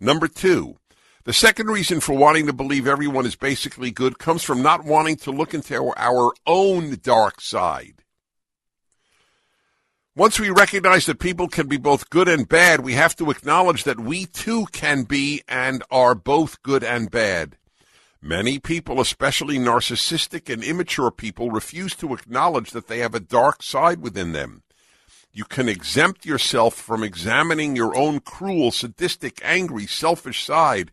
Number 0.00 0.26
two, 0.26 0.78
the 1.22 1.32
second 1.32 1.68
reason 1.68 2.00
for 2.00 2.12
wanting 2.12 2.46
to 2.48 2.52
believe 2.52 2.88
everyone 2.88 3.26
is 3.26 3.36
basically 3.36 3.92
good 3.92 4.18
comes 4.18 4.42
from 4.42 4.60
not 4.60 4.82
wanting 4.82 5.14
to 5.18 5.30
look 5.30 5.54
into 5.54 5.92
our, 5.96 6.32
own 6.48 6.98
dark 7.00 7.40
side. 7.40 8.02
Once 10.16 10.40
we 10.40 10.50
recognize 10.50 11.06
that 11.06 11.20
people 11.20 11.46
can 11.46 11.68
be 11.68 11.76
both 11.76 12.10
good 12.10 12.26
and 12.26 12.48
bad, 12.48 12.80
we 12.80 12.94
have 12.94 13.14
to 13.14 13.30
acknowledge 13.30 13.84
that 13.84 14.00
we 14.00 14.26
too 14.26 14.66
can 14.72 15.04
be 15.04 15.42
and 15.46 15.84
are 15.92 16.16
both 16.16 16.60
good 16.64 16.82
and 16.82 17.08
bad. 17.08 17.56
Many 18.24 18.60
people, 18.60 19.00
especially 19.00 19.58
narcissistic 19.58 20.52
and 20.52 20.62
immature 20.62 21.10
people, 21.10 21.50
refuse 21.50 21.96
to 21.96 22.14
acknowledge 22.14 22.70
that 22.70 22.86
they 22.86 22.98
have 22.98 23.16
a 23.16 23.20
dark 23.20 23.64
side 23.64 24.00
within 24.00 24.30
them. 24.30 24.62
You 25.32 25.42
can 25.44 25.68
exempt 25.68 26.24
yourself 26.24 26.74
from 26.74 27.02
examining 27.02 27.74
your 27.74 27.96
own 27.96 28.20
cruel, 28.20 28.70
sadistic, 28.70 29.40
angry, 29.42 29.86
selfish 29.86 30.44
side 30.44 30.92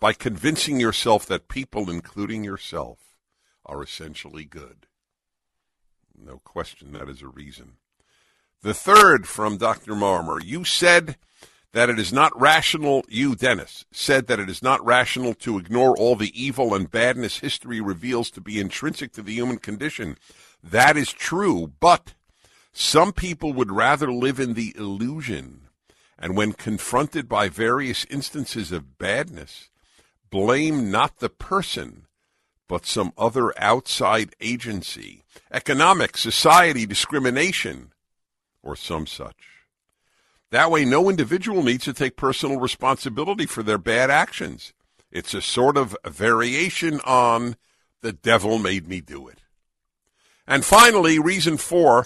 by 0.00 0.14
convincing 0.14 0.80
yourself 0.80 1.26
that 1.26 1.48
people, 1.48 1.90
including 1.90 2.42
yourself, 2.42 2.98
are 3.66 3.82
essentially 3.82 4.46
good. 4.46 4.86
No 6.18 6.38
question 6.38 6.92
that 6.92 7.08
is 7.10 7.20
a 7.20 7.28
reason. 7.28 7.74
The 8.62 8.72
third 8.72 9.28
from 9.28 9.58
Dr. 9.58 9.92
Marmer, 9.92 10.42
you 10.42 10.64
said 10.64 11.16
that 11.72 11.88
it 11.88 11.98
is 11.98 12.12
not 12.12 12.38
rational, 12.38 13.02
you, 13.08 13.34
Dennis, 13.34 13.84
said 13.90 14.26
that 14.26 14.38
it 14.38 14.50
is 14.50 14.62
not 14.62 14.84
rational 14.84 15.32
to 15.34 15.58
ignore 15.58 15.96
all 15.96 16.16
the 16.16 16.32
evil 16.40 16.74
and 16.74 16.90
badness 16.90 17.38
history 17.38 17.80
reveals 17.80 18.30
to 18.30 18.40
be 18.40 18.60
intrinsic 18.60 19.12
to 19.12 19.22
the 19.22 19.32
human 19.32 19.58
condition. 19.58 20.18
That 20.62 20.96
is 20.96 21.12
true, 21.12 21.72
but 21.80 22.12
some 22.72 23.12
people 23.12 23.52
would 23.54 23.72
rather 23.72 24.12
live 24.12 24.38
in 24.38 24.54
the 24.54 24.74
illusion, 24.76 25.68
and 26.18 26.36
when 26.36 26.52
confronted 26.52 27.28
by 27.28 27.48
various 27.48 28.04
instances 28.10 28.70
of 28.70 28.98
badness, 28.98 29.70
blame 30.30 30.90
not 30.90 31.18
the 31.18 31.30
person, 31.30 32.06
but 32.68 32.86
some 32.86 33.12
other 33.16 33.58
outside 33.58 34.34
agency, 34.40 35.24
economic, 35.50 36.16
society, 36.18 36.86
discrimination, 36.86 37.92
or 38.62 38.76
some 38.76 39.06
such. 39.06 39.51
That 40.52 40.70
way, 40.70 40.84
no 40.84 41.08
individual 41.08 41.62
needs 41.62 41.84
to 41.84 41.94
take 41.94 42.14
personal 42.14 42.60
responsibility 42.60 43.46
for 43.46 43.62
their 43.62 43.78
bad 43.78 44.10
actions. 44.10 44.74
It's 45.10 45.32
a 45.32 45.40
sort 45.40 45.78
of 45.78 45.96
variation 46.04 47.00
on 47.06 47.56
the 48.02 48.12
devil 48.12 48.58
made 48.58 48.86
me 48.86 49.00
do 49.00 49.28
it. 49.28 49.38
And 50.46 50.62
finally, 50.62 51.18
reason 51.18 51.56
four 51.56 52.04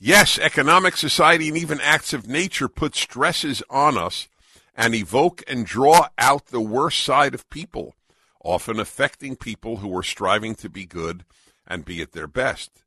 yes, 0.00 0.36
economic, 0.36 0.96
society, 0.96 1.46
and 1.46 1.56
even 1.56 1.80
acts 1.80 2.12
of 2.12 2.26
nature 2.26 2.68
put 2.68 2.96
stresses 2.96 3.62
on 3.70 3.96
us 3.96 4.26
and 4.74 4.92
evoke 4.92 5.44
and 5.46 5.64
draw 5.64 6.08
out 6.18 6.46
the 6.46 6.60
worst 6.60 7.04
side 7.04 7.34
of 7.34 7.48
people, 7.50 7.94
often 8.42 8.80
affecting 8.80 9.36
people 9.36 9.76
who 9.76 9.96
are 9.96 10.02
striving 10.02 10.56
to 10.56 10.68
be 10.68 10.86
good 10.86 11.24
and 11.64 11.84
be 11.84 12.02
at 12.02 12.10
their 12.10 12.26
best. 12.26 12.82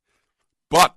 But 0.70 0.96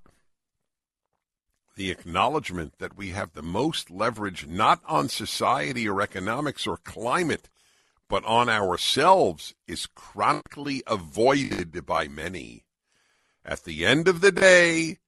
the 1.75 1.91
acknowledgement 1.91 2.79
that 2.79 2.97
we 2.97 3.11
have 3.11 3.33
the 3.33 3.43
most 3.43 3.91
leverage 3.91 4.47
not 4.47 4.81
on 4.87 5.09
society 5.09 5.89
or 5.89 6.03
economics 6.03 6.67
or 6.67 6.77
climate, 6.77 7.49
but 8.09 8.25
on 8.25 8.49
ourselves 8.49 9.55
is 9.67 9.87
chronically 9.87 10.83
avoided 10.87 11.87
by 11.87 12.09
many. 12.09 12.65
At 13.45 13.65
the 13.65 13.87
end 13.87 14.07
of 14.07 14.21
the 14.21 14.33
day, 14.33 14.99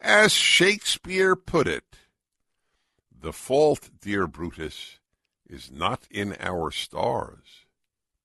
as 0.00 0.32
Shakespeare 0.32 1.36
put 1.36 1.68
it, 1.68 1.84
the 3.18 3.32
fault, 3.32 3.90
dear 4.00 4.26
Brutus, 4.26 4.98
is 5.48 5.70
not 5.70 6.06
in 6.10 6.36
our 6.40 6.70
stars, 6.70 7.66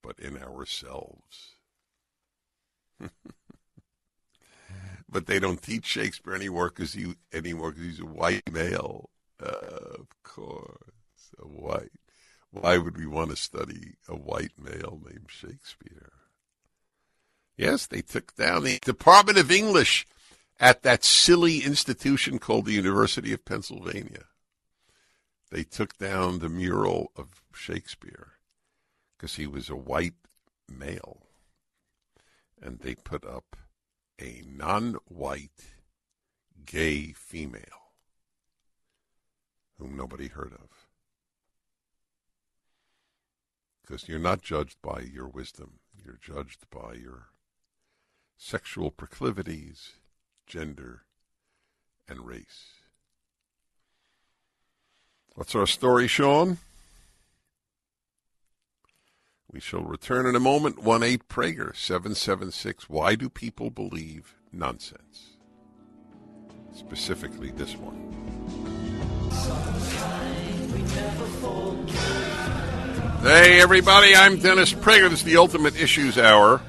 but 0.02 0.20
in 0.20 0.38
ourselves. 0.38 1.56
but 5.12 5.28
they 5.28 5.40
don't 5.40 5.62
teach 5.62 5.86
Shakespeare 5.86 6.34
anymore 6.34 6.70
because 6.70 6.94
he 6.94 7.16
anymore 7.34 7.72
because 7.72 7.86
he's 7.86 8.00
a 8.00 8.06
white 8.06 8.52
male. 8.52 9.10
Uh, 9.42 9.98
of 10.00 10.08
course, 10.24 11.34
a 11.40 11.48
white. 11.48 11.92
Why 12.52 12.78
would 12.78 12.98
we 12.98 13.06
want 13.06 13.30
to 13.32 13.36
study 13.36 13.96
a 14.08 14.16
white 14.16 14.52
male 14.58 15.02
named 15.06 15.28
Shakespeare? 15.30 16.12
Yes, 17.58 17.86
they 17.86 18.02
took 18.02 18.36
down 18.36 18.64
the 18.64 18.80
Department 18.84 19.38
of 19.38 19.52
English 19.52 20.06
at 20.60 20.84
that 20.84 21.04
silly 21.04 21.60
institution 21.60 22.40
called 22.40 22.66
the 22.66 22.74
University 22.74 23.34
of 23.34 23.46
Pennsylvania. 23.46 24.26
They 25.50 25.64
took 25.64 25.98
down 25.98 26.40
the 26.40 26.50
mural 26.50 27.12
of 27.16 27.42
Shakespeare 27.54 28.34
because 29.18 29.36
he 29.36 29.48
was 29.48 29.70
a 29.70 29.76
white 29.76 30.14
male. 30.70 31.24
And 32.62 32.80
they 32.80 32.96
put 32.96 33.26
up 33.26 33.58
a 34.22 34.44
non 34.46 34.96
white 35.08 35.66
gay 36.66 37.12
female 37.14 37.62
whom 39.78 39.98
nobody 39.98 40.28
heard 40.28 40.54
of. 40.54 40.70
Because 43.82 44.08
you're 44.08 44.20
not 44.20 44.42
judged 44.42 44.78
by 44.82 45.02
your 45.02 45.28
wisdom, 45.28 45.80
you're 45.94 46.20
judged 46.22 46.70
by 46.70 46.94
your 46.94 47.30
sexual 48.38 48.92
proclivities, 48.92 49.94
gender, 50.46 51.02
and 52.08 52.26
race. 52.26 52.74
What's 55.34 55.56
our 55.56 55.68
story, 55.68 56.08
Sean? 56.08 56.58
We 59.52 59.60
shall 59.60 59.84
return 59.84 60.26
in 60.26 60.36
a 60.38 60.40
moment. 60.40 60.82
1 60.82 61.04
8 61.04 61.28
Prager 61.28 61.76
776. 61.76 62.90
Why 62.90 63.16
do 63.16 63.28
people 63.28 63.70
believe 63.70 64.38
nonsense? 64.54 65.38
Specifically, 66.74 67.52
this 67.52 67.76
one. 67.76 67.98
Hey, 73.24 73.62
everybody, 73.62 74.16
I'm 74.16 74.40
Dennis 74.40 74.72
Prager. 74.72 75.10
This 75.10 75.20
is 75.20 75.26
the 75.26 75.36
Ultimate 75.36 75.76
Issues 75.76 76.18
Hour. 76.18 76.62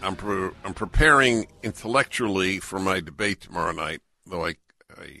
I'm, 0.00 0.16
pre- 0.16 0.50
I'm 0.64 0.72
preparing 0.72 1.48
intellectually 1.62 2.60
for 2.60 2.78
my 2.78 3.00
debate 3.00 3.42
tomorrow 3.42 3.72
night, 3.72 4.00
though 4.26 4.46
I, 4.46 4.54
I 4.98 5.20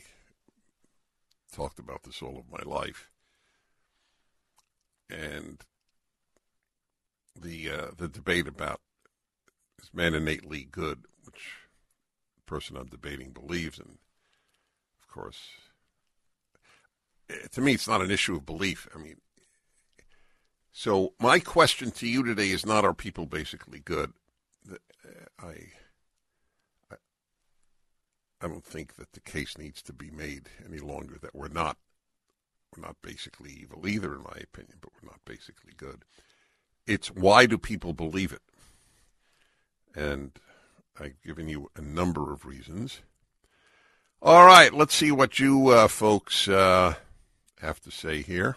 talked 1.52 1.78
about 1.78 2.04
this 2.04 2.22
all 2.22 2.38
of 2.38 2.50
my 2.50 2.62
life 2.64 3.10
and 5.10 5.64
the 7.40 7.70
uh, 7.70 7.86
the 7.96 8.08
debate 8.08 8.48
about 8.48 8.80
is 9.80 9.90
man 9.92 10.14
innately 10.14 10.64
good, 10.64 11.04
which 11.24 11.42
the 12.36 12.42
person 12.42 12.76
I'm 12.76 12.86
debating 12.86 13.30
believes, 13.30 13.78
and 13.78 13.98
of 15.00 15.08
course, 15.08 15.48
eh, 17.30 17.46
to 17.52 17.60
me, 17.60 17.74
it's 17.74 17.88
not 17.88 18.02
an 18.02 18.10
issue 18.10 18.36
of 18.36 18.46
belief. 18.46 18.88
I 18.94 18.98
mean, 18.98 19.16
so 20.72 21.14
my 21.20 21.38
question 21.38 21.90
to 21.92 22.08
you 22.08 22.24
today 22.24 22.50
is 22.50 22.66
not: 22.66 22.84
Are 22.84 22.94
people 22.94 23.26
basically 23.26 23.80
good? 23.80 24.12
Eh, 24.70 24.76
I. 25.38 25.54
I 28.40 28.46
don't 28.46 28.64
think 28.64 28.94
that 28.94 29.14
the 29.14 29.20
case 29.20 29.58
needs 29.58 29.82
to 29.82 29.92
be 29.92 30.12
made 30.12 30.48
any 30.64 30.78
longer 30.78 31.18
that 31.20 31.34
we're 31.34 31.48
not 31.48 31.76
we're 32.76 32.86
not 32.86 32.96
basically 33.02 33.50
evil 33.50 33.86
either, 33.86 34.14
in 34.14 34.22
my 34.22 34.36
opinion, 34.42 34.78
but 34.80 34.90
we're 34.94 35.10
not 35.10 35.20
basically 35.24 35.72
good. 35.76 36.04
It's 36.86 37.08
why 37.08 37.46
do 37.46 37.58
people 37.58 37.92
believe 37.92 38.32
it? 38.32 38.42
And 39.94 40.32
I've 40.98 41.20
given 41.22 41.48
you 41.48 41.70
a 41.76 41.80
number 41.80 42.32
of 42.32 42.46
reasons. 42.46 43.02
All 44.20 44.46
right, 44.46 44.72
let's 44.72 44.94
see 44.94 45.12
what 45.12 45.38
you 45.38 45.68
uh, 45.68 45.88
folks 45.88 46.48
uh, 46.48 46.94
have 47.60 47.80
to 47.80 47.90
say 47.90 48.22
here. 48.22 48.56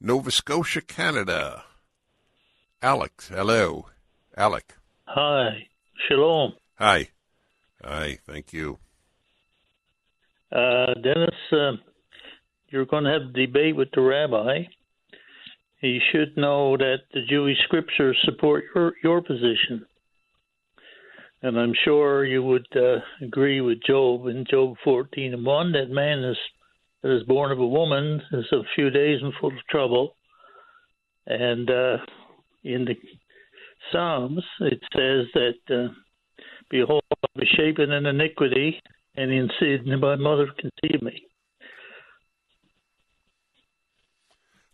Nova 0.00 0.30
Scotia, 0.30 0.82
Canada. 0.82 1.64
Alex, 2.82 3.28
hello. 3.28 3.86
Alec. 4.36 4.74
Hi. 5.06 5.68
Shalom. 6.06 6.52
Hi. 6.78 7.08
Hi, 7.82 8.18
thank 8.26 8.52
you. 8.52 8.78
Uh, 10.52 10.94
Dennis, 11.02 11.34
uh, 11.52 11.72
you're 12.68 12.86
going 12.86 13.04
to 13.04 13.12
have 13.12 13.22
a 13.22 13.46
debate 13.46 13.76
with 13.76 13.88
the 13.94 14.00
rabbi. 14.00 14.64
You 15.80 16.00
should 16.10 16.36
know 16.36 16.76
that 16.76 16.98
the 17.12 17.20
Jewish 17.28 17.58
scriptures 17.64 18.18
support 18.24 18.64
your, 18.74 18.94
your 19.02 19.22
position. 19.22 19.86
And 21.42 21.58
I'm 21.58 21.74
sure 21.84 22.24
you 22.24 22.42
would 22.42 22.66
uh, 22.74 22.96
agree 23.22 23.60
with 23.60 23.78
Job 23.86 24.26
in 24.26 24.44
Job 24.50 24.74
14 24.82 25.34
and 25.34 25.44
1 25.44 25.72
that 25.72 25.90
man 25.90 26.24
is, 26.24 26.36
that 27.02 27.14
is 27.14 27.22
born 27.24 27.52
of 27.52 27.58
a 27.58 27.66
woman 27.66 28.20
is 28.32 28.46
a 28.52 28.62
few 28.74 28.90
days 28.90 29.20
and 29.22 29.32
full 29.40 29.50
of 29.50 29.66
trouble. 29.70 30.16
And 31.26 31.70
uh, 31.70 31.98
in 32.64 32.84
the 32.84 32.94
Psalms, 33.92 34.42
it 34.60 34.80
says 34.92 35.26
that, 35.34 35.74
uh, 35.74 35.92
Behold, 36.68 37.04
I 37.12 37.26
was 37.36 37.48
shapen 37.56 37.92
in 37.92 38.06
iniquity, 38.06 38.80
and 39.16 39.30
in 39.30 39.48
sin 39.60 40.00
my 40.00 40.16
mother 40.16 40.48
conceived 40.58 41.02
me. 41.02 41.26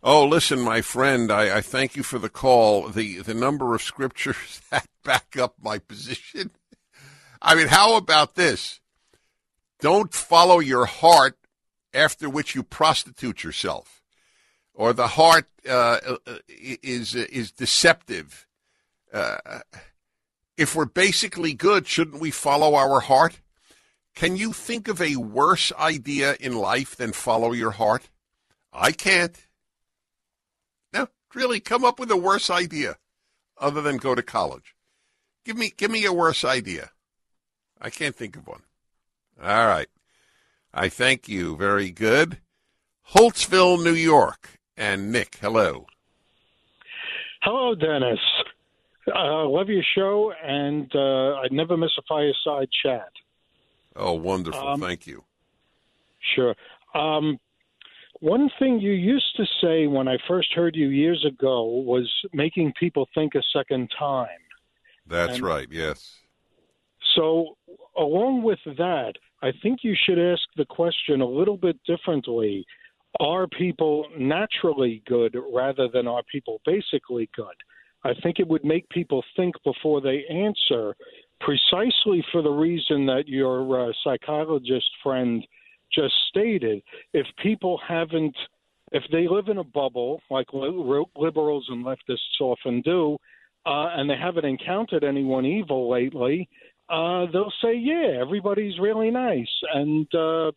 Oh, 0.05 0.25
listen, 0.25 0.59
my 0.59 0.81
friend, 0.81 1.31
I, 1.31 1.57
I, 1.57 1.61
thank 1.61 1.95
you 1.95 2.03
for 2.03 2.19
the 2.19 2.27
call. 2.27 2.89
The 2.89 3.19
the 3.19 3.33
number 3.33 3.73
of 3.73 3.81
scriptures 3.81 4.61
that 4.69 4.85
back 5.05 5.37
up 5.37 5.55
my 5.61 5.79
position. 5.79 6.51
I 7.41 7.55
mean, 7.55 7.67
how 7.67 7.95
about 7.95 8.35
this? 8.35 8.81
Don't 9.79 10.13
follow 10.13 10.59
your 10.59 10.85
heart 10.85 11.37
after 11.93 12.29
which 12.29 12.53
you 12.53 12.63
prostitute 12.63 13.45
yourself, 13.45 14.03
or 14.73 14.91
the 14.91 15.07
heart 15.07 15.47
uh, 15.69 15.99
uh 16.27 16.39
is 16.49 17.15
is 17.15 17.53
deceptive. 17.53 18.45
Uh, 19.13 19.59
if 20.57 20.75
we're 20.75 20.83
basically 20.83 21.53
good, 21.53 21.87
shouldn't 21.87 22.19
we 22.19 22.29
follow 22.29 22.75
our 22.75 22.99
heart? 22.99 23.39
Can 24.15 24.35
you 24.35 24.51
think 24.51 24.89
of 24.89 25.01
a 25.01 25.15
worse 25.15 25.71
idea 25.79 26.35
in 26.41 26.57
life 26.57 26.97
than 26.97 27.13
follow 27.13 27.53
your 27.53 27.71
heart? 27.71 28.09
I 28.73 28.91
can't. 28.91 29.39
Really, 31.33 31.59
come 31.59 31.83
up 31.83 31.99
with 31.99 32.11
a 32.11 32.17
worse 32.17 32.49
idea 32.49 32.97
other 33.57 33.81
than 33.81 33.97
go 33.97 34.15
to 34.15 34.21
college. 34.21 34.75
Give 35.45 35.57
me 35.57 35.73
give 35.75 35.91
me 35.91 36.05
a 36.05 36.13
worse 36.13 36.45
idea. 36.45 36.91
I 37.81 37.89
can't 37.89 38.15
think 38.15 38.35
of 38.35 38.47
one. 38.47 38.63
All 39.41 39.67
right. 39.67 39.87
I 40.73 40.89
thank 40.89 41.27
you. 41.27 41.55
Very 41.55 41.91
good. 41.91 42.39
Holtsville, 43.09 43.83
New 43.83 43.93
York. 43.93 44.59
And 44.77 45.11
Nick, 45.11 45.37
hello. 45.41 45.85
Hello, 47.41 47.75
Dennis. 47.75 48.19
Uh, 49.13 49.45
love 49.47 49.67
your 49.67 49.83
show, 49.95 50.31
and 50.43 50.89
uh, 50.95 51.35
I 51.35 51.47
never 51.51 51.75
miss 51.75 51.91
a 51.97 52.01
fireside 52.07 52.69
chat. 52.83 53.09
Oh, 53.95 54.13
wonderful. 54.13 54.65
Um, 54.65 54.79
Thank 54.79 55.05
you. 55.05 55.23
Sure. 56.35 56.55
Um, 56.95 57.37
one 58.23 58.49
thing 58.57 58.79
you 58.79 58.93
used 58.93 59.35
to 59.35 59.43
say 59.61 59.85
when 59.85 60.07
I 60.07 60.17
first 60.29 60.53
heard 60.53 60.77
you 60.77 60.87
years 60.87 61.25
ago 61.27 61.65
was 61.65 62.09
making 62.31 62.71
people 62.79 63.05
think 63.13 63.35
a 63.35 63.41
second 63.51 63.91
time. 63.99 64.29
That's 65.05 65.35
and 65.35 65.43
right, 65.43 65.67
yes. 65.69 66.19
So, 67.17 67.57
along 67.97 68.43
with 68.43 68.59
that, 68.77 69.15
I 69.41 69.51
think 69.61 69.79
you 69.83 69.93
should 69.93 70.17
ask 70.17 70.41
the 70.55 70.63
question 70.63 71.19
a 71.19 71.27
little 71.27 71.57
bit 71.57 71.77
differently. 71.85 72.65
Are 73.19 73.45
people 73.45 74.05
naturally 74.17 75.03
good 75.05 75.35
rather 75.53 75.89
than 75.93 76.07
are 76.07 76.23
people 76.31 76.61
basically 76.65 77.29
good? 77.35 77.57
I 78.05 78.13
think 78.23 78.39
it 78.39 78.47
would 78.47 78.63
make 78.63 78.87
people 78.87 79.21
think 79.35 79.53
before 79.65 79.99
they 79.99 80.23
answer, 80.29 80.95
precisely 81.41 82.23
for 82.31 82.41
the 82.41 82.49
reason 82.49 83.05
that 83.07 83.27
your 83.27 83.89
uh, 83.89 83.91
psychologist 84.01 84.89
friend 85.03 85.45
just 85.93 86.13
stated, 86.29 86.81
if 87.13 87.25
people 87.41 87.79
haven't, 87.87 88.35
if 88.91 89.03
they 89.11 89.27
live 89.27 89.47
in 89.47 89.57
a 89.57 89.63
bubble 89.63 90.21
like 90.29 90.47
liberals 90.53 91.65
and 91.69 91.85
leftists 91.85 92.41
often 92.41 92.81
do, 92.81 93.17
uh, 93.65 93.89
and 93.95 94.09
they 94.09 94.17
haven't 94.17 94.45
encountered 94.45 95.03
anyone 95.03 95.45
evil 95.45 95.89
lately, 95.89 96.49
uh, 96.89 97.25
they'll 97.31 97.53
say, 97.61 97.75
"Yeah, 97.75 98.19
everybody's 98.19 98.77
really 98.79 99.09
nice," 99.09 99.49
and 99.73 100.07
uh, 100.13 100.51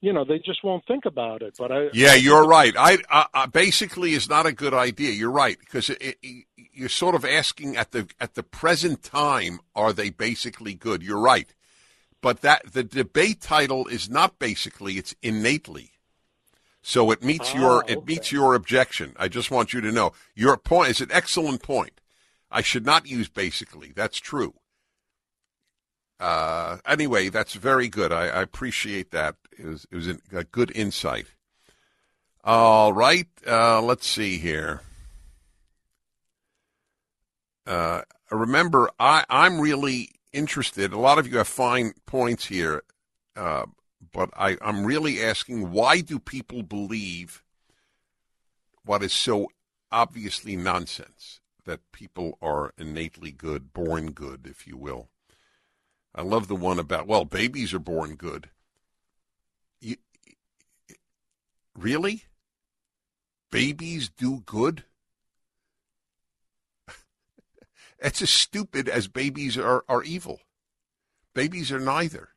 you 0.00 0.12
know 0.12 0.24
they 0.24 0.38
just 0.38 0.62
won't 0.62 0.84
think 0.86 1.06
about 1.06 1.42
it. 1.42 1.54
But 1.58 1.72
I 1.72 1.88
Yeah, 1.94 2.14
you're 2.14 2.46
right. 2.46 2.74
I, 2.76 2.98
I, 3.08 3.26
I 3.32 3.46
basically 3.46 4.12
is 4.12 4.28
not 4.28 4.44
a 4.46 4.52
good 4.52 4.74
idea. 4.74 5.12
You're 5.12 5.30
right 5.30 5.58
because 5.58 5.88
it, 5.88 6.18
it, 6.22 6.44
you're 6.72 6.88
sort 6.88 7.14
of 7.14 7.24
asking 7.24 7.76
at 7.76 7.92
the 7.92 8.08
at 8.20 8.34
the 8.34 8.42
present 8.42 9.02
time, 9.02 9.60
are 9.74 9.92
they 9.92 10.10
basically 10.10 10.74
good? 10.74 11.02
You're 11.02 11.20
right, 11.20 11.52
but 12.22 12.40
that 12.40 12.72
the 12.72 12.82
debate 12.82 13.42
title 13.42 13.86
is 13.88 14.08
not 14.08 14.38
basically; 14.38 14.94
it's 14.94 15.14
innately. 15.22 15.90
So 16.80 17.10
it 17.10 17.22
meets 17.22 17.52
Ah, 17.54 17.58
your 17.58 17.84
it 17.86 17.98
okay. 17.98 18.06
meets 18.14 18.32
your 18.32 18.54
objection. 18.54 19.14
I 19.18 19.28
just 19.28 19.50
want 19.50 19.72
you 19.72 19.80
to 19.82 19.92
know 19.92 20.12
your 20.34 20.56
point 20.56 20.90
is 20.90 21.00
an 21.00 21.10
excellent 21.12 21.62
point. 21.62 22.00
I 22.50 22.62
should 22.62 22.86
not 22.86 23.06
use 23.06 23.28
basically. 23.28 23.92
That's 23.94 24.18
true. 24.18 24.54
Uh, 26.18 26.78
anyway, 26.86 27.28
that's 27.28 27.54
very 27.54 27.88
good. 27.88 28.12
I, 28.12 28.28
I 28.28 28.42
appreciate 28.42 29.10
that. 29.10 29.36
It 29.58 29.66
was 29.66 29.86
it 29.90 29.96
was 29.96 30.08
a, 30.08 30.18
a 30.32 30.44
good 30.44 30.70
insight. 30.74 31.26
All 32.44 32.92
right, 32.92 33.28
uh, 33.46 33.80
let's 33.82 34.06
see 34.06 34.38
here. 34.38 34.80
Uh, 37.66 38.02
remember, 38.30 38.90
I, 38.98 39.24
I'm 39.30 39.60
really 39.60 40.10
interested. 40.32 40.92
A 40.92 40.98
lot 40.98 41.18
of 41.18 41.26
you 41.26 41.38
have 41.38 41.48
fine 41.48 41.92
points 42.06 42.46
here, 42.46 42.82
uh, 43.36 43.66
but 44.12 44.30
I, 44.36 44.56
I'm 44.60 44.84
really 44.84 45.22
asking 45.22 45.70
why 45.70 46.00
do 46.00 46.18
people 46.18 46.62
believe 46.62 47.42
what 48.84 49.02
is 49.02 49.12
so 49.12 49.48
obviously 49.90 50.56
nonsense 50.56 51.40
that 51.64 51.92
people 51.92 52.38
are 52.42 52.72
innately 52.76 53.30
good, 53.30 53.72
born 53.72 54.12
good, 54.12 54.46
if 54.50 54.66
you 54.66 54.76
will? 54.76 55.08
I 56.14 56.22
love 56.22 56.48
the 56.48 56.56
one 56.56 56.78
about, 56.78 57.06
well, 57.06 57.24
babies 57.24 57.72
are 57.72 57.78
born 57.78 58.16
good. 58.16 58.50
You, 59.80 59.96
really? 61.76 62.24
Babies 63.50 64.08
do 64.08 64.42
good? 64.44 64.84
It's 68.02 68.20
as 68.20 68.30
stupid 68.30 68.88
as 68.88 69.06
babies 69.06 69.56
are, 69.56 69.84
are 69.88 70.02
evil. 70.02 70.40
Babies 71.34 71.70
are 71.70 71.80
neither. 71.80 72.30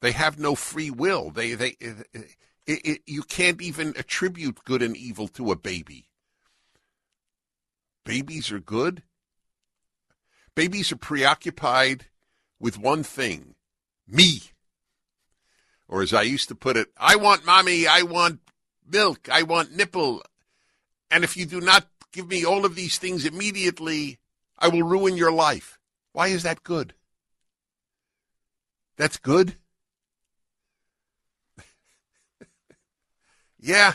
They 0.00 0.12
have 0.12 0.38
no 0.38 0.54
free 0.54 0.90
will. 0.90 1.30
They 1.30 1.54
they 1.54 1.76
it, 1.78 2.36
it, 2.66 3.02
you 3.06 3.22
can't 3.22 3.60
even 3.60 3.94
attribute 3.96 4.64
good 4.64 4.82
and 4.82 4.96
evil 4.96 5.28
to 5.28 5.52
a 5.52 5.56
baby. 5.56 6.08
Babies 8.04 8.50
are 8.50 8.58
good. 8.58 9.02
Babies 10.54 10.90
are 10.90 10.96
preoccupied 10.96 12.06
with 12.58 12.78
one 12.78 13.02
thing, 13.02 13.54
me. 14.08 14.40
Or 15.86 16.02
as 16.02 16.12
I 16.12 16.22
used 16.22 16.48
to 16.48 16.54
put 16.54 16.76
it, 16.76 16.88
I 16.96 17.16
want 17.16 17.44
mommy, 17.44 17.86
I 17.86 18.02
want 18.02 18.40
milk, 18.86 19.28
I 19.30 19.42
want 19.42 19.76
nipple. 19.76 20.22
And 21.10 21.24
if 21.24 21.36
you 21.36 21.44
do 21.46 21.60
not 21.60 21.88
give 22.12 22.26
me 22.26 22.44
all 22.44 22.64
of 22.64 22.74
these 22.74 22.98
things 22.98 23.24
immediately, 23.24 24.18
I 24.62 24.68
will 24.68 24.84
ruin 24.84 25.16
your 25.16 25.32
life. 25.32 25.80
Why 26.12 26.28
is 26.28 26.44
that 26.44 26.62
good? 26.62 26.94
That's 28.96 29.18
good? 29.18 29.56
yeah, 33.58 33.94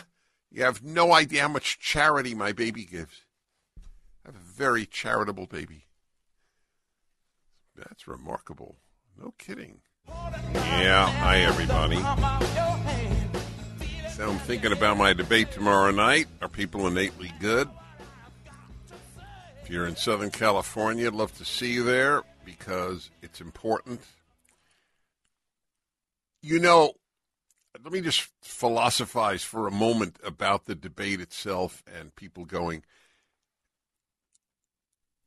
you 0.50 0.62
have 0.64 0.84
no 0.84 1.14
idea 1.14 1.40
how 1.42 1.48
much 1.48 1.78
charity 1.78 2.34
my 2.34 2.52
baby 2.52 2.84
gives. 2.84 3.24
I 4.24 4.28
have 4.28 4.34
a 4.36 4.38
very 4.38 4.84
charitable 4.84 5.46
baby. 5.46 5.86
That's 7.74 8.06
remarkable. 8.06 8.76
No 9.18 9.32
kidding. 9.38 9.80
Yeah, 10.06 11.06
hi 11.06 11.38
everybody. 11.38 11.96
So 14.14 14.28
I'm 14.28 14.38
thinking 14.40 14.72
about 14.72 14.98
my 14.98 15.14
debate 15.14 15.50
tomorrow 15.50 15.92
night. 15.92 16.26
Are 16.42 16.48
people 16.48 16.86
innately 16.88 17.32
good? 17.40 17.70
If 19.68 19.74
you're 19.74 19.86
in 19.86 19.96
Southern 19.96 20.30
California, 20.30 21.06
I'd 21.08 21.12
love 21.12 21.36
to 21.36 21.44
see 21.44 21.74
you 21.74 21.84
there 21.84 22.22
because 22.42 23.10
it's 23.20 23.38
important. 23.38 24.00
You 26.40 26.58
know, 26.58 26.94
let 27.84 27.92
me 27.92 28.00
just 28.00 28.30
philosophize 28.40 29.42
for 29.42 29.66
a 29.66 29.70
moment 29.70 30.16
about 30.24 30.64
the 30.64 30.74
debate 30.74 31.20
itself 31.20 31.82
and 31.86 32.16
people 32.16 32.46
going. 32.46 32.82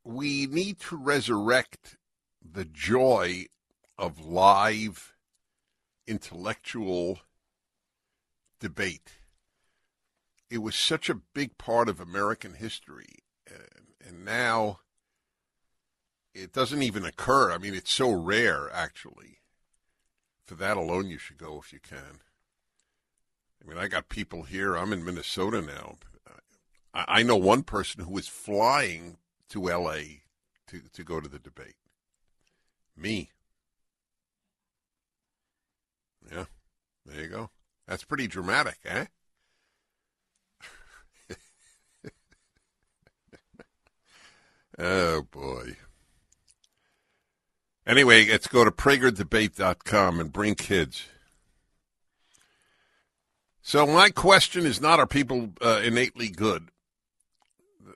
We 0.03 0.47
need 0.47 0.79
to 0.89 0.97
resurrect 0.97 1.97
the 2.41 2.65
joy 2.65 3.45
of 3.95 4.25
live 4.25 5.13
intellectual 6.07 7.19
debate. 8.59 9.11
It 10.49 10.63
was 10.63 10.75
such 10.75 11.11
a 11.11 11.21
big 11.35 11.59
part 11.59 11.87
of 11.87 11.99
American 11.99 12.55
history, 12.55 13.19
and, 13.45 13.90
and 14.11 14.25
now 14.25 14.79
it 16.33 16.53
doesn't 16.53 16.83
even 16.83 17.05
occur. 17.05 17.51
I 17.51 17.57
mean, 17.57 17.73
it's 17.73 17.91
so 17.91 18.11
rare, 18.11 18.69
actually. 18.71 19.39
For 20.45 20.55
that 20.55 20.77
alone, 20.77 21.07
you 21.07 21.17
should 21.17 21.37
go 21.37 21.59
if 21.59 21.71
you 21.71 21.79
can. 21.79 22.19
I 23.61 23.69
mean, 23.69 23.77
I 23.77 23.87
got 23.87 24.09
people 24.09 24.43
here. 24.43 24.75
I'm 24.75 24.91
in 24.91 25.05
Minnesota 25.05 25.61
now. 25.61 25.97
I, 26.93 27.05
I 27.07 27.23
know 27.23 27.37
one 27.37 27.63
person 27.63 28.03
who 28.03 28.17
is 28.17 28.27
flying 28.27 29.17
to 29.49 29.69
L.A. 29.69 30.23
to, 30.67 30.81
to 30.93 31.03
go 31.03 31.21
to 31.21 31.29
the 31.29 31.39
debate. 31.39 31.75
Me. 32.97 33.29
Yeah, 36.31 36.45
there 37.05 37.21
you 37.21 37.27
go. 37.27 37.49
That's 37.87 38.03
pretty 38.03 38.27
dramatic, 38.27 38.79
eh? 38.85 39.05
Oh, 44.79 45.23
boy. 45.31 45.75
Anyway, 47.85 48.27
let's 48.29 48.47
go 48.47 48.63
to 48.63 48.71
PragerDebate.com 48.71 50.19
and 50.19 50.31
bring 50.31 50.55
kids. 50.55 51.05
So 53.61 53.85
my 53.85 54.09
question 54.09 54.65
is 54.65 54.81
not: 54.81 54.99
Are 54.99 55.07
people 55.07 55.49
uh, 55.61 55.81
innately 55.83 56.29
good? 56.29 56.69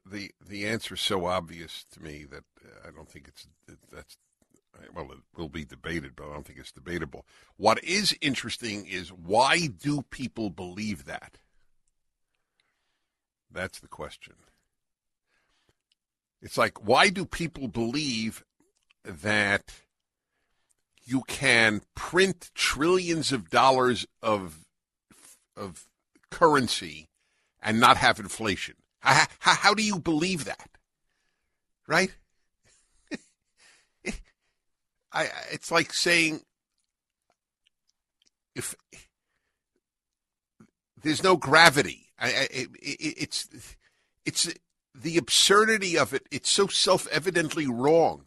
The 0.06 0.32
the 0.46 0.68
answer 0.68 0.96
is 0.96 1.02
so 1.02 1.26
obvious 1.26 1.86
to 1.94 2.02
me 2.02 2.26
that 2.30 2.44
uh, 2.64 2.88
I 2.88 2.92
don't 2.92 3.10
think 3.10 3.28
it's 3.28 3.48
that's 3.92 4.18
well, 4.94 5.12
it 5.12 5.20
will 5.38 5.50
be 5.50 5.66
debated, 5.66 6.16
but 6.16 6.30
I 6.30 6.34
don't 6.34 6.46
think 6.46 6.60
it's 6.60 6.72
debatable. 6.72 7.26
What 7.58 7.84
is 7.84 8.16
interesting 8.22 8.86
is 8.86 9.10
why 9.10 9.68
do 9.68 10.02
people 10.04 10.50
believe 10.50 11.06
that? 11.06 11.38
That's 13.52 13.80
the 13.80 13.88
question. 13.88 14.36
It's 16.42 16.58
like, 16.58 16.86
why 16.86 17.10
do 17.10 17.26
people 17.26 17.68
believe 17.68 18.44
that 19.04 19.74
you 21.04 21.24
can 21.28 21.82
print 21.96 22.52
trillions 22.56 23.32
of 23.32 23.50
dollars 23.50 24.06
of 24.22 24.66
of 25.56 25.88
currency 26.30 27.08
and 27.62 27.80
not 27.80 27.98
have 27.98 28.20
inflation? 28.20 28.76
How, 29.00 29.26
how, 29.40 29.56
how 29.56 29.74
do 29.74 29.84
you 29.84 30.00
believe 30.00 30.46
that? 30.46 30.70
Right? 31.88 32.16
I, 35.14 35.30
it's 35.52 35.72
like 35.72 35.94
saying 35.94 36.42
if 38.56 38.76
there's 41.04 41.24
no 41.24 41.38
gravity, 41.38 42.08
I, 42.18 42.28
I, 42.28 42.48
it, 42.50 42.70
it's 42.82 43.48
it's 44.26 44.52
the 45.02 45.18
absurdity 45.18 45.98
of 45.98 46.14
it. 46.14 46.28
It's 46.32 46.50
so 46.50 46.68
self-evidently 46.68 47.68
wrong. 47.68 48.26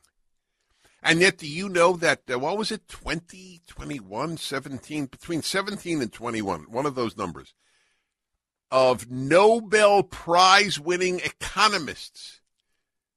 And 1.03 1.21
yet, 1.21 1.39
do 1.39 1.47
you 1.47 1.69
know 1.69 1.97
that, 1.97 2.23
uh, 2.31 2.39
what 2.39 2.59
was 2.59 2.73
it, 2.73 2.89
20, 2.89 3.63
21, 3.67 4.37
17, 4.37 5.07
between 5.07 5.43
17 5.43 6.03
and 6.03 6.13
21, 6.13 6.63
one 6.63 6.87
of 6.87 6.95
those 6.95 7.17
numbers, 7.17 7.55
of 8.71 9.11
Nobel 9.11 10.03
Prize 10.03 10.79
winning 10.79 11.21
economists 11.21 12.41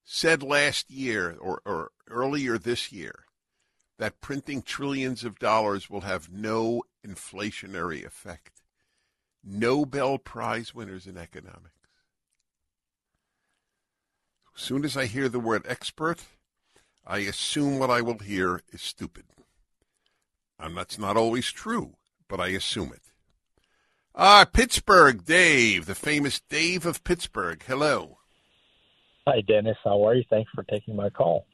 said 0.03 0.43
last 0.43 0.91
year 0.91 1.35
or, 1.39 1.61
or 1.65 1.91
earlier 2.09 2.57
this 2.57 2.91
year 2.91 3.25
that 3.97 4.21
printing 4.21 4.61
trillions 4.61 5.23
of 5.23 5.39
dollars 5.39 5.89
will 5.89 6.01
have 6.01 6.31
no 6.31 6.83
inflationary 7.05 8.05
effect. 8.05 8.61
Nobel 9.43 10.17
Prize 10.17 10.73
winners 10.73 11.07
in 11.07 11.17
economics. 11.17 11.80
As 14.61 14.67
soon 14.67 14.85
as 14.85 14.95
I 14.95 15.07
hear 15.07 15.27
the 15.27 15.39
word 15.39 15.65
expert, 15.67 16.19
I 17.03 17.17
assume 17.21 17.79
what 17.79 17.89
I 17.89 18.01
will 18.01 18.19
hear 18.19 18.61
is 18.71 18.83
stupid. 18.83 19.23
And 20.59 20.77
that's 20.77 20.99
not 20.99 21.17
always 21.17 21.51
true, 21.51 21.95
but 22.27 22.39
I 22.39 22.49
assume 22.49 22.93
it. 22.93 23.01
Ah, 24.13 24.45
Pittsburgh, 24.45 25.25
Dave, 25.25 25.87
the 25.87 25.95
famous 25.95 26.41
Dave 26.41 26.85
of 26.85 27.03
Pittsburgh. 27.03 27.63
Hello. 27.65 28.19
Hi, 29.25 29.41
Dennis. 29.41 29.77
How 29.83 30.05
are 30.07 30.13
you? 30.13 30.23
Thanks 30.29 30.51
for 30.53 30.61
taking 30.65 30.95
my 30.95 31.09
call. 31.09 31.47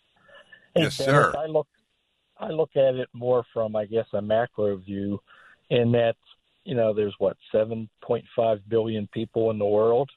Hey, 0.76 0.82
Yes, 0.82 0.98
Dennis, 0.98 1.14
sir. 1.14 1.34
I 1.38 1.46
look, 1.46 1.68
I 2.38 2.50
look 2.50 2.76
at 2.76 2.96
it 2.96 3.08
more 3.14 3.46
from, 3.54 3.78
I 3.78 3.86
guess, 3.86 4.08
a 4.12 4.22
macro 4.22 4.76
view, 4.76 5.22
in 5.70 5.94
that 5.94 6.18
you 6.66 6.76
know 6.76 6.94
there's 6.94 7.16
what 7.20 7.38
7.5 7.54 8.60
billion 8.68 9.08
people 9.08 9.50
in 9.50 9.60
the 9.60 9.66
world, 9.66 10.10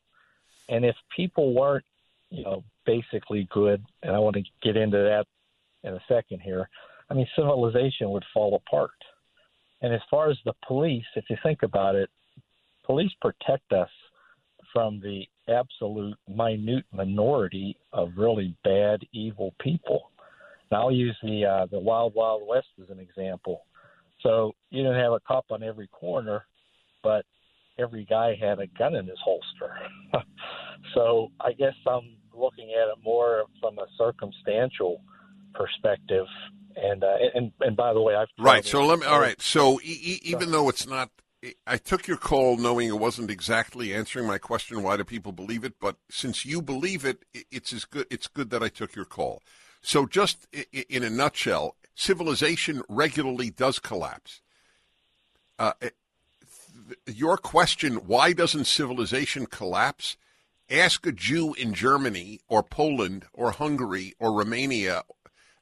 and 0.69 0.85
if 0.85 0.97
people 1.15 1.55
weren't, 1.55 1.85
you 2.31 2.45
know, 2.45 2.65
basically 2.87 3.49
good, 3.53 3.85
and 4.03 4.15
I 4.15 4.19
want 4.19 4.37
to 4.37 4.43
get 4.63 4.77
into 4.77 4.99
that 4.99 5.27
in 5.83 5.95
a 5.95 6.01
second 6.09 6.41
here. 6.41 6.69
I 7.11 7.15
mean, 7.15 7.27
civilization 7.37 8.11
would 8.11 8.25
fall 8.33 8.55
apart. 8.55 8.93
And 9.83 9.95
as 9.95 10.01
far 10.11 10.31
as 10.31 10.37
the 10.45 10.53
police, 10.67 11.05
if 11.17 11.25
you 11.29 11.37
think 11.43 11.63
about 11.63 11.95
it, 11.95 12.11
police 12.85 13.13
protect 13.21 13.73
us 13.73 13.89
from 14.73 15.01
the 15.01 15.25
absolute 15.49 16.17
minute 16.29 16.85
minority 16.93 17.77
of 17.93 18.11
really 18.17 18.55
bad, 18.63 19.01
evil 19.13 19.55
people. 19.61 20.11
Now 20.71 20.83
I'll 20.83 20.93
use 20.93 21.17
the 21.23 21.45
uh, 21.45 21.67
the 21.67 21.79
Wild 21.79 22.15
Wild 22.15 22.43
West 22.47 22.69
as 22.81 22.91
an 22.91 23.01
example. 23.01 23.65
So 24.23 24.53
you 24.71 24.83
didn't 24.83 25.01
have 25.01 25.13
a 25.13 25.21
cop 25.21 25.47
on 25.51 25.63
every 25.63 25.89
corner, 25.89 26.45
but 27.03 27.25
every 27.79 28.05
guy 28.05 28.37
had 28.41 28.61
a 28.61 28.67
gun 28.79 28.95
in 28.95 29.07
his 29.07 29.19
holster. 29.25 29.75
so 30.95 31.33
I 31.41 31.53
guess 31.53 31.75
I'm 31.89 32.17
looking 32.41 32.71
at 32.71 32.89
it 32.89 33.05
more 33.05 33.45
from 33.61 33.79
a 33.79 33.87
circumstantial 33.99 35.03
perspective. 35.55 36.27
And 36.77 37.03
uh, 37.03 37.17
and 37.35 37.53
and 37.61 37.77
by 37.77 37.93
the 37.93 38.01
way, 38.01 38.15
I've 38.15 38.29
right. 38.39 38.65
So 38.65 38.87
let 38.87 39.01
me. 39.01 39.07
All 39.07 39.21
right. 39.21 39.41
So 39.41 39.81
e- 39.83 40.21
even 40.23 40.53
though 40.53 40.69
it's 40.69 40.87
not 40.87 41.11
I 41.67 41.79
took 41.79 42.07
your 42.07 42.19
call 42.19 42.57
knowing 42.59 42.89
it 42.89 42.99
wasn't 42.99 43.31
exactly 43.31 43.95
answering 43.95 44.27
my 44.27 44.39
question. 44.39 44.83
Why 44.83 44.97
do 44.97 45.05
people 45.05 45.33
believe 45.33 45.65
it? 45.65 45.75
But 45.81 45.97
since 46.11 46.45
you 46.45 46.61
believe 46.61 47.05
it, 47.05 47.25
it's 47.51 47.73
as 47.73 47.85
good. 47.87 48.07
It's 48.11 48.27
good 48.27 48.51
that 48.51 48.63
I 48.63 48.69
took 48.69 48.95
your 48.95 49.07
call. 49.07 49.43
So, 49.81 50.05
just 50.05 50.47
in 50.73 51.03
a 51.03 51.09
nutshell, 51.09 51.77
civilization 51.95 52.83
regularly 52.89 53.51
does 53.51 53.79
collapse. 53.79 54.43
Uh, 55.59 55.73
your 57.07 57.39
question: 57.39 57.95
Why 58.07 58.35
doesn't 58.35 58.67
civilization 58.67 59.47
collapse? 59.47 60.19
Ask 60.71 61.05
a 61.05 61.11
Jew 61.11 61.53
in 61.55 61.75
Germany 61.75 62.41
or 62.49 62.63
Poland 62.63 63.27
or 63.33 63.51
Hungary 63.51 64.15
or 64.21 64.33
Romania 64.33 65.03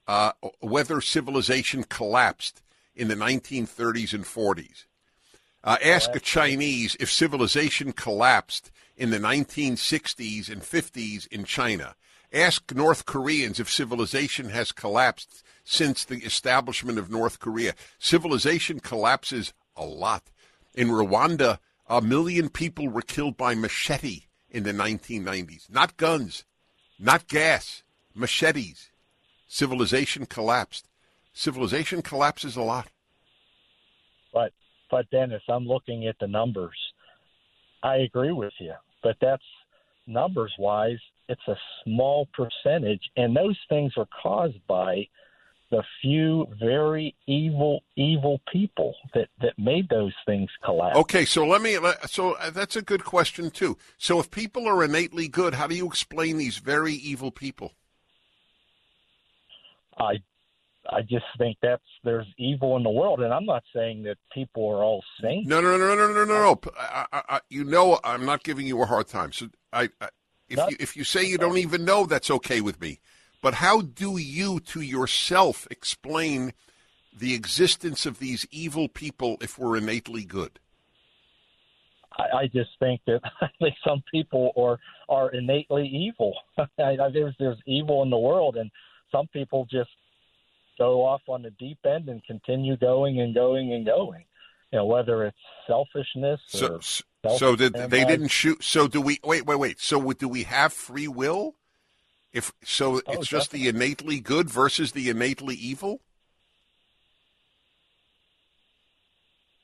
uh, 0.07 0.33
whether 0.61 1.01
civilization 1.01 1.85
collapsed 1.85 2.63
in 2.95 3.09
the 3.09 3.15
1930s 3.15 4.13
and 4.13 4.25
40s. 4.25 4.85
Uh, 5.65 5.77
ask 5.85 6.15
a 6.15 6.21
Chinese 6.21 6.97
if 7.01 7.11
civilization 7.11 7.93
collapsed 7.93 8.71
in 8.97 9.11
the 9.11 9.19
1960s 9.19 10.51
and 10.51 10.63
50s 10.63 11.27
in 11.29 11.45
China. 11.45 11.95
Ask 12.33 12.75
North 12.75 13.07
Koreans 13.07 13.59
if 13.61 13.71
civilization 13.71 14.51
has 14.51 14.73
collapsed 14.73 15.43
since 15.65 16.05
the 16.05 16.19
establishment 16.25 16.99
of 16.99 17.11
North 17.11 17.39
Korea. 17.39 17.75
Civilization 17.99 18.81
collapses 18.81 19.53
a 19.77 19.85
lot. 19.85 20.25
In 20.75 20.89
Rwanda, 20.89 21.59
a 21.87 22.01
million 22.01 22.49
people 22.49 22.89
were 22.89 23.03
killed 23.03 23.37
by 23.37 23.55
machete 23.55 24.28
in 24.51 24.63
the 24.63 24.73
1990s. 24.73 25.71
Not 25.71 25.97
guns, 25.97 26.45
not 26.99 27.29
gas, 27.29 27.83
machetes. 28.15 28.91
Civilization 29.47 30.27
collapsed. 30.27 30.87
Civilization 31.33 32.03
collapses 32.03 32.57
a 32.57 32.63
lot. 32.63 32.89
But 34.33 34.53
but 34.91 35.09
Dennis, 35.11 35.43
I'm 35.49 35.67
looking 35.67 36.07
at 36.07 36.17
the 36.19 36.27
numbers. 36.27 36.77
I 37.83 37.97
agree 37.97 38.33
with 38.33 38.53
you, 38.59 38.75
but 39.03 39.17
that's 39.21 39.45
numbers 40.07 40.53
wise, 40.59 40.99
it's 41.29 41.47
a 41.47 41.57
small 41.85 42.27
percentage, 42.35 43.03
and 43.17 43.37
those 43.37 43.59
things 43.69 43.93
are 43.97 44.09
caused 44.23 44.67
by 44.67 45.07
the 45.71 45.83
few 46.01 46.47
very 46.59 47.15
evil, 47.27 47.81
evil 47.97 48.41
people 48.53 48.95
that 49.15 49.29
that 49.41 49.59
made 49.59 49.89
those 49.89 50.15
things 50.27 50.51
collapse. 50.65 50.97
Okay, 50.97 51.25
so 51.25 51.47
let 51.47 51.63
me. 51.63 51.77
So 52.07 52.33
uh, 52.35 52.51
that's 52.51 52.77
a 52.77 52.83
good 52.83 53.05
question 53.05 53.51
too. 53.51 53.77
So 53.99 54.19
if 54.19 54.31
people 54.31 54.67
are 54.67 54.83
innately 54.83 55.29
good, 55.29 55.55
how 55.55 55.67
do 55.67 55.75
you 55.75 55.87
explain 55.87 56.39
these 56.39 56.59
very 56.59 56.95
evil 56.95 57.31
people? 57.31 57.73
I 59.99 60.19
I 60.91 61.03
just 61.03 61.27
think 61.37 61.59
that's 61.61 61.83
there's 62.03 62.27
evil 62.39 62.77
in 62.77 62.83
the 62.83 62.91
world, 62.91 63.21
and 63.21 63.33
I'm 63.33 63.45
not 63.45 63.63
saying 63.75 64.05
that 64.05 64.17
people 64.33 64.69
are 64.69 64.83
all 64.83 65.05
saints. 65.21 65.49
No, 65.49 65.61
no, 65.61 65.77
no, 65.77 65.95
no, 65.95 66.13
no, 66.13 66.25
no, 66.25 66.25
no. 66.25 66.61
I, 66.79 67.07
I, 67.13 67.23
I, 67.29 67.41
you 67.51 67.65
know, 67.65 68.01
I'm 68.05 68.25
not 68.25 68.43
giving 68.43 68.67
you 68.67 68.81
a 68.83 68.87
hard 68.87 69.09
time. 69.09 69.33
So, 69.33 69.49
I, 69.73 69.91
if 70.49 70.57
not, 70.57 70.71
you 70.71 70.77
if 70.81 70.97
you 70.97 71.05
say 71.05 71.25
you 71.25 71.37
don't 71.37 71.59
even 71.59 71.85
know, 71.85 72.07
that's 72.07 72.31
okay 72.31 72.61
with 72.61 72.81
me. 72.81 73.01
But 73.41 73.55
how 73.55 73.83
do 73.83 74.17
you, 74.17 74.61
to 74.61 74.81
yourself, 74.81 75.67
explain 75.71 76.53
the 77.17 77.35
existence 77.35 78.07
of 78.07 78.19
these 78.19 78.47
evil 78.51 78.89
people 78.89 79.39
if 79.41 79.59
we're 79.59 79.77
innately 79.77 80.25
good? 80.25 80.59
I, 82.19 82.39
I 82.39 82.47
just 82.47 82.71
think 82.79 83.01
that 83.07 83.21
I 83.41 83.49
think 83.61 83.75
some 83.87 84.03
people 84.11 84.53
are 84.57 84.79
are 85.09 85.31
innately 85.31 85.87
evil. 85.87 86.35
there's 86.77 87.35
there's 87.39 87.59
evil 87.67 88.03
in 88.03 88.11
the 88.11 88.19
world, 88.19 88.57
and 88.57 88.71
some 89.13 89.27
people 89.29 89.67
just 89.71 89.91
go 90.79 91.05
off 91.05 91.23
on 91.29 91.43
the 91.43 91.51
deep 91.51 91.79
end 91.85 92.09
and 92.09 92.25
continue 92.25 92.77
going 92.77 93.21
and 93.21 93.35
going 93.35 93.73
and 93.73 93.87
going. 93.87 94.25
You 94.73 94.81
know, 94.81 94.87
whether 94.87 95.25
it's 95.25 95.37
selfishness 95.67 96.41
so, 96.47 96.79
so 97.37 97.57
did 97.57 97.73
they 97.73 98.05
didn't 98.05 98.29
shoot? 98.29 98.63
So 98.63 98.87
do 98.87 99.01
we? 99.01 99.19
Wait, 99.25 99.47
wait, 99.47 99.59
wait. 99.59 99.81
So 99.81 100.13
do 100.13 100.29
we 100.29 100.43
have 100.43 100.73
free 100.73 101.09
will? 101.09 101.55
If 102.33 102.53
so, 102.63 103.01
oh, 103.07 103.13
it's 103.13 103.27
just 103.27 103.53
definitely. 103.53 103.71
the 103.71 103.77
innately 103.77 104.21
good 104.21 104.51
versus 104.51 104.93
the 104.93 105.09
innately 105.09 105.55
evil. 105.55 106.01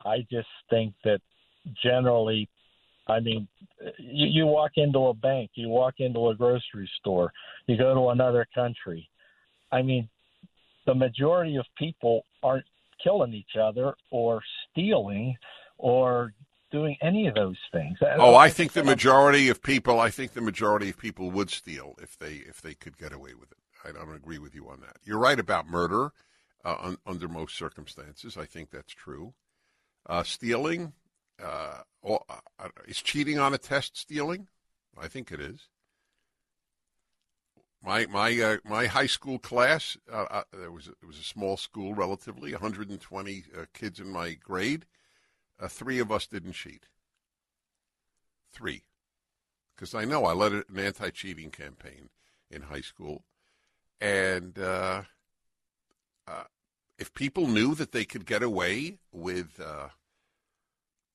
I 0.04 0.26
just 0.30 0.48
think 0.70 0.94
that 1.04 1.20
generally, 1.82 2.48
I 3.06 3.20
mean, 3.20 3.48
you, 3.98 4.26
you 4.26 4.46
walk 4.46 4.72
into 4.76 5.06
a 5.06 5.14
bank, 5.14 5.50
you 5.54 5.68
walk 5.68 5.94
into 5.98 6.28
a 6.28 6.34
grocery 6.34 6.90
store, 7.00 7.32
you 7.66 7.76
go 7.76 7.94
to 7.94 8.08
another 8.10 8.46
country. 8.54 9.08
I 9.72 9.82
mean, 9.82 10.08
the 10.86 10.94
majority 10.94 11.56
of 11.56 11.66
people 11.78 12.24
aren't 12.42 12.66
killing 13.02 13.34
each 13.34 13.56
other 13.60 13.94
or 14.10 14.42
stealing 14.70 15.36
or 15.78 16.32
doing 16.74 16.96
any 17.00 17.28
of 17.28 17.34
those 17.36 17.56
things. 17.70 17.98
Oh, 18.18 18.34
I 18.34 18.50
think 18.50 18.72
the 18.72 18.82
majority 18.82 19.48
of 19.48 19.62
people. 19.62 20.00
I 20.00 20.10
think 20.10 20.32
the 20.32 20.40
majority 20.40 20.90
of 20.90 20.98
people 20.98 21.30
would 21.30 21.48
steal 21.48 21.94
if 22.02 22.18
they 22.18 22.42
if 22.48 22.60
they 22.60 22.74
could 22.74 22.98
get 22.98 23.12
away 23.12 23.34
with 23.34 23.52
it. 23.52 23.58
I 23.84 23.92
don't 23.92 24.12
agree 24.12 24.38
with 24.38 24.54
you 24.56 24.68
on 24.68 24.80
that. 24.80 24.96
You're 25.04 25.18
right 25.18 25.38
about 25.38 25.68
murder 25.68 26.10
uh, 26.64 26.76
un, 26.80 26.98
under 27.06 27.28
most 27.28 27.56
circumstances. 27.56 28.36
I 28.36 28.44
think 28.44 28.70
that's 28.70 28.92
true. 28.92 29.34
Uh, 30.06 30.24
stealing 30.24 30.92
uh, 31.42 31.82
uh 32.06 32.18
is 32.88 33.00
cheating 33.00 33.38
on 33.38 33.54
a 33.54 33.58
test 33.58 33.96
stealing. 33.96 34.48
I 35.00 35.06
think 35.06 35.30
it 35.30 35.40
is. 35.40 35.68
My 37.84 38.06
my 38.06 38.40
uh, 38.40 38.56
my 38.64 38.86
high 38.86 39.06
school 39.06 39.38
class, 39.38 39.96
uh, 40.12 40.26
uh, 40.28 40.42
there 40.52 40.72
was 40.72 40.88
it 40.88 41.06
was 41.06 41.18
a 41.18 41.24
small 41.24 41.56
school, 41.56 41.94
relatively, 41.94 42.50
120 42.50 43.44
uh, 43.56 43.64
kids 43.74 44.00
in 44.00 44.08
my 44.08 44.32
grade. 44.32 44.86
Uh, 45.60 45.68
three 45.68 45.98
of 45.98 46.10
us 46.10 46.26
didn't 46.26 46.52
cheat. 46.52 46.86
Three, 48.52 48.82
because 49.74 49.94
I 49.94 50.04
know 50.04 50.24
I 50.24 50.32
led 50.32 50.52
an 50.52 50.64
anti-cheating 50.76 51.50
campaign 51.50 52.10
in 52.50 52.62
high 52.62 52.80
school, 52.80 53.24
and 54.00 54.58
uh, 54.58 55.02
if 56.98 57.12
people 57.14 57.48
knew 57.48 57.74
that 57.74 57.92
they 57.92 58.04
could 58.04 58.26
get 58.26 58.42
away 58.42 58.98
with 59.10 59.60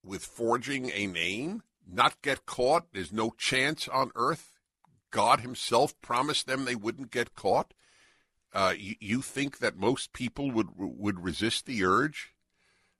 with 0.04 0.26
forging 0.26 0.92
a 0.92 1.08
name, 1.08 1.64
not 1.88 2.22
get 2.22 2.46
caught, 2.46 2.92
there's 2.92 3.14
no 3.14 3.34
chance 3.38 3.88
on 3.88 4.12
earth 4.16 4.60
God 5.12 5.42
Himself 5.42 6.00
promised 6.02 6.48
them 6.48 6.66
they 6.66 6.76
wouldn't 6.76 7.12
get 7.12 7.36
caught? 7.36 7.74
Uh, 8.54 8.74
you, 8.78 8.96
you, 9.00 9.22
think 9.22 9.60
that 9.60 9.78
most 9.78 10.12
people 10.12 10.52
would 10.52 10.70
would 10.76 11.24
resist 11.24 11.66
the 11.66 11.84
urge 11.84 12.34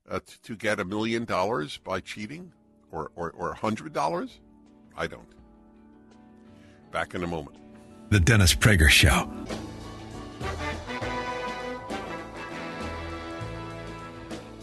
uh, 0.10 0.20
to, 0.20 0.42
to, 0.42 0.56
get 0.56 0.80
a 0.80 0.86
million 0.86 1.26
dollars 1.26 1.78
by 1.78 2.00
cheating, 2.00 2.52
or 2.92 3.12
or 3.16 3.32
or 3.32 3.52
a 3.52 3.56
hundred 3.56 3.94
dollars? 3.94 4.40
I 4.98 5.08
don't. 5.08 5.28
Back 6.92 7.14
in 7.14 7.24
a 7.24 7.28
moment. 7.28 7.58
The 8.10 8.20
Dennis 8.20 8.56
Prager 8.56 8.90
Show. 8.90 9.30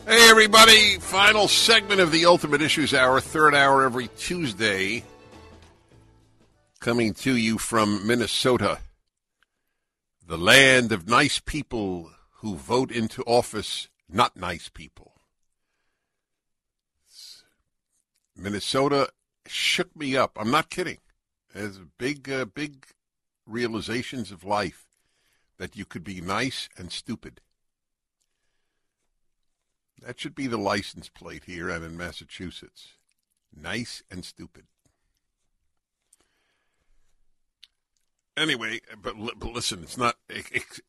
Hey, 0.07 0.31
everybody. 0.31 0.99
Final 0.99 1.49
segment 1.49 2.01
of 2.01 2.13
the 2.13 2.27
Ultimate 2.27 2.63
Issues 2.63 2.95
Hour, 2.95 3.21
third 3.21 3.55
hour 3.55 3.85
every 3.85 4.09
Tuesday 4.17 5.05
coming 6.87 7.13
to 7.15 7.35
you 7.35 7.59
from 7.59 8.07
Minnesota, 8.07 8.79
the 10.25 10.39
land 10.39 10.93
of 10.93 11.09
nice 11.09 11.41
people 11.41 12.13
who 12.35 12.55
vote 12.55 12.93
into 12.93 13.23
office 13.25 13.89
not 14.09 14.37
nice 14.37 14.69
people. 14.69 15.16
Minnesota 18.37 19.09
shook 19.47 19.97
me 19.97 20.17
up. 20.17 20.37
I'm 20.39 20.51
not 20.51 20.71
kidding. 20.71 20.99
There's 21.55 21.79
big, 21.99 22.31
uh, 22.31 22.45
big 22.45 22.87
realizations 23.47 24.31
of 24.31 24.45
life 24.45 24.87
that 25.59 25.77
you 25.77 25.85
could 25.85 26.05
be 26.05 26.21
nice 26.21 26.69
and 26.77 26.93
stupid. 26.93 27.41
That 30.03 30.21
should 30.21 30.35
be 30.35 30.47
the 30.47 30.59
license 30.59 31.09
plate 31.09 31.45
here 31.45 31.71
and 31.71 31.85
in 31.85 31.97
Massachusetts. 31.97 32.89
Nice 33.59 34.03
and 34.11 34.25
stupid. 34.25 34.67
Anyway, 38.37 38.81
but, 39.01 39.15
but 39.39 39.53
listen, 39.53 39.83
it's 39.83 39.97
not. 39.97 40.17
It, 40.29 40.47
it, 40.53 40.81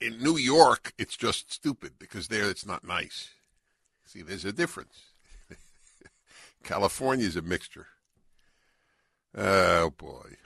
in 0.00 0.18
New 0.18 0.36
York, 0.36 0.92
it's 0.98 1.16
just 1.16 1.52
stupid 1.52 1.92
because 1.98 2.26
there 2.26 2.50
it's 2.50 2.66
not 2.66 2.84
nice. 2.84 3.30
See, 4.04 4.22
there's 4.22 4.44
a 4.44 4.52
difference. 4.52 5.11
California 6.62 7.26
is 7.26 7.36
a 7.36 7.42
mixture. 7.42 7.86
Oh 9.36 9.90
boy. 9.90 10.36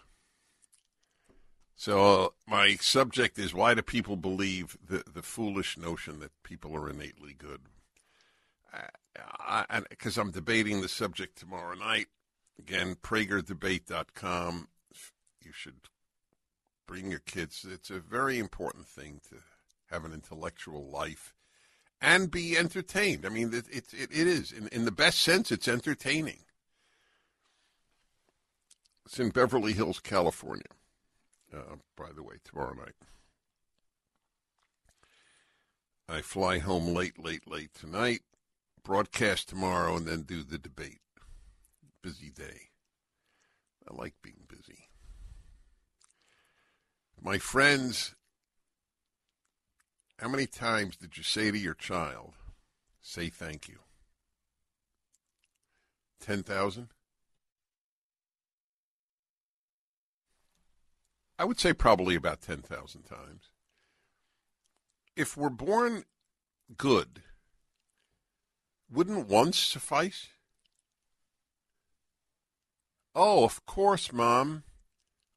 So 1.74 2.24
uh, 2.24 2.28
my 2.48 2.76
subject 2.76 3.38
is 3.38 3.52
why 3.52 3.74
do 3.74 3.82
people 3.82 4.16
believe 4.16 4.78
the 4.84 5.02
the 5.12 5.22
foolish 5.22 5.76
notion 5.76 6.20
that 6.20 6.32
people 6.42 6.74
are 6.74 6.88
innately 6.90 7.34
good? 7.36 7.60
Because 9.88 10.18
I'm 10.18 10.30
debating 10.30 10.80
the 10.80 10.88
subject 10.88 11.38
tomorrow 11.38 11.74
night. 11.74 12.06
Again, 12.58 12.96
PragerDebate.com. 13.02 14.68
You 15.42 15.52
should 15.52 15.88
bring 16.86 17.10
your 17.10 17.20
kids. 17.20 17.66
It's 17.70 17.90
a 17.90 18.00
very 18.00 18.38
important 18.38 18.86
thing 18.86 19.20
to 19.30 19.36
have 19.90 20.04
an 20.04 20.12
intellectual 20.12 20.88
life 20.88 21.35
and 22.00 22.30
be 22.30 22.56
entertained. 22.56 23.24
I 23.24 23.28
mean, 23.28 23.52
it, 23.54 23.66
it, 23.70 23.84
it 23.92 24.10
is. 24.10 24.52
In, 24.52 24.68
in 24.68 24.84
the 24.84 24.90
best 24.90 25.20
sense, 25.20 25.50
it's 25.50 25.68
entertaining. 25.68 26.38
It's 29.06 29.20
in 29.20 29.30
Beverly 29.30 29.72
Hills, 29.72 30.00
California, 30.00 30.64
uh, 31.54 31.76
by 31.96 32.10
the 32.14 32.24
way, 32.24 32.36
tomorrow 32.44 32.74
night. 32.74 32.94
I 36.08 36.22
fly 36.22 36.58
home 36.58 36.92
late, 36.92 37.22
late, 37.22 37.48
late 37.48 37.72
tonight, 37.72 38.22
broadcast 38.82 39.48
tomorrow, 39.48 39.96
and 39.96 40.06
then 40.06 40.22
do 40.22 40.42
the 40.42 40.58
debate. 40.58 41.00
Busy 42.02 42.30
day. 42.30 42.70
I 43.88 43.94
like 43.94 44.14
being 44.22 44.46
busy. 44.48 44.88
My 47.20 47.38
friends, 47.38 48.15
how 50.18 50.28
many 50.28 50.46
times 50.46 50.96
did 50.96 51.16
you 51.16 51.22
say 51.22 51.50
to 51.50 51.58
your 51.58 51.74
child, 51.74 52.34
say 53.02 53.28
thank 53.28 53.68
you? 53.68 53.80
10,000? 56.20 56.88
I 61.38 61.44
would 61.44 61.60
say 61.60 61.74
probably 61.74 62.14
about 62.14 62.40
10,000 62.40 63.02
times. 63.02 63.50
If 65.14 65.36
we're 65.36 65.50
born 65.50 66.04
good, 66.76 67.22
wouldn't 68.90 69.28
once 69.28 69.58
suffice? 69.58 70.28
Oh, 73.14 73.44
of 73.44 73.64
course, 73.66 74.12
Mom. 74.12 74.64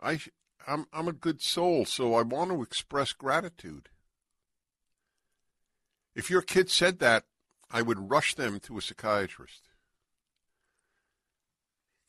I, 0.02 0.20
I'm, 0.66 0.86
I'm 0.94 1.08
a 1.10 1.14
good 1.14 1.42
soul, 1.42 1.86
so 1.86 2.14
I 2.14 2.22
want 2.22 2.52
to 2.52 2.62
express 2.62 3.12
gratitude. 3.12 3.90
If 6.20 6.30
your 6.30 6.42
kid 6.42 6.70
said 6.70 7.00
that, 7.00 7.24
I 7.72 7.82
would 7.82 8.10
rush 8.10 8.36
them 8.36 8.60
to 8.64 8.78
a 8.78 8.82
psychiatrist. 8.82 9.70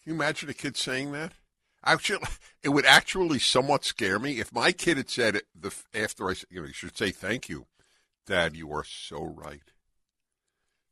Can 0.03 0.11
you 0.11 0.17
imagine 0.17 0.51
a 0.51 0.55
kid 0.55 0.77
saying 0.77 1.13
that? 1.13 1.35
Actually, 1.85 2.27
it 2.65 2.71
would 2.71 2.87
actually 2.87 3.39
somewhat 3.39 3.85
scare 3.85 4.19
me 4.19 4.41
if 4.41 4.53
my 4.53 4.73
kid 4.73 4.97
had 4.97 5.11
said 5.11 5.37
it 5.37 5.45
the 5.55 5.73
after 5.95 6.29
I 6.29 6.33
said 6.33 6.49
you 6.51 6.61
know 6.61 6.67
you 6.67 6.73
should 6.73 6.99
say 6.99 7.13
thank 7.13 7.49
you, 7.49 7.67
Dad. 8.27 8.57
You 8.57 8.73
are 8.73 8.83
so 8.83 9.23
right. 9.23 9.71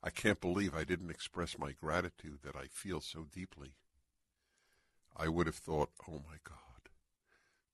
I 0.00 0.10
can't 0.10 0.40
believe 0.40 0.72
I 0.72 0.84
didn't 0.84 1.10
express 1.10 1.58
my 1.58 1.72
gratitude 1.72 2.38
that 2.44 2.54
I 2.54 2.68
feel 2.70 3.00
so 3.00 3.26
deeply. 3.34 3.74
I 5.16 5.26
would 5.26 5.48
have 5.48 5.56
thought, 5.56 5.90
oh 6.08 6.22
my 6.24 6.36
God, 6.44 6.92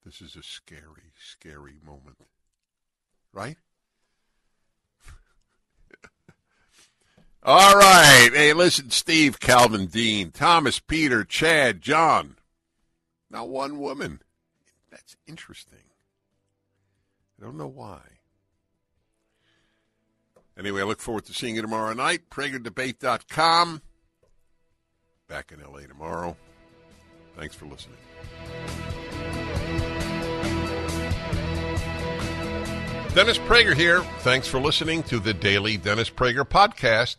this 0.07 0.23
is 0.23 0.37
a 0.37 0.43
scary, 0.43 1.13
scary 1.19 1.81
moment. 1.85 2.17
Right? 3.31 3.59
All 7.47 7.75
right. 7.75 8.31
Hey, 8.33 8.55
listen, 8.55 8.91
Steve, 8.91 9.39
Calvin, 9.39 9.87
Dean, 9.87 10.31
Thomas, 10.31 10.81
Peter, 10.81 11.25
Chad, 11.25 11.83
John. 11.83 12.37
Not 13.31 13.51
one 13.51 13.79
woman. 13.79 14.23
That's 14.91 15.17
interesting. 15.27 15.79
I 17.39 17.45
don't 17.45 17.59
know 17.59 17.67
why. 17.67 18.01
Anyway, 20.59 20.81
I 20.81 20.85
look 20.85 21.01
forward 21.01 21.27
to 21.27 21.35
seeing 21.35 21.57
you 21.57 21.63
tomorrow 21.63 21.93
night. 21.93 22.31
PragerDebate.com. 22.31 23.83
Back 25.29 25.53
in 25.53 25.61
LA 25.61 25.81
tomorrow. 25.81 26.37
Thanks 27.37 27.55
for 27.55 27.67
listening. 27.67 27.99
Dennis 33.15 33.39
Prager 33.39 33.75
here. 33.75 34.01
Thanks 34.21 34.49
for 34.49 34.59
listening 34.59 35.03
to 35.05 35.19
the 35.19 35.35
Daily 35.35 35.77
Dennis 35.77 36.09
Prager 36.09 36.45
Podcast. 36.45 37.17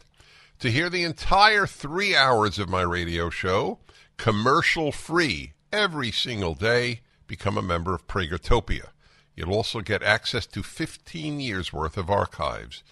To 0.59 0.71
hear 0.71 0.89
the 0.89 1.03
entire 1.03 1.67
three 1.67 2.15
hours 2.15 2.59
of 2.59 2.69
my 2.69 2.81
radio 2.81 3.29
show, 3.29 3.79
commercial 4.17 4.93
free, 4.93 5.51
every 5.71 6.11
single 6.11 6.53
day, 6.53 7.01
become 7.27 7.57
a 7.57 7.61
member 7.61 7.93
of 7.93 8.07
Pragertopia. 8.07 8.91
You'll 9.35 9.53
also 9.53 9.81
get 9.81 10.01
access 10.01 10.45
to 10.47 10.63
15 10.63 11.41
years 11.41 11.73
worth 11.73 11.97
of 11.97 12.09
archives, 12.09 12.83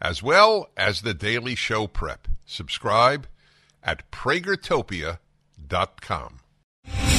as 0.00 0.22
well 0.22 0.70
as 0.78 1.02
the 1.02 1.12
daily 1.12 1.54
show 1.54 1.86
prep. 1.86 2.26
Subscribe 2.46 3.26
at 3.82 4.10
pragertopia.com. 4.10 6.40